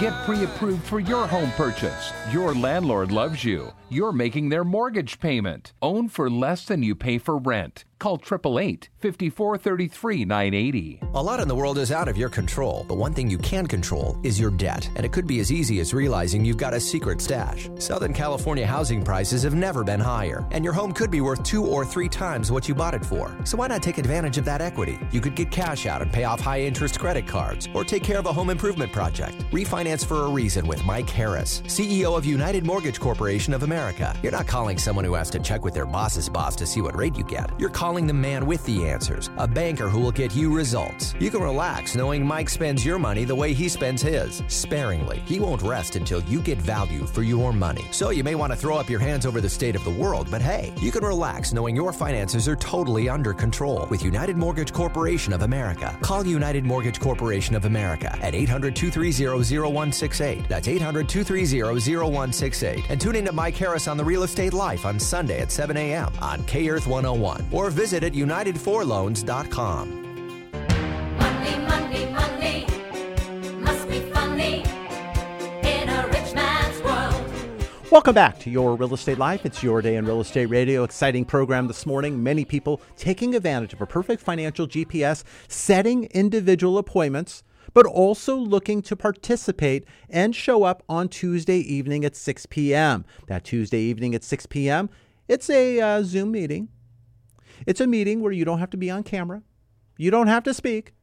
Get 0.00 0.24
pre 0.24 0.42
approved 0.42 0.82
for 0.82 0.98
your 0.98 1.28
home 1.28 1.52
purchase. 1.52 2.12
Your 2.32 2.54
landlord 2.54 3.12
loves 3.12 3.44
you. 3.44 3.72
You're 3.92 4.12
making 4.12 4.48
their 4.48 4.64
mortgage 4.64 5.20
payment. 5.20 5.74
Own 5.82 6.08
for 6.08 6.30
less 6.30 6.64
than 6.64 6.82
you 6.82 6.94
pay 6.94 7.18
for 7.18 7.36
rent. 7.36 7.84
Call 7.98 8.14
888 8.14 8.88
5433 8.98 10.24
980. 10.24 11.00
A 11.14 11.22
lot 11.22 11.38
in 11.38 11.46
the 11.46 11.54
world 11.54 11.78
is 11.78 11.92
out 11.92 12.08
of 12.08 12.16
your 12.16 12.30
control, 12.30 12.84
but 12.88 12.96
one 12.96 13.12
thing 13.12 13.30
you 13.30 13.38
can 13.38 13.64
control 13.64 14.18
is 14.24 14.40
your 14.40 14.50
debt. 14.50 14.88
And 14.96 15.04
it 15.06 15.12
could 15.12 15.26
be 15.26 15.38
as 15.40 15.52
easy 15.52 15.78
as 15.78 15.94
realizing 15.94 16.44
you've 16.44 16.56
got 16.56 16.74
a 16.74 16.80
secret 16.80 17.20
stash. 17.20 17.68
Southern 17.78 18.12
California 18.12 18.66
housing 18.66 19.04
prices 19.04 19.44
have 19.44 19.54
never 19.54 19.84
been 19.84 20.00
higher, 20.00 20.44
and 20.50 20.64
your 20.64 20.72
home 20.72 20.92
could 20.92 21.10
be 21.10 21.20
worth 21.20 21.44
two 21.44 21.64
or 21.64 21.84
three 21.84 22.08
times 22.08 22.50
what 22.50 22.68
you 22.68 22.74
bought 22.74 22.94
it 22.94 23.04
for. 23.04 23.36
So 23.44 23.58
why 23.58 23.68
not 23.68 23.82
take 23.82 23.98
advantage 23.98 24.38
of 24.38 24.46
that 24.46 24.62
equity? 24.62 24.98
You 25.12 25.20
could 25.20 25.36
get 25.36 25.52
cash 25.52 25.86
out 25.86 26.02
and 26.02 26.10
pay 26.10 26.24
off 26.24 26.40
high 26.40 26.62
interest 26.62 26.98
credit 26.98 27.28
cards, 27.28 27.68
or 27.74 27.84
take 27.84 28.02
care 28.02 28.18
of 28.18 28.26
a 28.26 28.32
home 28.32 28.50
improvement 28.50 28.90
project. 28.90 29.38
Refinance 29.52 30.04
for 30.04 30.24
a 30.24 30.28
reason 30.28 30.66
with 30.66 30.84
Mike 30.84 31.10
Harris, 31.10 31.60
CEO 31.66 32.16
of 32.16 32.24
United 32.24 32.64
Mortgage 32.64 32.98
Corporation 32.98 33.52
of 33.54 33.62
America. 33.62 33.81
You're 34.22 34.32
not 34.32 34.46
calling 34.46 34.78
someone 34.78 35.04
who 35.04 35.14
has 35.14 35.28
to 35.30 35.38
check 35.38 35.64
with 35.64 35.74
their 35.74 35.86
boss's 35.86 36.28
boss 36.28 36.56
to 36.56 36.66
see 36.66 36.80
what 36.80 36.96
rate 36.96 37.16
you 37.18 37.24
get. 37.24 37.50
You're 37.58 37.68
calling 37.68 38.06
the 38.06 38.14
man 38.14 38.46
with 38.46 38.64
the 38.64 38.88
answers, 38.88 39.28
a 39.36 39.46
banker 39.46 39.88
who 39.88 40.00
will 40.00 40.12
get 40.12 40.34
you 40.34 40.54
results. 40.54 41.14
You 41.18 41.30
can 41.30 41.42
relax 41.42 41.94
knowing 41.94 42.26
Mike 42.26 42.48
spends 42.48 42.84
your 42.84 42.98
money 42.98 43.24
the 43.24 43.34
way 43.34 43.52
he 43.52 43.68
spends 43.68 44.00
his, 44.00 44.42
sparingly. 44.48 45.20
He 45.26 45.40
won't 45.40 45.62
rest 45.62 45.96
until 45.96 46.22
you 46.22 46.40
get 46.40 46.58
value 46.58 47.04
for 47.06 47.22
your 47.22 47.52
money. 47.52 47.84
So 47.90 48.10
you 48.10 48.24
may 48.24 48.34
want 48.34 48.52
to 48.52 48.58
throw 48.58 48.76
up 48.76 48.88
your 48.88 49.00
hands 49.00 49.26
over 49.26 49.40
the 49.40 49.50
state 49.50 49.76
of 49.76 49.84
the 49.84 49.90
world, 49.90 50.28
but 50.30 50.40
hey, 50.40 50.72
you 50.80 50.90
can 50.90 51.04
relax 51.04 51.52
knowing 51.52 51.76
your 51.76 51.92
finances 51.92 52.48
are 52.48 52.56
totally 52.56 53.08
under 53.08 53.34
control 53.34 53.86
with 53.90 54.02
United 54.02 54.36
Mortgage 54.36 54.72
Corporation 54.72 55.32
of 55.32 55.42
America. 55.42 55.94
Call 56.00 56.26
United 56.26 56.64
Mortgage 56.64 57.00
Corporation 57.00 57.54
of 57.54 57.64
America 57.64 58.16
at 58.22 58.34
800 58.34 58.76
230 58.76 59.58
0168. 59.58 60.48
That's 60.48 60.68
800 60.68 61.08
230 61.08 61.96
0168. 61.96 62.84
And 62.90 63.00
tune 63.00 63.16
in 63.16 63.24
to 63.24 63.32
Mike 63.32 63.54
on 63.88 63.96
the 63.96 64.04
Real 64.04 64.24
Estate 64.24 64.52
Life 64.52 64.84
on 64.84 64.98
Sunday 64.98 65.40
at 65.40 65.52
7 65.52 65.76
a.m. 65.76 66.12
on 66.20 66.42
K 66.44 66.68
Earth 66.68 66.86
101 66.86 67.46
or 67.52 67.70
visit 67.70 67.92
visit 67.92 68.04
at 68.04 68.12
unitedforloans.com. 68.12 70.02
Money, 71.18 71.58
money, 71.66 72.06
money 72.12 72.66
must 73.60 73.88
be 73.88 74.00
funny 74.12 74.62
in 75.62 75.88
a 75.88 76.06
rich 76.08 76.34
man's 76.34 76.80
world. 76.82 77.30
Welcome 77.90 78.14
back 78.14 78.38
to 78.40 78.50
Your 78.50 78.76
Real 78.76 78.94
Estate 78.94 79.18
Life. 79.18 79.44
It's 79.44 79.62
your 79.62 79.82
day 79.82 79.96
in 79.96 80.06
real 80.06 80.20
estate 80.20 80.46
radio. 80.46 80.84
Exciting 80.84 81.24
program 81.24 81.66
this 81.66 81.84
morning. 81.84 82.22
Many 82.22 82.44
people 82.44 82.80
taking 82.96 83.34
advantage 83.34 83.72
of 83.72 83.80
a 83.80 83.86
perfect 83.86 84.22
financial 84.22 84.66
GPS, 84.66 85.24
setting 85.48 86.04
individual 86.04 86.78
appointments 86.78 87.42
but 87.74 87.86
also 87.86 88.36
looking 88.36 88.82
to 88.82 88.96
participate 88.96 89.84
and 90.08 90.34
show 90.36 90.64
up 90.64 90.82
on 90.88 91.08
Tuesday 91.08 91.58
evening 91.58 92.04
at 92.04 92.16
6 92.16 92.46
p.m. 92.46 93.04
That 93.28 93.44
Tuesday 93.44 93.80
evening 93.80 94.14
at 94.14 94.24
6 94.24 94.46
p.m., 94.46 94.90
it's 95.28 95.48
a 95.48 95.80
uh, 95.80 96.02
Zoom 96.02 96.32
meeting 96.32 96.68
it's 97.66 97.80
a 97.80 97.86
meeting 97.86 98.20
where 98.20 98.32
you 98.32 98.44
don't 98.44 98.58
have 98.58 98.70
to 98.70 98.76
be 98.76 98.90
on 98.90 99.02
camera, 99.02 99.42
you 99.96 100.10
don't 100.10 100.26
have 100.26 100.42
to 100.44 100.54
speak, 100.54 100.94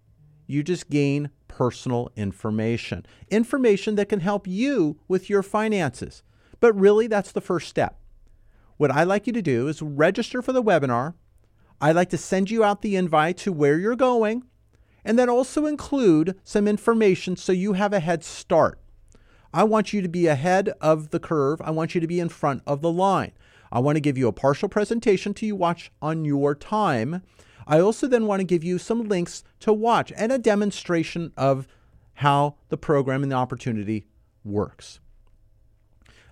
you 0.48 0.64
just 0.64 0.90
gain 0.90 1.30
personal 1.48 2.12
information. 2.16 3.06
Information 3.30 3.96
that 3.96 4.10
can 4.10 4.20
help 4.20 4.48
you 4.48 5.00
with 5.08 5.30
your 5.30 5.44
finances. 5.44 6.24
But 6.60 6.78
really, 6.78 7.08
that's 7.08 7.32
the 7.32 7.42
first 7.42 7.70
step. 7.70 8.00
What 8.78 8.92
I 8.92 9.04
like 9.04 9.28
you 9.28 9.34
to 9.34 9.42
do 9.42 9.68
is 9.68 9.82
register 9.82 10.42
for 10.42 10.52
the 10.52 10.64
webinar. 10.64 11.14
I 11.82 11.92
like 11.92 12.10
to 12.10 12.18
send 12.18 12.52
you 12.52 12.64
out 12.64 12.82
the 12.82 12.96
invite 12.96 13.38
to 13.38 13.54
where 13.54 13.78
you're 13.78 13.96
going, 13.96 14.44
and 15.04 15.18
then 15.18 15.30
also 15.30 15.66
include 15.66 16.40
some 16.44 16.68
information 16.68 17.36
so 17.36 17.52
you 17.52 17.74
have 17.74 17.94
a 17.94 18.00
head 18.00 18.24
start. 18.24 18.80
I 19.54 19.64
want 19.64 19.94
you 19.94 20.02
to 20.02 20.10
be 20.10 20.28
ahead 20.28 20.70
of 20.80 21.10
the 21.10 21.20
curve. 21.20 21.60
I 21.62 21.72
want 21.72 21.96
you 21.96 22.02
to 22.02 22.08
be 22.08 22.20
in 22.20 22.30
front 22.30 22.62
of 22.68 22.82
the 22.82 22.92
line. 22.92 23.32
I 23.72 23.80
want 23.80 23.96
to 23.96 24.02
give 24.02 24.18
you 24.18 24.28
a 24.28 24.34
partial 24.34 24.70
presentation 24.70 25.34
to 25.36 25.46
you 25.46 25.56
watch 25.56 25.92
on 26.02 26.26
your 26.26 26.56
time. 26.56 27.24
I 27.68 27.80
also 27.80 28.08
then 28.08 28.26
want 28.26 28.40
to 28.40 28.46
give 28.46 28.64
you 28.64 28.78
some 28.78 29.08
links 29.08 29.44
to 29.62 29.72
watch 29.72 30.12
and 30.16 30.32
a 30.32 30.40
demonstration 30.40 31.32
of 31.38 31.68
how 32.16 32.56
the 32.70 32.78
program 32.78 33.24
and 33.24 33.32
the 33.32 33.36
opportunity 33.36 34.08
works. 34.44 35.00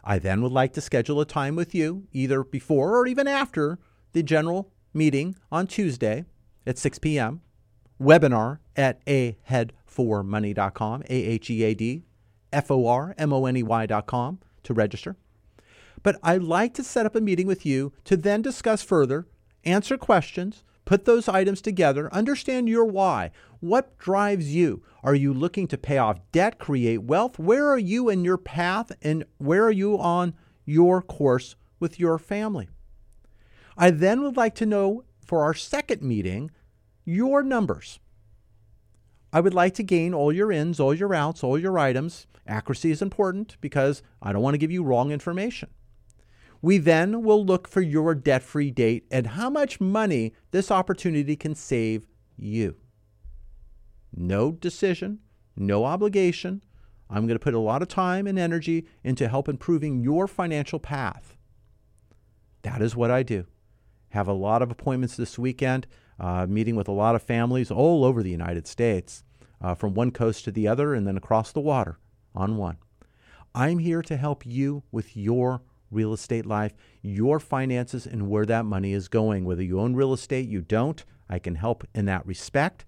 I 0.04 0.20
then 0.20 0.42
would 0.42 0.52
like 0.52 0.74
to 0.74 0.82
schedule 0.82 1.20
a 1.22 1.26
time 1.26 1.56
with 1.56 1.76
you, 1.76 2.08
either 2.12 2.44
before 2.44 2.98
or 2.98 3.08
even 3.08 3.28
after 3.28 3.78
the 4.14 4.24
general 4.24 4.72
meeting 4.94 5.36
on 5.52 5.68
Tuesday 5.68 6.26
at 6.66 6.78
6 6.78 7.00
p.m. 7.00 7.42
Webinar 8.00 8.60
at 8.76 9.04
aheadformoney.com, 9.06 11.04
A 11.10 11.14
H 11.14 11.50
E 11.50 11.64
A 11.64 11.74
D 11.74 12.04
F 12.54 12.70
O 12.72 12.88
R 12.88 13.16
M 13.18 13.34
O 13.34 13.46
N 13.46 13.58
E 13.58 13.64
Y.com 13.64 14.40
to 14.64 14.74
register. 14.74 15.16
But 16.04 16.20
I'd 16.22 16.44
like 16.44 16.74
to 16.76 16.84
set 16.84 17.06
up 17.06 17.16
a 17.16 17.22
meeting 17.22 17.48
with 17.48 17.66
you 17.66 17.94
to 18.06 18.16
then 18.16 18.42
discuss 18.42 18.82
further, 18.84 19.28
answer 19.64 19.98
questions, 19.98 20.64
put 20.86 21.06
those 21.06 21.28
items 21.28 21.62
together, 21.62 22.14
understand 22.14 22.70
your 22.70 22.86
why. 22.86 23.32
What 23.60 23.98
drives 23.98 24.54
you? 24.54 24.84
Are 25.04 25.16
you 25.16 25.34
looking 25.34 25.68
to 25.68 25.78
pay 25.78 25.98
off 25.98 26.20
debt, 26.32 26.60
create 26.60 27.04
wealth? 27.04 27.40
Where 27.40 27.68
are 27.68 27.80
you 27.80 28.10
in 28.10 28.24
your 28.24 28.38
path, 28.38 28.92
and 29.02 29.26
where 29.38 29.64
are 29.64 29.72
you 29.72 29.98
on 29.98 30.34
your 30.66 31.02
course 31.02 31.56
with 31.80 32.00
your 32.00 32.18
family? 32.18 32.70
I 33.78 33.92
then 33.92 34.22
would 34.22 34.38
like 34.38 34.56
to 34.56 34.66
know 34.66 35.04
for 35.26 35.44
our 35.44 35.54
second 35.54 36.02
meeting 36.02 36.52
your 37.08 37.42
numbers. 37.42 38.00
I 39.32 39.40
would 39.40 39.54
like 39.54 39.74
to 39.76 39.84
gain 39.84 40.14
all 40.14 40.32
your 40.32 40.52
ins, 40.52 40.80
all 40.80 40.94
your 40.94 41.16
outs, 41.16 41.42
all 41.42 41.58
your 41.58 41.80
items. 41.80 42.28
Accuracy 42.46 42.92
is 42.92 43.02
important 43.02 43.56
because 43.62 44.04
I 44.22 44.34
don't 44.34 44.42
want 44.42 44.56
to 44.56 44.60
give 44.60 44.72
you 44.72 44.84
wrong 44.84 45.12
information. 45.12 45.70
We 46.62 46.78
then 46.78 47.24
will 47.24 47.46
look 47.46 47.68
for 47.68 47.82
your 47.82 48.14
debt 48.14 48.44
free 48.44 48.72
date 48.72 49.06
and 49.10 49.28
how 49.28 49.50
much 49.50 49.80
money 49.80 50.34
this 50.52 50.70
opportunity 50.70 51.36
can 51.38 51.56
save 51.56 52.08
you. 52.36 52.76
No 54.14 54.52
decision, 54.52 55.20
no 55.56 55.86
obligation. 55.86 56.62
I'm 57.10 57.26
going 57.26 57.40
to 57.40 57.44
put 57.44 57.54
a 57.54 57.60
lot 57.60 57.82
of 57.82 57.88
time 57.88 58.28
and 58.28 58.38
energy 58.38 58.86
into 59.04 59.30
help 59.30 59.48
improving 59.48 60.02
your 60.02 60.28
financial 60.28 60.80
path. 60.80 61.38
That 62.64 62.82
is 62.82 62.98
what 62.98 63.12
I 63.12 63.24
do. 63.24 63.46
Have 64.10 64.28
a 64.28 64.34
lot 64.34 64.62
of 64.62 64.72
appointments 64.72 65.16
this 65.16 65.40
weekend, 65.40 65.88
meeting 66.48 66.76
with 66.76 66.88
a 66.88 66.94
lot 66.94 67.16
of 67.16 67.22
families 67.22 67.72
all 67.72 68.04
over 68.04 68.24
the 68.24 68.32
United 68.32 68.68
States, 68.68 69.24
uh, 69.62 69.76
from 69.76 69.94
one 69.94 70.12
coast 70.12 70.46
to 70.46 70.52
the 70.52 70.68
other 70.68 70.94
and 70.94 71.08
then 71.08 71.18
across 71.18 71.52
the 71.52 71.62
water 71.62 71.98
on 72.36 72.58
one. 72.58 72.78
I'm 73.56 73.80
here 73.80 74.02
to 74.04 74.18
help 74.18 74.46
you 74.46 74.84
with 74.92 75.18
your 75.18 75.62
real 75.90 76.14
estate 76.14 76.46
life, 76.46 76.74
your 77.02 77.40
finances, 77.40 78.06
and 78.06 78.30
where 78.30 78.46
that 78.46 78.66
money 78.66 78.94
is 78.94 79.08
going. 79.08 79.46
Whether 79.46 79.64
you 79.64 79.80
own 79.80 79.96
real 79.96 80.14
estate, 80.14 80.48
you 80.48 80.62
don't, 80.62 81.04
I 81.30 81.40
can 81.40 81.56
help 81.56 81.86
in 81.96 82.06
that 82.06 82.26
respect. 82.26 82.86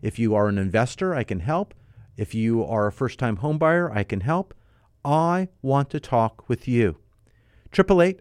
If 0.00 0.18
you 0.18 0.34
are 0.34 0.48
an 0.48 0.58
investor, 0.58 1.14
I 1.14 1.24
can 1.24 1.40
help. 1.40 1.74
If 2.16 2.34
you 2.34 2.64
are 2.64 2.86
a 2.86 2.92
first 2.92 3.18
time 3.18 3.38
homebuyer, 3.38 3.94
I 3.94 4.04
can 4.04 4.20
help. 4.20 4.54
I 5.04 5.48
want 5.62 5.90
to 5.90 6.00
talk 6.00 6.48
with 6.48 6.68
you. 6.68 6.98
888 7.72 8.20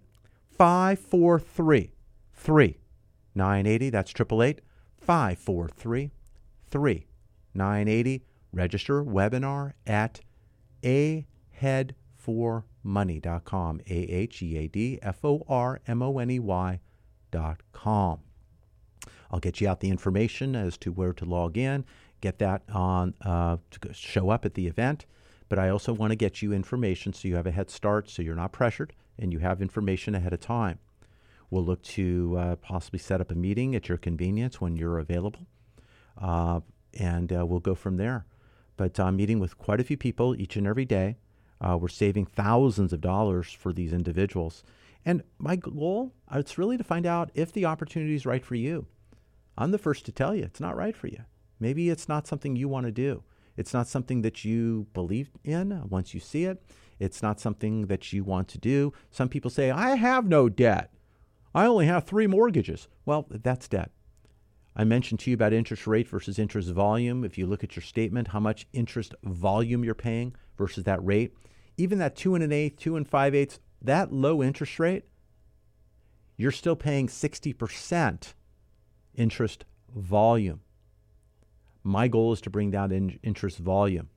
543 0.58 1.92
3980. 3.38 3.90
That's 3.92 4.12
888 4.12 4.62
543 5.00 6.12
3980. 6.72 8.24
Register 8.52 9.04
webinar 9.04 9.74
at 9.86 10.22
aheadformoney.com. 10.84 13.82
A 13.88 13.94
H 13.94 14.42
E 14.42 14.58
A 14.58 14.68
D 14.68 14.98
F 15.02 15.24
O 15.24 15.46
R 15.48 15.80
M 15.88 16.02
O 16.02 16.18
N 16.18 16.32
E 16.32 16.40
Y.com. 16.40 18.20
I'll 19.30 19.40
get 19.40 19.62
you 19.62 19.68
out 19.68 19.82
the 19.82 19.90
information 19.90 20.56
as 20.56 20.78
to 20.78 20.92
where 20.92 21.14
to 21.14 21.26
log 21.26 21.58
in, 21.58 21.86
get 22.22 22.40
that 22.40 22.64
on 22.74 23.14
uh, 23.22 23.58
to 23.72 23.94
show 23.94 24.30
up 24.30 24.46
at 24.46 24.54
the 24.56 24.68
event. 24.68 25.06
But 25.50 25.60
I 25.60 25.70
also 25.70 25.94
want 25.94 26.12
to 26.12 26.16
get 26.16 26.42
you 26.42 26.54
information 26.54 27.14
so 27.14 27.28
you 27.28 27.36
have 27.36 27.46
a 27.46 27.52
head 27.52 27.70
start, 27.70 28.10
so 28.10 28.22
you're 28.22 28.36
not 28.36 28.52
pressured 28.52 28.94
and 29.20 29.34
you 29.34 29.40
have 29.40 29.62
information 29.62 30.16
ahead 30.16 30.34
of 30.34 30.40
time. 30.40 30.80
We'll 31.50 31.64
look 31.64 31.82
to 31.84 32.36
uh, 32.38 32.56
possibly 32.58 33.00
set 33.00 33.22
up 33.22 33.32
a 33.32 33.36
meeting 33.36 33.76
at 33.76 33.88
your 33.88 33.98
convenience 33.98 34.60
when 34.60 34.76
you're 34.76 35.00
available, 35.00 35.48
uh, 36.22 36.60
and 36.94 37.32
uh, 37.32 37.46
we'll 37.46 37.60
go 37.60 37.76
from 37.76 37.98
there. 37.98 38.26
But 38.76 39.00
I'm 39.00 39.16
meeting 39.16 39.40
with 39.40 39.58
quite 39.58 39.80
a 39.80 39.84
few 39.84 39.98
people 39.98 40.36
each 40.36 40.56
and 40.56 40.68
every 40.68 40.86
day. 40.86 41.18
Uh, 41.60 41.78
we're 41.80 41.88
saving 41.88 42.26
thousands 42.26 42.94
of 42.94 43.02
dollars 43.02 43.52
for 43.52 43.74
these 43.74 43.94
individuals. 43.94 44.64
And 45.06 45.24
my 45.40 45.56
goal, 45.56 46.14
it's 46.32 46.58
really 46.58 46.78
to 46.78 46.84
find 46.84 47.06
out 47.06 47.32
if 47.34 47.52
the 47.52 47.66
opportunity 47.66 48.14
is 48.14 48.26
right 48.26 48.44
for 48.46 48.56
you. 48.56 48.86
I'm 49.58 49.72
the 49.72 49.78
first 49.78 50.06
to 50.06 50.12
tell 50.12 50.36
you 50.36 50.44
it's 50.44 50.60
not 50.60 50.76
right 50.76 50.96
for 50.96 51.08
you. 51.08 51.24
Maybe 51.60 51.90
it's 51.90 52.08
not 52.08 52.28
something 52.28 52.56
you 52.56 52.68
want 52.68 52.86
to 52.86 52.92
do. 52.92 53.24
It's 53.56 53.74
not 53.74 53.88
something 53.88 54.22
that 54.22 54.46
you 54.46 54.86
believe 54.94 55.32
in 55.44 55.82
once 55.90 56.14
you 56.14 56.20
see 56.20 56.44
it. 56.44 56.62
It's 57.00 57.24
not 57.24 57.40
something 57.40 57.88
that 57.88 58.14
you 58.14 58.24
want 58.24 58.48
to 58.50 58.60
do. 58.60 58.94
Some 59.10 59.30
people 59.30 59.50
say, 59.50 59.72
I 59.72 59.96
have 59.96 60.28
no 60.28 60.50
debt. 60.50 60.92
I 61.58 61.66
only 61.66 61.88
have 61.88 62.04
three 62.04 62.28
mortgages. 62.28 62.88
Well, 63.04 63.26
that's 63.32 63.68
debt. 63.68 63.90
I 64.76 64.84
mentioned 64.84 65.22
to 65.22 65.32
you 65.32 65.34
about 65.34 65.54
interest 65.54 65.88
rate 65.88 66.08
versus 66.08 66.38
interest 66.38 66.70
volume. 66.70 67.24
If 67.24 67.36
you 67.36 67.48
look 67.48 67.64
at 67.64 67.76
your 67.76 67.82
statement, 67.82 68.28
how 68.28 68.40
much 68.40 68.68
interest 68.74 69.16
volume 69.24 69.84
you're 69.84 69.96
paying 69.96 70.36
versus 70.56 70.84
that 70.84 71.04
rate, 71.04 71.34
even 71.76 71.98
that 71.98 72.16
two 72.16 72.36
and 72.36 72.44
an 72.44 72.52
eighth, 72.52 72.78
two 72.78 72.96
and 72.96 73.10
five 73.10 73.34
eighths, 73.34 73.60
that 73.82 74.14
low 74.14 74.44
interest 74.44 74.78
rate, 74.78 75.06
you're 76.36 76.52
still 76.52 76.76
paying 76.76 77.08
60% 77.08 78.34
interest 79.16 79.66
volume. 79.96 80.62
My 81.84 82.08
goal 82.08 82.34
is 82.34 82.42
to 82.42 82.52
bring 82.52 82.70
down 82.70 82.92
in 82.92 83.18
interest 83.24 83.58
volume. 83.58 84.10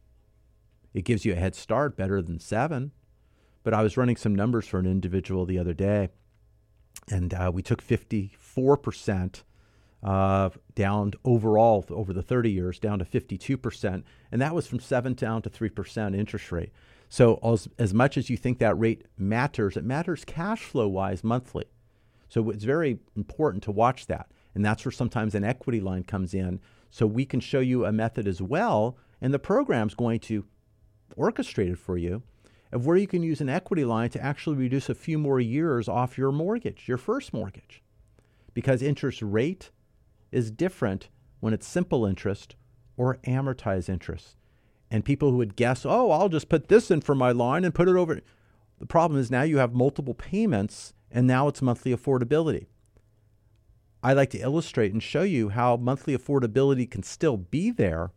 It 0.92 1.06
gives 1.06 1.24
you 1.24 1.32
a 1.32 1.36
head 1.36 1.54
start 1.54 1.96
better 1.96 2.20
than 2.20 2.38
seven. 2.38 2.92
But 3.62 3.72
I 3.72 3.82
was 3.82 3.96
running 3.96 4.16
some 4.16 4.34
numbers 4.34 4.66
for 4.66 4.78
an 4.78 4.86
individual 4.86 5.46
the 5.46 5.58
other 5.58 5.74
day, 5.74 6.10
and 7.10 7.34
uh, 7.34 7.50
we 7.52 7.62
took 7.62 7.82
54% 7.82 9.42
uh, 10.02 10.50
down 10.74 11.12
overall 11.24 11.84
over 11.90 12.12
the 12.12 12.22
30 12.22 12.50
years 12.50 12.78
down 12.78 12.98
to 13.00 13.04
52%. 13.04 14.02
And 14.32 14.40
that 14.40 14.54
was 14.54 14.66
from 14.66 14.80
7 14.80 15.14
down 15.14 15.42
to 15.42 15.50
3% 15.50 16.16
interest 16.16 16.52
rate. 16.52 16.70
So, 17.08 17.40
as, 17.42 17.68
as 17.78 17.92
much 17.92 18.16
as 18.16 18.30
you 18.30 18.36
think 18.36 18.58
that 18.58 18.78
rate 18.78 19.04
matters, 19.18 19.76
it 19.76 19.84
matters 19.84 20.24
cash 20.24 20.62
flow 20.62 20.86
wise 20.86 21.24
monthly. 21.24 21.64
So, 22.28 22.50
it's 22.50 22.62
very 22.62 23.00
important 23.16 23.64
to 23.64 23.72
watch 23.72 24.06
that. 24.06 24.30
And 24.54 24.64
that's 24.64 24.84
where 24.84 24.92
sometimes 24.92 25.34
an 25.34 25.44
equity 25.44 25.80
line 25.80 26.04
comes 26.04 26.34
in. 26.34 26.60
So 26.90 27.06
we 27.06 27.24
can 27.24 27.40
show 27.40 27.60
you 27.60 27.84
a 27.84 27.92
method 27.92 28.26
as 28.26 28.42
well. 28.42 28.96
And 29.20 29.32
the 29.32 29.38
program's 29.38 29.94
going 29.94 30.20
to 30.20 30.44
orchestrate 31.16 31.72
it 31.72 31.78
for 31.78 31.96
you 31.96 32.22
of 32.72 32.86
where 32.86 32.96
you 32.96 33.06
can 33.06 33.22
use 33.22 33.40
an 33.40 33.48
equity 33.48 33.84
line 33.84 34.10
to 34.10 34.22
actually 34.22 34.56
reduce 34.56 34.88
a 34.88 34.94
few 34.94 35.18
more 35.18 35.40
years 35.40 35.88
off 35.88 36.16
your 36.16 36.32
mortgage, 36.32 36.86
your 36.86 36.98
first 36.98 37.32
mortgage. 37.32 37.82
Because 38.54 38.82
interest 38.82 39.22
rate 39.22 39.70
is 40.30 40.50
different 40.50 41.08
when 41.40 41.52
it's 41.52 41.66
simple 41.66 42.06
interest 42.06 42.54
or 42.96 43.18
amortized 43.26 43.88
interest. 43.88 44.36
And 44.90 45.04
people 45.04 45.30
who 45.30 45.36
would 45.38 45.56
guess, 45.56 45.84
oh, 45.84 46.10
I'll 46.10 46.28
just 46.28 46.48
put 46.48 46.68
this 46.68 46.90
in 46.90 47.00
for 47.00 47.14
my 47.14 47.32
line 47.32 47.64
and 47.64 47.74
put 47.74 47.88
it 47.88 47.96
over. 47.96 48.20
The 48.78 48.86
problem 48.86 49.20
is 49.20 49.30
now 49.30 49.42
you 49.42 49.58
have 49.58 49.74
multiple 49.74 50.14
payments 50.14 50.94
and 51.10 51.26
now 51.26 51.48
it's 51.48 51.62
monthly 51.62 51.94
affordability. 51.94 52.66
I 54.02 54.14
like 54.14 54.30
to 54.30 54.38
illustrate 54.38 54.92
and 54.92 55.02
show 55.02 55.22
you 55.22 55.50
how 55.50 55.76
monthly 55.76 56.16
affordability 56.16 56.90
can 56.90 57.02
still 57.02 57.36
be 57.36 57.70
there, 57.70 58.12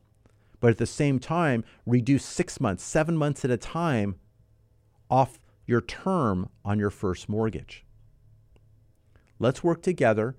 but 0.60 0.72
at 0.72 0.78
the 0.78 0.86
same 0.86 1.20
time, 1.20 1.66
reduce 1.86 2.24
six 2.24 2.62
months, 2.62 2.84
seven 2.84 3.18
months 3.18 3.44
at 3.44 3.52
a 3.52 3.58
time 3.58 4.16
off 5.14 5.40
your 5.68 5.82
term 5.82 6.50
on 6.66 6.80
your 6.80 6.90
first 6.90 7.30
mortgage. 7.30 7.86
Let's 9.38 9.64
work 9.64 9.84
together. 9.84 10.36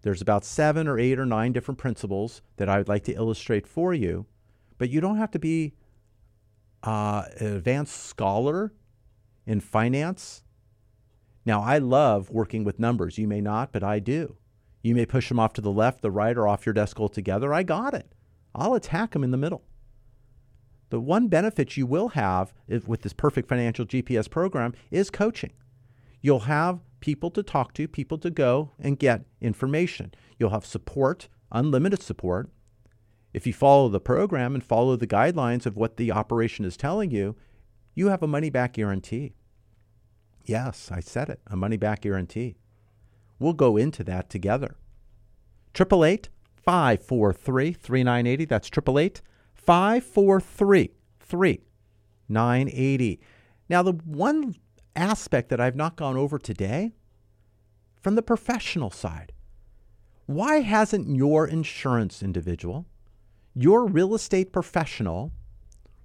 There's 0.00 0.22
about 0.22 0.46
seven 0.46 0.88
or 0.88 0.98
eight 0.98 1.18
or 1.18 1.26
nine 1.26 1.52
different 1.52 1.76
principles 1.76 2.40
that 2.56 2.68
I 2.68 2.78
would 2.78 2.88
like 2.88 3.04
to 3.04 3.14
illustrate 3.14 3.66
for 3.66 3.92
you, 3.92 4.24
but 4.78 4.88
you 4.88 5.02
don't 5.02 5.18
have 5.18 5.30
to 5.32 5.38
be 5.38 5.74
uh, 6.82 7.24
an 7.38 7.56
advanced 7.56 8.04
scholar 8.04 8.72
in 9.46 9.60
finance. 9.60 10.42
Now, 11.44 11.62
I 11.62 11.76
love 11.76 12.30
working 12.30 12.64
with 12.64 12.78
numbers. 12.78 13.18
You 13.18 13.28
may 13.28 13.42
not, 13.42 13.72
but 13.72 13.84
I 13.84 13.98
do. 13.98 14.38
You 14.82 14.94
may 14.94 15.04
push 15.04 15.28
them 15.28 15.38
off 15.38 15.52
to 15.54 15.60
the 15.60 15.70
left, 15.70 16.00
the 16.00 16.10
right, 16.10 16.36
or 16.36 16.48
off 16.48 16.64
your 16.64 16.72
desk 16.72 16.98
altogether. 16.98 17.52
I 17.52 17.62
got 17.62 17.92
it. 17.92 18.14
I'll 18.54 18.74
attack 18.74 19.10
them 19.10 19.24
in 19.24 19.32
the 19.32 19.36
middle. 19.36 19.64
The 20.90 21.00
one 21.00 21.28
benefit 21.28 21.76
you 21.76 21.86
will 21.86 22.08
have 22.10 22.52
with 22.86 23.02
this 23.02 23.12
perfect 23.12 23.48
financial 23.48 23.84
GPS 23.84 24.30
program 24.30 24.74
is 24.90 25.10
coaching. 25.10 25.52
You'll 26.20 26.40
have 26.40 26.80
people 27.00 27.30
to 27.32 27.42
talk 27.42 27.74
to, 27.74 27.86
people 27.88 28.18
to 28.18 28.30
go 28.30 28.70
and 28.78 28.98
get 28.98 29.24
information. 29.40 30.14
You'll 30.38 30.50
have 30.50 30.64
support, 30.64 31.28
unlimited 31.52 32.02
support. 32.02 32.48
If 33.32 33.46
you 33.46 33.52
follow 33.52 33.88
the 33.88 34.00
program 34.00 34.54
and 34.54 34.62
follow 34.62 34.96
the 34.96 35.06
guidelines 35.06 35.66
of 35.66 35.76
what 35.76 35.96
the 35.96 36.12
operation 36.12 36.64
is 36.64 36.76
telling 36.76 37.10
you, 37.10 37.36
you 37.94 38.08
have 38.08 38.22
a 38.22 38.28
money 38.28 38.48
back 38.48 38.74
guarantee. 38.74 39.34
Yes, 40.44 40.90
I 40.92 41.00
said 41.00 41.28
it, 41.28 41.40
a 41.46 41.56
money 41.56 41.76
back 41.76 42.02
guarantee. 42.02 42.56
We'll 43.38 43.52
go 43.52 43.76
into 43.76 44.04
that 44.04 44.30
together. 44.30 44.76
888 45.74 46.28
543 46.54 47.72
3980. 47.72 48.44
That's 48.44 48.68
888 48.68 49.20
543 49.64 50.90
3980. 51.20 53.20
Now, 53.68 53.82
the 53.82 53.92
one 53.92 54.56
aspect 54.94 55.48
that 55.48 55.60
I've 55.60 55.76
not 55.76 55.96
gone 55.96 56.16
over 56.16 56.38
today 56.38 56.92
from 58.00 58.14
the 58.14 58.22
professional 58.22 58.90
side, 58.90 59.32
why 60.26 60.60
hasn't 60.60 61.14
your 61.14 61.46
insurance 61.46 62.22
individual, 62.22 62.86
your 63.54 63.86
real 63.86 64.14
estate 64.14 64.52
professional, 64.52 65.32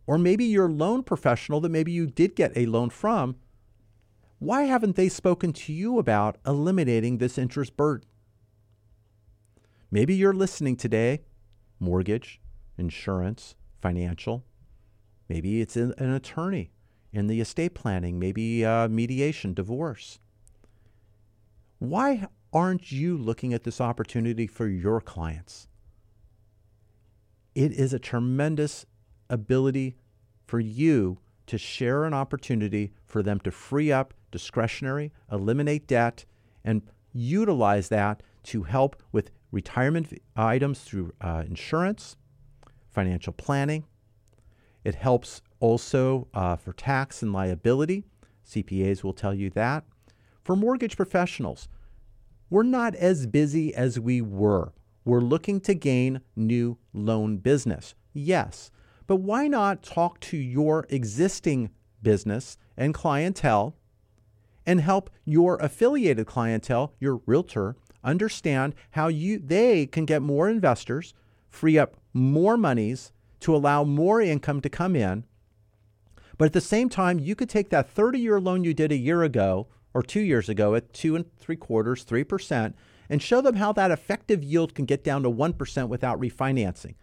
or 0.07 0.17
maybe 0.17 0.45
your 0.45 0.69
loan 0.69 1.03
professional 1.03 1.59
that 1.61 1.69
maybe 1.69 1.91
you 1.91 2.07
did 2.07 2.35
get 2.35 2.51
a 2.55 2.65
loan 2.65 2.89
from, 2.89 3.35
why 4.39 4.63
haven't 4.63 4.95
they 4.95 5.09
spoken 5.09 5.51
to 5.51 5.73
you 5.73 5.99
about 5.99 6.37
eliminating 6.45 7.17
this 7.17 7.37
interest 7.37 7.75
burden? 7.75 8.07
Maybe 9.91 10.15
you're 10.15 10.33
listening 10.33 10.77
today, 10.77 11.21
mortgage, 11.79 12.39
insurance, 12.79 13.55
financial. 13.81 14.43
Maybe 15.27 15.61
it's 15.61 15.75
an 15.75 15.93
attorney 15.99 16.71
in 17.11 17.27
the 17.27 17.41
estate 17.41 17.75
planning, 17.75 18.19
maybe 18.19 18.65
uh, 18.65 18.87
mediation, 18.87 19.53
divorce. 19.53 20.19
Why 21.79 22.27
aren't 22.51 22.91
you 22.91 23.17
looking 23.17 23.53
at 23.53 23.63
this 23.63 23.79
opportunity 23.79 24.47
for 24.47 24.67
your 24.67 25.01
clients? 25.01 25.67
It 27.55 27.71
is 27.71 27.93
a 27.93 27.99
tremendous 27.99 28.85
ability 29.29 29.95
for 30.45 30.59
you 30.59 31.19
to 31.47 31.57
share 31.57 32.05
an 32.05 32.13
opportunity 32.13 32.91
for 33.05 33.23
them 33.23 33.39
to 33.41 33.51
free 33.51 33.91
up 33.91 34.13
discretionary, 34.31 35.11
eliminate 35.31 35.87
debt, 35.87 36.25
and 36.63 36.83
utilize 37.13 37.89
that 37.89 38.21
to 38.43 38.63
help 38.63 39.01
with 39.11 39.31
retirement 39.51 40.13
items 40.35 40.81
through 40.81 41.11
uh, 41.21 41.43
insurance, 41.45 42.17
financial 42.89 43.33
planning. 43.33 43.85
It 44.83 44.95
helps 44.95 45.41
also 45.59 46.27
uh, 46.33 46.55
for 46.55 46.73
tax 46.73 47.21
and 47.21 47.33
liability. 47.33 48.03
CPAs 48.45 49.03
will 49.03 49.13
tell 49.13 49.33
you 49.33 49.49
that. 49.51 49.83
For 50.43 50.55
mortgage 50.55 50.95
professionals, 50.95 51.67
we're 52.49 52.63
not 52.63 52.95
as 52.95 53.27
busy 53.27 53.73
as 53.75 53.99
we 53.99 54.21
were. 54.21 54.73
We're 55.05 55.21
looking 55.21 55.59
to 55.61 55.73
gain 55.73 56.21
new 56.35 56.77
loan 56.93 57.37
business. 57.37 57.93
Yes, 58.13 58.71
but 59.05 59.17
why 59.17 59.47
not 59.47 59.83
talk 59.83 60.19
to 60.21 60.37
your 60.37 60.85
existing 60.89 61.69
business 62.01 62.57
and 62.77 62.93
clientele 62.93 63.75
and 64.65 64.81
help 64.81 65.09
your 65.25 65.57
affiliated 65.57 66.27
clientele, 66.27 66.93
your 66.99 67.21
realtor, 67.25 67.75
understand 68.03 68.75
how 68.91 69.07
you 69.07 69.39
they 69.39 69.85
can 69.85 70.05
get 70.05 70.21
more 70.21 70.49
investors, 70.49 71.13
free 71.49 71.77
up 71.77 71.97
more 72.13 72.57
monies 72.57 73.11
to 73.41 73.55
allow 73.55 73.83
more 73.83 74.21
income 74.21 74.61
to 74.61 74.69
come 74.69 74.95
in. 74.95 75.25
But 76.37 76.45
at 76.45 76.53
the 76.53 76.61
same 76.61 76.89
time, 76.89 77.19
you 77.19 77.35
could 77.35 77.49
take 77.49 77.69
that 77.69 77.93
30-year 77.93 78.39
loan 78.39 78.63
you 78.63 78.73
did 78.73 78.91
a 78.91 78.97
year 78.97 79.23
ago 79.23 79.67
or 79.93 80.03
two 80.03 80.21
years 80.21 80.47
ago 80.47 80.75
at 80.75 80.93
two 80.93 81.15
and 81.15 81.25
three 81.37 81.55
quarters, 81.55 82.03
three 82.03 82.23
percent, 82.23 82.75
and 83.09 83.21
show 83.21 83.41
them 83.41 83.55
how 83.55 83.73
that 83.73 83.91
effective 83.91 84.43
yield 84.43 84.75
can 84.75 84.85
get 84.85 85.03
down 85.03 85.23
to 85.23 85.29
one 85.29 85.53
percent 85.53 85.89
without 85.89 86.19
refinancing. 86.19 86.95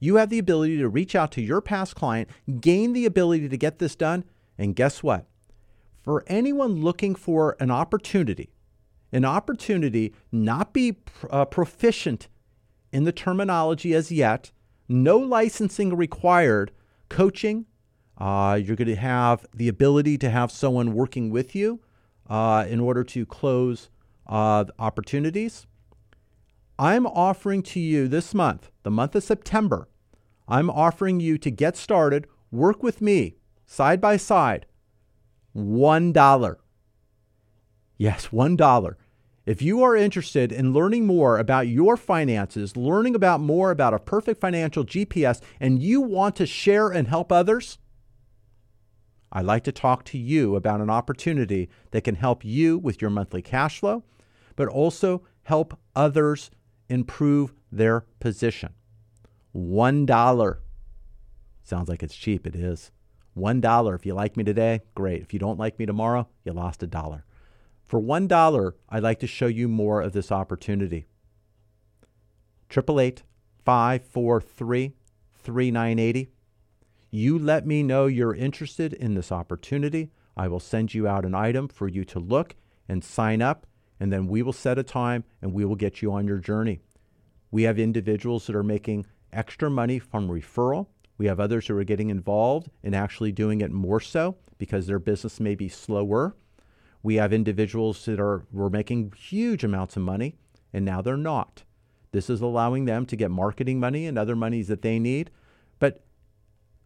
You 0.00 0.16
have 0.16 0.30
the 0.30 0.38
ability 0.38 0.78
to 0.78 0.88
reach 0.88 1.14
out 1.14 1.30
to 1.32 1.42
your 1.42 1.60
past 1.60 1.94
client, 1.94 2.30
gain 2.60 2.94
the 2.94 3.04
ability 3.04 3.48
to 3.50 3.56
get 3.56 3.78
this 3.78 3.94
done, 3.94 4.24
and 4.56 4.74
guess 4.74 5.02
what? 5.02 5.26
For 6.02 6.24
anyone 6.26 6.80
looking 6.80 7.14
for 7.14 7.56
an 7.60 7.70
opportunity 7.70 8.50
an 9.12 9.24
opportunity 9.24 10.14
not 10.30 10.72
be 10.72 10.96
uh, 11.30 11.44
proficient 11.44 12.28
in 12.92 13.04
the 13.04 13.12
terminology 13.12 13.94
as 13.94 14.10
yet, 14.10 14.50
no 14.88 15.18
licensing 15.18 15.96
required, 15.96 16.72
coaching. 17.08 17.66
Uh, 18.18 18.58
you're 18.62 18.76
going 18.76 18.88
to 18.88 18.96
have 18.96 19.46
the 19.54 19.68
ability 19.68 20.18
to 20.18 20.30
have 20.30 20.50
someone 20.50 20.94
working 20.94 21.30
with 21.30 21.54
you 21.54 21.80
uh, 22.28 22.66
in 22.68 22.80
order 22.80 23.02
to 23.04 23.24
close 23.24 23.88
uh, 24.26 24.64
opportunities. 24.78 25.66
I'm 26.78 27.06
offering 27.06 27.62
to 27.64 27.80
you 27.80 28.08
this 28.08 28.34
month, 28.34 28.70
the 28.82 28.90
month 28.90 29.14
of 29.14 29.22
September, 29.22 29.88
I'm 30.50 30.68
offering 30.68 31.20
you 31.20 31.38
to 31.38 31.50
get 31.50 31.76
started, 31.76 32.26
work 32.50 32.82
with 32.82 33.00
me 33.00 33.36
side 33.66 34.00
by 34.00 34.16
side, 34.16 34.66
$1. 35.56 36.56
Yes, 37.96 38.28
$1. 38.28 38.94
If 39.46 39.62
you 39.62 39.82
are 39.82 39.96
interested 39.96 40.52
in 40.52 40.72
learning 40.72 41.06
more 41.06 41.38
about 41.38 41.66
your 41.66 41.96
finances, 41.96 42.76
learning 42.76 43.14
about 43.14 43.40
more 43.40 43.70
about 43.70 43.94
a 43.94 43.98
perfect 43.98 44.40
financial 44.40 44.84
GPS, 44.84 45.40
and 45.58 45.82
you 45.82 46.00
want 46.00 46.36
to 46.36 46.46
share 46.46 46.90
and 46.90 47.08
help 47.08 47.32
others, 47.32 47.78
I'd 49.32 49.46
like 49.46 49.64
to 49.64 49.72
talk 49.72 50.04
to 50.06 50.18
you 50.18 50.56
about 50.56 50.80
an 50.80 50.90
opportunity 50.90 51.70
that 51.92 52.04
can 52.04 52.16
help 52.16 52.44
you 52.44 52.76
with 52.78 53.00
your 53.00 53.10
monthly 53.10 53.42
cash 53.42 53.80
flow, 53.80 54.04
but 54.56 54.68
also 54.68 55.22
help 55.44 55.78
others 55.96 56.50
improve 56.88 57.54
their 57.72 58.04
position. 58.18 58.74
$1. 59.54 60.56
Sounds 61.62 61.88
like 61.88 62.02
it's 62.02 62.16
cheap. 62.16 62.46
It 62.46 62.56
is. 62.56 62.90
$1. 63.36 63.94
If 63.94 64.04
you 64.04 64.14
like 64.14 64.36
me 64.36 64.44
today, 64.44 64.80
great. 64.94 65.22
If 65.22 65.32
you 65.32 65.38
don't 65.38 65.58
like 65.58 65.78
me 65.78 65.86
tomorrow, 65.86 66.28
you 66.44 66.52
lost 66.52 66.82
a 66.82 66.86
dollar. 66.86 67.24
For 67.90 68.00
$1, 68.00 68.72
I'd 68.88 69.02
like 69.02 69.18
to 69.18 69.26
show 69.26 69.48
you 69.48 69.66
more 69.66 70.00
of 70.00 70.12
this 70.12 70.30
opportunity. 70.30 71.06
888 72.70 73.24
543 73.64 74.94
3980. 75.34 76.30
You 77.10 77.36
let 77.36 77.66
me 77.66 77.82
know 77.82 78.06
you're 78.06 78.32
interested 78.32 78.92
in 78.92 79.14
this 79.14 79.32
opportunity. 79.32 80.12
I 80.36 80.46
will 80.46 80.60
send 80.60 80.94
you 80.94 81.08
out 81.08 81.24
an 81.24 81.34
item 81.34 81.66
for 81.66 81.88
you 81.88 82.04
to 82.04 82.20
look 82.20 82.54
and 82.88 83.02
sign 83.02 83.42
up, 83.42 83.66
and 83.98 84.12
then 84.12 84.28
we 84.28 84.40
will 84.40 84.52
set 84.52 84.78
a 84.78 84.84
time 84.84 85.24
and 85.42 85.52
we 85.52 85.64
will 85.64 85.74
get 85.74 86.00
you 86.00 86.12
on 86.12 86.28
your 86.28 86.38
journey. 86.38 86.78
We 87.50 87.64
have 87.64 87.80
individuals 87.80 88.46
that 88.46 88.54
are 88.54 88.62
making 88.62 89.06
extra 89.32 89.68
money 89.68 89.98
from 89.98 90.28
referral. 90.28 90.86
We 91.18 91.26
have 91.26 91.40
others 91.40 91.66
who 91.66 91.76
are 91.76 91.82
getting 91.82 92.10
involved 92.10 92.70
and 92.84 92.94
actually 92.94 93.32
doing 93.32 93.62
it 93.62 93.72
more 93.72 93.98
so 93.98 94.36
because 94.58 94.86
their 94.86 95.00
business 95.00 95.40
may 95.40 95.56
be 95.56 95.68
slower. 95.68 96.36
We 97.02 97.16
have 97.16 97.32
individuals 97.32 98.04
that 98.04 98.20
are 98.20 98.44
were 98.52 98.70
making 98.70 99.14
huge 99.16 99.64
amounts 99.64 99.96
of 99.96 100.02
money 100.02 100.36
and 100.72 100.84
now 100.84 101.00
they're 101.02 101.16
not. 101.16 101.64
This 102.12 102.28
is 102.28 102.40
allowing 102.40 102.84
them 102.84 103.06
to 103.06 103.16
get 103.16 103.30
marketing 103.30 103.80
money 103.80 104.06
and 104.06 104.18
other 104.18 104.36
monies 104.36 104.68
that 104.68 104.82
they 104.82 104.98
need. 104.98 105.30
But 105.78 106.04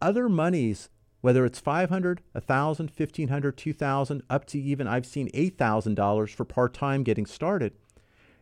other 0.01 0.29
monies, 0.29 0.89
whether 1.21 1.45
it's 1.45 1.59
500, 1.59 2.21
1000, 2.33 2.89
1500, 2.89 3.57
2000, 3.57 4.23
up 4.29 4.45
to 4.45 4.59
even 4.59 4.87
I've 4.87 5.05
seen 5.05 5.29
$8,000 5.31 6.29
for 6.29 6.45
part-time 6.45 7.03
getting 7.03 7.25
started, 7.25 7.73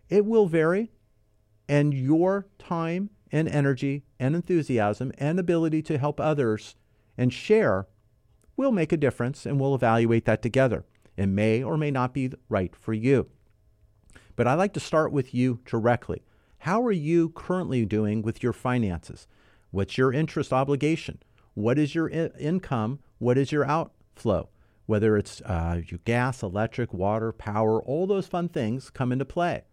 it 0.09 0.25
will 0.25 0.47
vary 0.47 0.91
and 1.69 1.93
your 1.93 2.47
time 2.59 3.09
and 3.31 3.47
energy 3.47 4.03
and 4.19 4.35
enthusiasm 4.35 5.11
and 5.17 5.39
ability 5.39 5.81
to 5.83 5.97
help 5.97 6.19
others 6.19 6.75
and 7.17 7.33
share 7.33 7.87
will 8.55 8.71
make 8.71 8.91
a 8.91 8.97
difference 8.97 9.45
and 9.45 9.59
we'll 9.59 9.73
evaluate 9.73 10.25
that 10.25 10.41
together. 10.41 10.83
It 11.17 11.27
may 11.27 11.63
or 11.63 11.77
may 11.77 11.91
not 11.91 12.13
be 12.13 12.31
right 12.49 12.75
for 12.75 12.93
you. 12.93 13.27
But 14.35 14.47
I'd 14.47 14.55
like 14.55 14.73
to 14.73 14.79
start 14.79 15.11
with 15.11 15.33
you 15.33 15.59
directly. 15.65 16.23
How 16.59 16.81
are 16.83 16.91
you 16.91 17.29
currently 17.29 17.85
doing 17.85 18.21
with 18.21 18.41
your 18.41 18.53
finances? 18.53 19.27
What's 19.71 19.97
your 19.97 20.13
interest 20.13 20.53
obligation? 20.53 21.21
What 21.53 21.77
is 21.77 21.93
your 21.93 22.09
I- 22.13 22.31
income? 22.39 22.99
What 23.19 23.37
is 23.37 23.51
your 23.51 23.65
outflow? 23.65 24.49
Whether 24.85 25.17
it's 25.17 25.41
uh, 25.41 25.81
your 25.85 25.99
gas, 26.05 26.41
electric, 26.41 26.93
water, 26.93 27.31
power, 27.31 27.81
all 27.81 28.07
those 28.07 28.27
fun 28.27 28.49
things 28.49 28.89
come 28.89 29.11
into 29.11 29.25
play. 29.25 29.63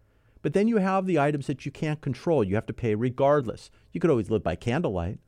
But 0.41 0.53
then 0.53 0.67
you 0.67 0.77
have 0.77 1.05
the 1.05 1.19
items 1.19 1.47
that 1.47 1.65
you 1.65 1.71
can't 1.71 2.01
control. 2.01 2.43
You 2.43 2.55
have 2.55 2.65
to 2.67 2.73
pay 2.73 2.95
regardless. 2.95 3.69
You 3.91 3.99
could 3.99 4.09
always 4.09 4.29
live 4.29 4.43
by 4.43 4.55
candlelight, 4.55 5.19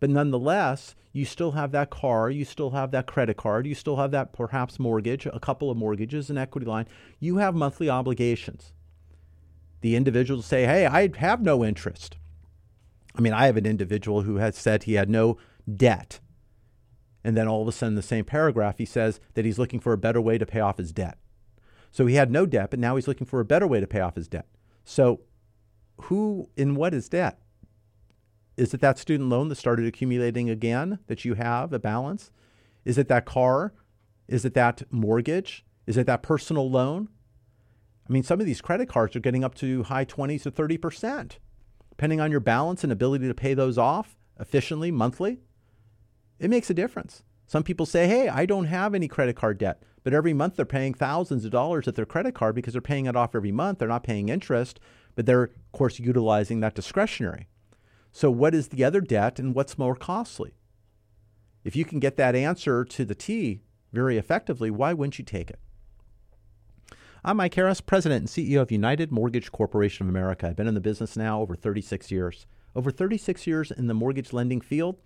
but 0.00 0.10
nonetheless, 0.10 0.94
you 1.12 1.24
still 1.24 1.52
have 1.52 1.72
that 1.72 1.90
car, 1.90 2.30
you 2.30 2.44
still 2.44 2.70
have 2.70 2.90
that 2.90 3.06
credit 3.06 3.36
card, 3.36 3.66
you 3.66 3.74
still 3.74 3.96
have 3.96 4.10
that 4.12 4.32
perhaps 4.32 4.78
mortgage, 4.78 5.26
a 5.26 5.40
couple 5.40 5.70
of 5.70 5.76
mortgages, 5.76 6.30
an 6.30 6.38
equity 6.38 6.66
line. 6.66 6.86
You 7.18 7.36
have 7.36 7.54
monthly 7.54 7.88
obligations. 7.88 8.72
The 9.82 9.96
individuals 9.96 10.46
say, 10.46 10.64
hey, 10.64 10.86
I 10.86 11.10
have 11.18 11.42
no 11.42 11.64
interest. 11.64 12.16
I 13.16 13.20
mean, 13.20 13.32
I 13.32 13.46
have 13.46 13.56
an 13.56 13.66
individual 13.66 14.22
who 14.22 14.36
has 14.36 14.56
said 14.56 14.84
he 14.84 14.94
had 14.94 15.10
no 15.10 15.36
debt. 15.76 16.20
And 17.24 17.36
then 17.36 17.48
all 17.48 17.62
of 17.62 17.68
a 17.68 17.72
sudden, 17.72 17.92
in 17.92 17.96
the 17.96 18.02
same 18.02 18.24
paragraph, 18.24 18.78
he 18.78 18.86
says 18.86 19.20
that 19.34 19.44
he's 19.44 19.58
looking 19.58 19.80
for 19.80 19.92
a 19.92 19.98
better 19.98 20.20
way 20.20 20.38
to 20.38 20.46
pay 20.46 20.60
off 20.60 20.78
his 20.78 20.92
debt. 20.92 21.18
So 21.90 22.06
he 22.06 22.14
had 22.14 22.30
no 22.30 22.46
debt, 22.46 22.70
but 22.70 22.78
now 22.78 22.96
he's 22.96 23.08
looking 23.08 23.26
for 23.26 23.40
a 23.40 23.44
better 23.44 23.66
way 23.66 23.80
to 23.80 23.86
pay 23.86 24.00
off 24.00 24.14
his 24.14 24.28
debt. 24.28 24.46
So, 24.84 25.20
who 26.02 26.48
in 26.56 26.74
what 26.74 26.94
is 26.94 27.08
debt? 27.08 27.40
Is 28.56 28.74
it 28.74 28.80
that 28.80 28.98
student 28.98 29.28
loan 29.28 29.48
that 29.48 29.56
started 29.56 29.86
accumulating 29.86 30.50
again 30.50 30.98
that 31.06 31.24
you 31.24 31.34
have 31.34 31.72
a 31.72 31.78
balance? 31.78 32.30
Is 32.84 32.98
it 32.98 33.08
that 33.08 33.24
car? 33.24 33.72
Is 34.28 34.44
it 34.44 34.54
that 34.54 34.82
mortgage? 34.90 35.64
Is 35.86 35.96
it 35.96 36.06
that 36.06 36.22
personal 36.22 36.70
loan? 36.70 37.08
I 38.08 38.12
mean, 38.12 38.22
some 38.22 38.40
of 38.40 38.46
these 38.46 38.60
credit 38.60 38.88
cards 38.88 39.14
are 39.14 39.20
getting 39.20 39.44
up 39.44 39.54
to 39.56 39.84
high 39.84 40.04
20s 40.04 40.42
to 40.42 40.50
30%, 40.50 41.38
depending 41.90 42.20
on 42.20 42.30
your 42.30 42.40
balance 42.40 42.82
and 42.82 42.92
ability 42.92 43.28
to 43.28 43.34
pay 43.34 43.54
those 43.54 43.78
off 43.78 44.16
efficiently 44.38 44.90
monthly. 44.90 45.38
It 46.38 46.50
makes 46.50 46.70
a 46.70 46.74
difference. 46.74 47.22
Some 47.46 47.62
people 47.62 47.86
say, 47.86 48.06
hey, 48.06 48.28
I 48.28 48.46
don't 48.46 48.66
have 48.66 48.94
any 48.94 49.08
credit 49.08 49.36
card 49.36 49.58
debt, 49.58 49.82
but 50.02 50.14
every 50.14 50.32
month 50.32 50.56
they're 50.56 50.64
paying 50.64 50.94
thousands 50.94 51.44
of 51.44 51.50
dollars 51.50 51.86
at 51.86 51.94
their 51.94 52.06
credit 52.06 52.34
card 52.34 52.54
because 52.54 52.72
they're 52.72 52.80
paying 52.80 53.06
it 53.06 53.16
off 53.16 53.34
every 53.34 53.52
month. 53.52 53.78
They're 53.78 53.88
not 53.88 54.04
paying 54.04 54.28
interest, 54.28 54.80
but 55.14 55.26
they're, 55.26 55.44
of 55.44 55.72
course, 55.72 55.98
utilizing 55.98 56.60
that 56.60 56.74
discretionary. 56.74 57.48
So, 58.12 58.30
what 58.30 58.54
is 58.54 58.68
the 58.68 58.84
other 58.84 59.00
debt 59.00 59.38
and 59.38 59.54
what's 59.54 59.78
more 59.78 59.94
costly? 59.94 60.54
If 61.62 61.76
you 61.76 61.84
can 61.84 62.00
get 62.00 62.16
that 62.16 62.34
answer 62.34 62.84
to 62.84 63.04
the 63.04 63.14
T 63.14 63.60
very 63.92 64.16
effectively, 64.16 64.70
why 64.70 64.92
wouldn't 64.92 65.18
you 65.18 65.24
take 65.24 65.50
it? 65.50 65.60
I'm 67.22 67.36
Mike 67.36 67.54
Harris, 67.54 67.80
President 67.80 68.20
and 68.20 68.28
CEO 68.28 68.62
of 68.62 68.72
United 68.72 69.12
Mortgage 69.12 69.52
Corporation 69.52 70.06
of 70.06 70.08
America. 70.08 70.48
I've 70.48 70.56
been 70.56 70.66
in 70.66 70.74
the 70.74 70.80
business 70.80 71.16
now 71.16 71.40
over 71.42 71.54
36 71.54 72.10
years. 72.10 72.46
Over 72.74 72.90
36 72.90 73.46
years 73.46 73.70
in 73.70 73.88
the 73.88 73.94
mortgage 73.94 74.32
lending 74.32 74.60
field. 74.60 74.96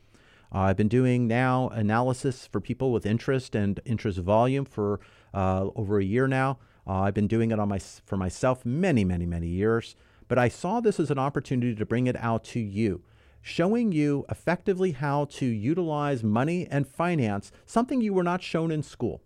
Uh, 0.55 0.61
I've 0.61 0.76
been 0.76 0.88
doing 0.88 1.26
now 1.26 1.68
analysis 1.70 2.46
for 2.46 2.61
people 2.61 2.92
with 2.92 3.05
interest 3.05 3.57
and 3.57 3.80
interest 3.84 4.20
volume 4.20 4.64
for 4.64 5.00
uh, 5.34 5.68
over 5.74 5.98
a 5.98 6.05
year 6.05 6.28
now. 6.28 6.59
Uh, 6.86 7.00
I've 7.00 7.14
been 7.14 7.26
doing 7.26 7.50
it 7.50 7.59
on 7.59 7.68
my, 7.68 7.78
for 7.78 8.16
myself 8.16 8.64
many, 8.64 9.05
many, 9.05 9.26
many 9.26 9.48
years. 9.48 9.96
But 10.28 10.38
I 10.38 10.48
saw 10.48 10.80
this 10.80 10.98
as 10.98 11.10
an 11.10 11.18
opportunity 11.18 11.74
to 11.74 11.86
bring 11.86 12.06
it 12.06 12.16
out 12.16 12.44
to 12.44 12.60
you, 12.60 13.02
showing 13.42 13.92
you 13.92 14.24
effectively 14.30 14.92
how 14.92 15.26
to 15.26 15.46
utilize 15.46 16.22
money 16.22 16.66
and 16.70 16.88
finance, 16.88 17.52
something 17.66 18.00
you 18.00 18.14
were 18.14 18.22
not 18.22 18.42
shown 18.42 18.70
in 18.70 18.82
school. 18.82 19.22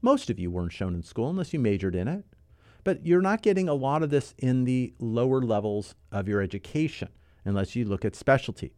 Most 0.00 0.30
of 0.30 0.38
you 0.38 0.50
weren't 0.50 0.72
shown 0.72 0.94
in 0.94 1.02
school 1.02 1.30
unless 1.30 1.52
you 1.52 1.58
majored 1.58 1.94
in 1.94 2.08
it. 2.08 2.24
But 2.84 3.06
you're 3.06 3.22
not 3.22 3.42
getting 3.42 3.68
a 3.68 3.74
lot 3.74 4.02
of 4.02 4.10
this 4.10 4.34
in 4.38 4.64
the 4.64 4.92
lower 4.98 5.40
levels 5.40 5.94
of 6.10 6.28
your 6.28 6.40
education 6.42 7.08
unless 7.44 7.76
you 7.76 7.84
look 7.84 8.04
at 8.04 8.16
specialty. 8.16 8.72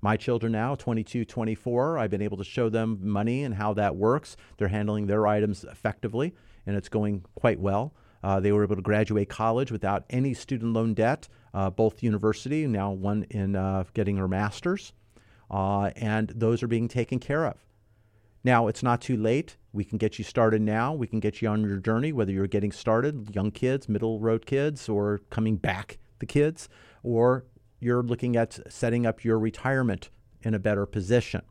My 0.00 0.16
children 0.16 0.52
now, 0.52 0.74
22, 0.74 1.24
24, 1.24 1.98
I've 1.98 2.10
been 2.10 2.22
able 2.22 2.38
to 2.38 2.44
show 2.44 2.68
them 2.68 2.98
money 3.02 3.44
and 3.44 3.54
how 3.54 3.74
that 3.74 3.94
works. 3.94 4.36
They're 4.56 4.68
handling 4.68 5.06
their 5.06 5.26
items 5.26 5.64
effectively, 5.64 6.34
and 6.66 6.76
it's 6.76 6.88
going 6.88 7.24
quite 7.34 7.60
well. 7.60 7.94
Uh, 8.22 8.40
they 8.40 8.52
were 8.52 8.62
able 8.62 8.76
to 8.76 8.82
graduate 8.82 9.28
college 9.28 9.72
without 9.72 10.04
any 10.10 10.34
student 10.34 10.72
loan 10.72 10.94
debt, 10.94 11.28
uh, 11.54 11.70
both 11.70 12.02
university, 12.02 12.66
now 12.66 12.90
one 12.90 13.24
in 13.30 13.56
uh, 13.56 13.84
getting 13.94 14.16
her 14.16 14.28
master's, 14.28 14.92
uh, 15.50 15.90
and 15.96 16.28
those 16.34 16.62
are 16.62 16.68
being 16.68 16.88
taken 16.88 17.18
care 17.18 17.46
of. 17.46 17.56
Now, 18.44 18.66
it's 18.66 18.82
not 18.82 19.00
too 19.00 19.16
late. 19.16 19.56
We 19.72 19.84
can 19.84 19.98
get 19.98 20.18
you 20.18 20.24
started 20.24 20.62
now. 20.62 20.92
We 20.92 21.06
can 21.06 21.20
get 21.20 21.40
you 21.40 21.48
on 21.48 21.62
your 21.62 21.76
journey, 21.76 22.12
whether 22.12 22.32
you're 22.32 22.48
getting 22.48 22.72
started, 22.72 23.34
young 23.34 23.52
kids, 23.52 23.88
middle 23.88 24.18
road 24.18 24.46
kids, 24.46 24.88
or 24.88 25.20
coming 25.30 25.56
back 25.56 25.98
the 26.18 26.26
kids, 26.26 26.68
or 27.02 27.44
you're 27.78 28.02
looking 28.02 28.36
at 28.36 28.58
setting 28.72 29.06
up 29.06 29.24
your 29.24 29.38
retirement 29.38 30.10
in 30.42 30.54
a 30.54 30.58
better 30.58 30.86
position. 30.86 31.42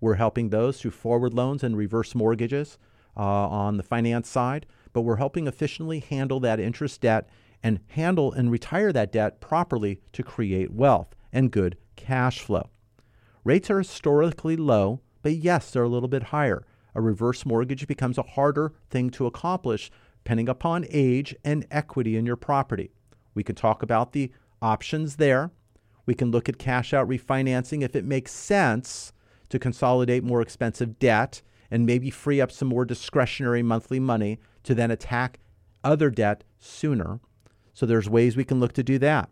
We're 0.00 0.14
helping 0.14 0.50
those 0.50 0.80
through 0.80 0.90
forward 0.92 1.32
loans 1.32 1.62
and 1.62 1.76
reverse 1.76 2.14
mortgages 2.14 2.76
uh, 3.16 3.20
on 3.20 3.76
the 3.76 3.82
finance 3.82 4.28
side, 4.28 4.66
but 4.92 5.02
we're 5.02 5.16
helping 5.16 5.46
efficiently 5.46 6.00
handle 6.00 6.40
that 6.40 6.60
interest 6.60 7.00
debt 7.00 7.28
and 7.62 7.80
handle 7.88 8.32
and 8.32 8.50
retire 8.50 8.92
that 8.92 9.12
debt 9.12 9.40
properly 9.40 10.00
to 10.12 10.22
create 10.22 10.72
wealth 10.72 11.14
and 11.32 11.50
good 11.50 11.76
cash 11.96 12.40
flow. 12.40 12.70
Rates 13.44 13.70
are 13.70 13.78
historically 13.78 14.56
low 14.56 15.00
but 15.22 15.36
yes, 15.36 15.70
they're 15.70 15.84
a 15.84 15.88
little 15.88 16.08
bit 16.08 16.24
higher. 16.24 16.66
A 16.94 17.00
reverse 17.00 17.46
mortgage 17.46 17.86
becomes 17.86 18.18
a 18.18 18.22
harder 18.22 18.72
thing 18.90 19.08
to 19.10 19.26
accomplish 19.26 19.90
depending 20.24 20.48
upon 20.48 20.86
age 20.90 21.34
and 21.44 21.66
equity 21.70 22.16
in 22.16 22.26
your 22.26 22.36
property. 22.36 22.90
We 23.34 23.42
can 23.42 23.54
talk 23.54 23.82
about 23.82 24.12
the 24.12 24.30
options 24.60 25.16
there. 25.16 25.50
We 26.06 26.14
can 26.14 26.30
look 26.30 26.48
at 26.48 26.58
cash 26.58 26.92
out 26.92 27.08
refinancing 27.08 27.82
if 27.82 27.96
it 27.96 28.04
makes 28.04 28.32
sense 28.32 29.12
to 29.48 29.58
consolidate 29.58 30.22
more 30.22 30.42
expensive 30.42 30.98
debt 30.98 31.42
and 31.70 31.86
maybe 31.86 32.10
free 32.10 32.40
up 32.40 32.52
some 32.52 32.68
more 32.68 32.84
discretionary 32.84 33.62
monthly 33.62 33.98
money 33.98 34.38
to 34.64 34.74
then 34.74 34.90
attack 34.90 35.38
other 35.84 36.10
debt 36.10 36.44
sooner. 36.58 37.20
So 37.74 37.86
there's 37.86 38.08
ways 38.08 38.36
we 38.36 38.44
can 38.44 38.60
look 38.60 38.72
to 38.74 38.82
do 38.82 38.98
that. 38.98 39.28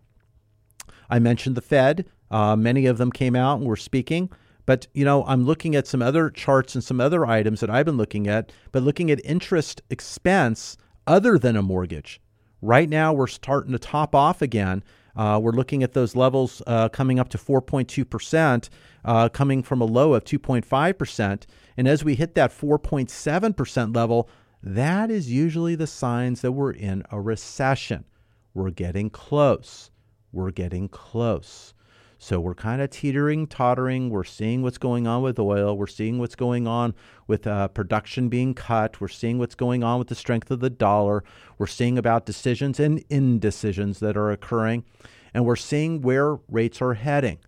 I 1.08 1.18
mentioned 1.18 1.56
the 1.56 1.62
Fed. 1.62 2.06
Uh, 2.30 2.56
many 2.56 2.86
of 2.86 2.98
them 2.98 3.10
came 3.10 3.36
out 3.36 3.58
and 3.58 3.66
were 3.66 3.76
speaking. 3.76 4.30
But, 4.66 4.86
you 4.94 5.04
know, 5.04 5.24
I'm 5.24 5.44
looking 5.44 5.74
at 5.74 5.86
some 5.86 6.02
other 6.02 6.30
charts 6.30 6.74
and 6.74 6.84
some 6.84 7.00
other 7.00 7.26
items 7.26 7.60
that 7.60 7.70
I've 7.70 7.86
been 7.86 7.96
looking 7.96 8.28
at, 8.28 8.52
but 8.72 8.82
looking 8.82 9.10
at 9.10 9.24
interest 9.24 9.82
expense 9.90 10.76
other 11.06 11.38
than 11.38 11.56
a 11.56 11.62
mortgage. 11.62 12.20
Right 12.62 12.88
now, 12.88 13.12
we're 13.12 13.26
starting 13.26 13.72
to 13.72 13.78
top 13.78 14.14
off 14.14 14.42
again. 14.42 14.84
Uh, 15.16 15.40
we're 15.42 15.52
looking 15.52 15.82
at 15.82 15.92
those 15.92 16.14
levels 16.14 16.62
uh, 16.66 16.88
coming 16.88 17.18
up 17.18 17.28
to 17.30 17.38
4.2%, 17.38 18.68
uh, 19.04 19.28
coming 19.30 19.62
from 19.62 19.80
a 19.80 19.86
low 19.86 20.14
of 20.14 20.24
2.5%. 20.24 21.42
And 21.76 21.88
as 21.88 22.04
we 22.04 22.14
hit 22.14 22.34
that 22.36 22.52
4.7% 22.52 23.96
level, 23.96 24.28
that 24.62 25.10
is 25.10 25.32
usually 25.32 25.74
the 25.74 25.86
signs 25.86 26.42
that 26.42 26.52
we're 26.52 26.72
in 26.72 27.02
a 27.10 27.20
recession. 27.20 28.04
We're 28.52 28.70
getting 28.70 29.10
close. 29.10 29.90
We're 30.32 30.50
getting 30.50 30.88
close. 30.88 31.74
So 32.22 32.38
we're 32.38 32.54
kind 32.54 32.82
of 32.82 32.90
teetering, 32.90 33.46
tottering. 33.46 34.10
We're 34.10 34.24
seeing 34.24 34.62
what's 34.62 34.76
going 34.76 35.06
on 35.06 35.22
with 35.22 35.38
oil. 35.38 35.74
We're 35.78 35.86
seeing 35.86 36.18
what's 36.18 36.34
going 36.34 36.66
on 36.66 36.94
with 37.26 37.46
uh, 37.46 37.68
production 37.68 38.28
being 38.28 38.52
cut. 38.52 39.00
We're 39.00 39.08
seeing 39.08 39.38
what's 39.38 39.54
going 39.54 39.82
on 39.82 39.98
with 39.98 40.08
the 40.08 40.14
strength 40.14 40.50
of 40.50 40.60
the 40.60 40.68
dollar. 40.68 41.24
We're 41.56 41.66
seeing 41.66 41.96
about 41.96 42.26
decisions 42.26 42.78
and 42.78 43.02
indecisions 43.08 44.00
that 44.00 44.18
are 44.18 44.30
occurring. 44.30 44.84
And 45.32 45.46
we're 45.46 45.56
seeing 45.56 46.02
where 46.02 46.36
rates 46.46 46.82
are 46.82 46.94
heading. 46.94 47.38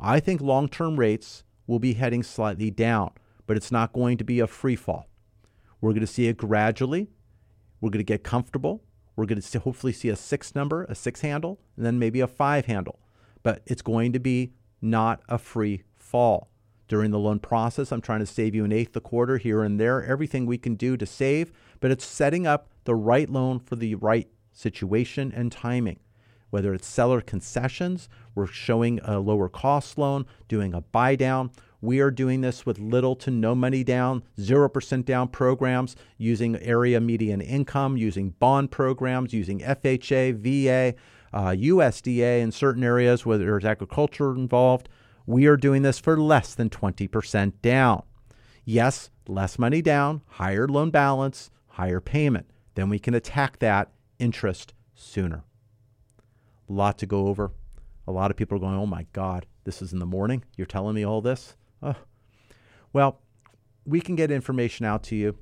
I 0.00 0.18
think 0.18 0.40
long 0.40 0.66
term 0.68 0.98
rates 0.98 1.44
will 1.66 1.78
be 1.78 1.92
heading 1.92 2.22
slightly 2.22 2.70
down, 2.70 3.10
but 3.46 3.58
it's 3.58 3.70
not 3.70 3.92
going 3.92 4.16
to 4.16 4.24
be 4.24 4.40
a 4.40 4.46
free 4.46 4.76
fall. 4.76 5.08
We're 5.82 5.90
going 5.90 6.00
to 6.00 6.06
see 6.06 6.28
it 6.28 6.38
gradually. 6.38 7.10
We're 7.82 7.90
going 7.90 7.98
to 7.98 8.04
get 8.04 8.24
comfortable. 8.24 8.82
We're 9.14 9.26
going 9.26 9.42
to 9.42 9.58
hopefully 9.58 9.92
see 9.92 10.08
a 10.08 10.16
six 10.16 10.54
number, 10.54 10.84
a 10.84 10.94
six 10.94 11.20
handle, 11.20 11.60
and 11.76 11.84
then 11.84 11.98
maybe 11.98 12.20
a 12.20 12.26
five 12.26 12.64
handle 12.64 12.98
but 13.42 13.62
it's 13.66 13.82
going 13.82 14.12
to 14.12 14.20
be 14.20 14.52
not 14.80 15.22
a 15.28 15.38
free 15.38 15.82
fall. 15.96 16.48
During 16.88 17.10
the 17.10 17.18
loan 17.18 17.38
process, 17.38 17.90
I'm 17.90 18.02
trying 18.02 18.20
to 18.20 18.26
save 18.26 18.54
you 18.54 18.64
an 18.64 18.72
eighth 18.72 18.94
a 18.96 19.00
quarter 19.00 19.38
here 19.38 19.62
and 19.62 19.80
there, 19.80 20.04
everything 20.04 20.44
we 20.44 20.58
can 20.58 20.74
do 20.74 20.96
to 20.96 21.06
save, 21.06 21.52
but 21.80 21.90
it's 21.90 22.04
setting 22.04 22.46
up 22.46 22.68
the 22.84 22.94
right 22.94 23.30
loan 23.30 23.60
for 23.60 23.76
the 23.76 23.94
right 23.94 24.28
situation 24.52 25.32
and 25.34 25.50
timing. 25.50 26.00
Whether 26.50 26.74
it's 26.74 26.86
seller 26.86 27.22
concessions, 27.22 28.10
we're 28.34 28.46
showing 28.46 29.00
a 29.04 29.20
lower 29.20 29.48
cost 29.48 29.96
loan, 29.96 30.26
doing 30.48 30.74
a 30.74 30.82
buy 30.82 31.16
down. 31.16 31.50
We 31.82 31.98
are 31.98 32.12
doing 32.12 32.40
this 32.42 32.64
with 32.64 32.78
little 32.78 33.16
to 33.16 33.30
no 33.32 33.56
money 33.56 33.82
down, 33.82 34.22
0% 34.38 35.04
down 35.04 35.28
programs, 35.28 35.96
using 36.16 36.56
area 36.62 37.00
median 37.00 37.40
income, 37.40 37.96
using 37.96 38.30
bond 38.30 38.70
programs, 38.70 39.34
using 39.34 39.58
FHA, 39.58 40.36
VA 40.36 40.94
uh, 41.32 41.50
USDA 41.50 42.40
in 42.40 42.52
certain 42.52 42.84
areas 42.84 43.26
where 43.26 43.36
there's 43.36 43.64
agriculture 43.64 44.32
involved. 44.32 44.88
We 45.26 45.46
are 45.46 45.56
doing 45.56 45.82
this 45.82 45.98
for 45.98 46.16
less 46.16 46.54
than 46.54 46.70
20% 46.70 47.54
down. 47.62 48.04
Yes, 48.64 49.10
less 49.26 49.58
money 49.58 49.82
down, 49.82 50.22
higher 50.28 50.68
loan 50.68 50.90
balance, 50.90 51.50
higher 51.66 52.00
payment. 52.00 52.48
Then 52.76 52.90
we 52.90 53.00
can 53.00 53.14
attack 53.14 53.58
that 53.58 53.90
interest 54.20 54.72
sooner. 54.94 55.42
A 56.68 56.72
lot 56.72 56.96
to 56.98 57.06
go 57.06 57.26
over. 57.26 57.50
A 58.06 58.12
lot 58.12 58.30
of 58.30 58.36
people 58.36 58.56
are 58.56 58.60
going, 58.60 58.76
oh 58.76 58.86
my 58.86 59.06
God, 59.12 59.46
this 59.64 59.82
is 59.82 59.92
in 59.92 59.98
the 59.98 60.06
morning. 60.06 60.44
You're 60.56 60.66
telling 60.66 60.94
me 60.94 61.04
all 61.04 61.20
this? 61.20 61.56
Oh. 61.82 61.96
Well, 62.92 63.20
we 63.84 64.00
can 64.00 64.16
get 64.16 64.30
information 64.30 64.86
out 64.86 65.02
to 65.04 65.16
you. 65.16 65.36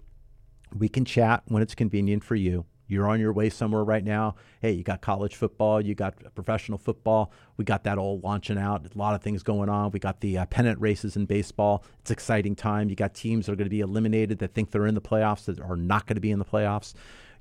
We 0.77 0.89
can 0.89 1.05
chat 1.05 1.43
when 1.47 1.63
it's 1.63 1.75
convenient 1.75 2.25
for 2.25 2.37
you. 2.37 2.65
You're 2.91 3.09
on 3.09 3.21
your 3.21 3.33
way 3.33 3.51
somewhere 3.51 3.85
right 3.85 4.03
now. 4.03 4.35
Hey, 4.61 4.73
you 4.73 4.83
got 4.83 5.01
college 5.01 5.37
football, 5.37 5.81
you 5.81 5.95
got 5.95 6.35
professional 6.35 6.77
football. 6.77 7.33
We 7.57 7.65
got 7.65 7.85
that 7.85 7.99
all 7.99 8.19
launching 8.19 8.59
out. 8.59 8.85
A 8.85 8.99
lot 8.99 9.15
of 9.15 9.23
things 9.23 9.45
going 9.45 9.69
on. 9.69 9.93
We 9.93 10.01
got 10.01 10.21
the 10.21 10.39
uh, 10.39 10.47
pennant 10.47 10.81
races 10.81 11.15
in 11.15 11.27
baseball. 11.27 11.85
It's 12.01 12.11
exciting 12.11 12.57
time. 12.57 12.91
You 12.91 12.97
got 12.97 13.15
teams 13.15 13.47
that 13.47 13.53
are 13.53 13.57
going 13.57 13.67
to 13.67 13.71
be 13.71 13.81
eliminated 13.81 14.41
that 14.41 14.55
think 14.55 14.73
they're 14.73 14.89
in 14.89 14.97
the 14.97 15.01
playoffs 15.01 15.45
that 15.45 15.61
are 15.61 15.77
not 15.77 16.07
going 16.07 16.17
to 16.17 16.21
be 16.21 16.33
in 16.33 16.41
the 16.41 16.45
playoffs. 16.45 16.95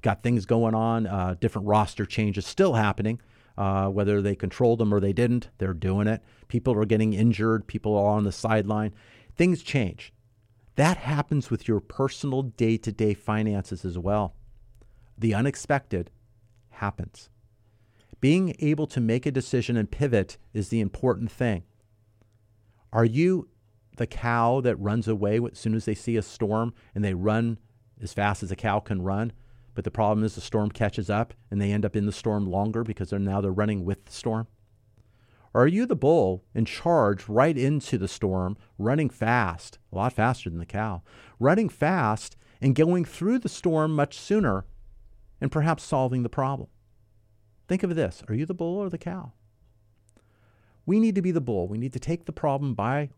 Got 0.03 0.21
things 0.21 0.45
going 0.45 0.75
on. 0.75 1.07
Uh, 1.07 1.35
different 1.39 1.67
roster 1.67 2.05
changes 2.05 2.45
still 2.45 2.73
happening. 2.73 3.19
Uh, 3.59 3.89
whether 3.89 4.21
they 4.21 4.35
controlled 4.35 4.79
them 4.79 4.93
or 4.93 4.99
they 4.99 5.11
didn't, 5.11 5.49
they're 5.57 5.73
doing 5.73 6.07
it. 6.07 6.23
People 6.47 6.73
are 6.75 6.85
getting 6.85 7.13
injured. 7.13 7.67
People 7.67 7.95
are 7.95 8.15
on 8.15 8.23
the 8.23 8.31
sideline. 8.31 8.93
Things 9.35 9.61
change. 9.61 10.13
That 10.75 10.95
happens 10.97 11.51
with 11.51 11.67
your 11.67 11.81
personal 11.81 12.41
day 12.41 12.77
to 12.77 12.91
day 12.91 13.13
finances 13.13 13.83
as 13.83 13.97
well 13.97 14.33
the 15.19 15.33
unexpected 15.33 16.09
happens. 16.69 17.29
Being 18.21 18.55
able 18.59 18.87
to 18.87 19.01
make 19.01 19.25
a 19.25 19.31
decision 19.31 19.77
and 19.77 19.91
pivot 19.91 20.37
is 20.53 20.69
the 20.69 20.79
important 20.79 21.31
thing. 21.31 21.63
Are 22.91 23.05
you 23.05 23.49
the 23.97 24.07
cow 24.07 24.61
that 24.61 24.77
runs 24.77 25.07
away 25.07 25.39
as 25.39 25.59
soon 25.59 25.75
as 25.75 25.85
they 25.85 25.93
see 25.93 26.15
a 26.15 26.21
storm 26.21 26.73
and 26.95 27.03
they 27.03 27.13
run 27.13 27.59
as 28.01 28.13
fast 28.13 28.43
as 28.43 28.51
a 28.51 28.55
cow 28.55 28.79
can 28.79 29.01
run? 29.01 29.33
But 29.79 29.85
the 29.85 29.91
problem 29.91 30.25
is 30.25 30.35
the 30.35 30.41
storm 30.41 30.71
catches 30.71 31.09
up 31.09 31.33
and 31.49 31.61
they 31.61 31.71
end 31.71 31.85
up 31.85 31.95
in 31.95 32.05
the 32.05 32.11
storm 32.11 32.45
longer 32.45 32.83
because 32.83 33.11
they're 33.11 33.17
now 33.17 33.39
they're 33.39 33.49
running 33.49 33.85
with 33.85 34.03
the 34.03 34.11
storm. 34.11 34.47
Or 35.53 35.61
are 35.61 35.67
you 35.67 35.85
the 35.85 35.95
bull 35.95 36.43
and 36.53 36.67
charge 36.67 37.29
right 37.29 37.57
into 37.57 37.97
the 37.97 38.09
storm, 38.09 38.57
running 38.77 39.09
fast, 39.09 39.79
a 39.93 39.95
lot 39.95 40.11
faster 40.11 40.49
than 40.49 40.59
the 40.59 40.65
cow, 40.65 41.01
running 41.39 41.69
fast 41.69 42.35
and 42.59 42.75
going 42.75 43.05
through 43.05 43.39
the 43.39 43.47
storm 43.47 43.95
much 43.95 44.19
sooner 44.19 44.65
and 45.39 45.49
perhaps 45.49 45.83
solving 45.83 46.23
the 46.23 46.27
problem? 46.27 46.67
Think 47.69 47.81
of 47.81 47.95
this 47.95 48.21
are 48.27 48.35
you 48.35 48.45
the 48.45 48.53
bull 48.53 48.79
or 48.79 48.89
the 48.89 48.97
cow? 48.97 49.31
We 50.85 50.99
need 50.99 51.15
to 51.15 51.21
be 51.21 51.31
the 51.31 51.39
bull. 51.39 51.69
We 51.69 51.77
need 51.77 51.93
to 51.93 51.99
take 52.01 52.25
the 52.25 52.33
problem 52.33 52.73
by 52.73 53.11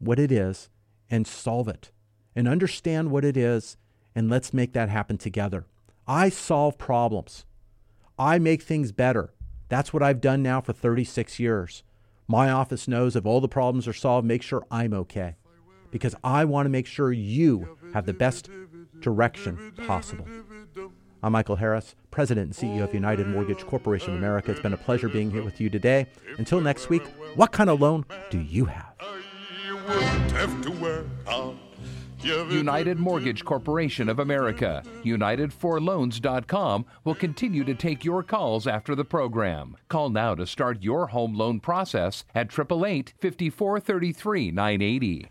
what 0.00 0.18
it 0.18 0.32
is 0.32 0.68
and 1.08 1.28
solve 1.28 1.68
it 1.68 1.92
and 2.34 2.48
understand 2.48 3.12
what 3.12 3.24
it 3.24 3.36
is, 3.36 3.76
and 4.16 4.28
let's 4.28 4.52
make 4.52 4.72
that 4.72 4.88
happen 4.88 5.16
together. 5.16 5.64
I 6.06 6.30
solve 6.30 6.78
problems, 6.78 7.44
I 8.18 8.38
make 8.38 8.62
things 8.62 8.92
better. 8.92 9.32
That's 9.68 9.92
what 9.92 10.02
I've 10.02 10.20
done 10.20 10.42
now 10.42 10.60
for 10.60 10.72
36 10.72 11.38
years. 11.38 11.82
My 12.26 12.50
office 12.50 12.88
knows 12.88 13.16
if 13.16 13.24
all 13.24 13.40
the 13.40 13.48
problems 13.48 13.86
are 13.88 13.92
solved, 13.92 14.26
make 14.26 14.42
sure 14.42 14.66
I'm 14.70 14.92
okay. 14.94 15.36
Because 15.90 16.14
I 16.24 16.44
want 16.44 16.66
to 16.66 16.70
make 16.70 16.86
sure 16.86 17.12
you 17.12 17.78
have 17.94 18.06
the 18.06 18.12
best 18.12 18.50
direction 19.00 19.72
possible. 19.86 20.26
I'm 21.22 21.32
Michael 21.32 21.56
Harris, 21.56 21.94
President 22.10 22.46
and 22.46 22.72
CEO 22.72 22.82
of 22.82 22.92
United 22.94 23.28
Mortgage 23.28 23.64
Corporation 23.64 24.10
of 24.10 24.18
America. 24.18 24.50
It's 24.50 24.60
been 24.60 24.72
a 24.72 24.78
pleasure 24.78 25.08
being 25.08 25.30
here 25.30 25.44
with 25.44 25.60
you 25.60 25.70
today. 25.70 26.06
Until 26.38 26.60
next 26.60 26.88
week, 26.88 27.04
what 27.36 27.52
kind 27.52 27.70
of 27.70 27.80
loan 27.80 28.04
do 28.30 28.40
you 28.40 28.64
have? 28.64 28.92
United 32.24 32.98
Mortgage 32.98 33.44
Corporation 33.44 34.08
of 34.08 34.20
America, 34.20 34.82
UnitedForLoans.com 35.04 36.86
will 37.04 37.14
continue 37.14 37.64
to 37.64 37.74
take 37.74 38.04
your 38.04 38.22
calls 38.22 38.66
after 38.66 38.94
the 38.94 39.04
program. 39.04 39.76
Call 39.88 40.08
now 40.08 40.34
to 40.36 40.46
start 40.46 40.82
your 40.82 41.08
home 41.08 41.34
loan 41.34 41.58
process 41.58 42.24
at 42.34 42.46
888 42.46 43.14
5433 43.20 44.50
980. 44.52 45.20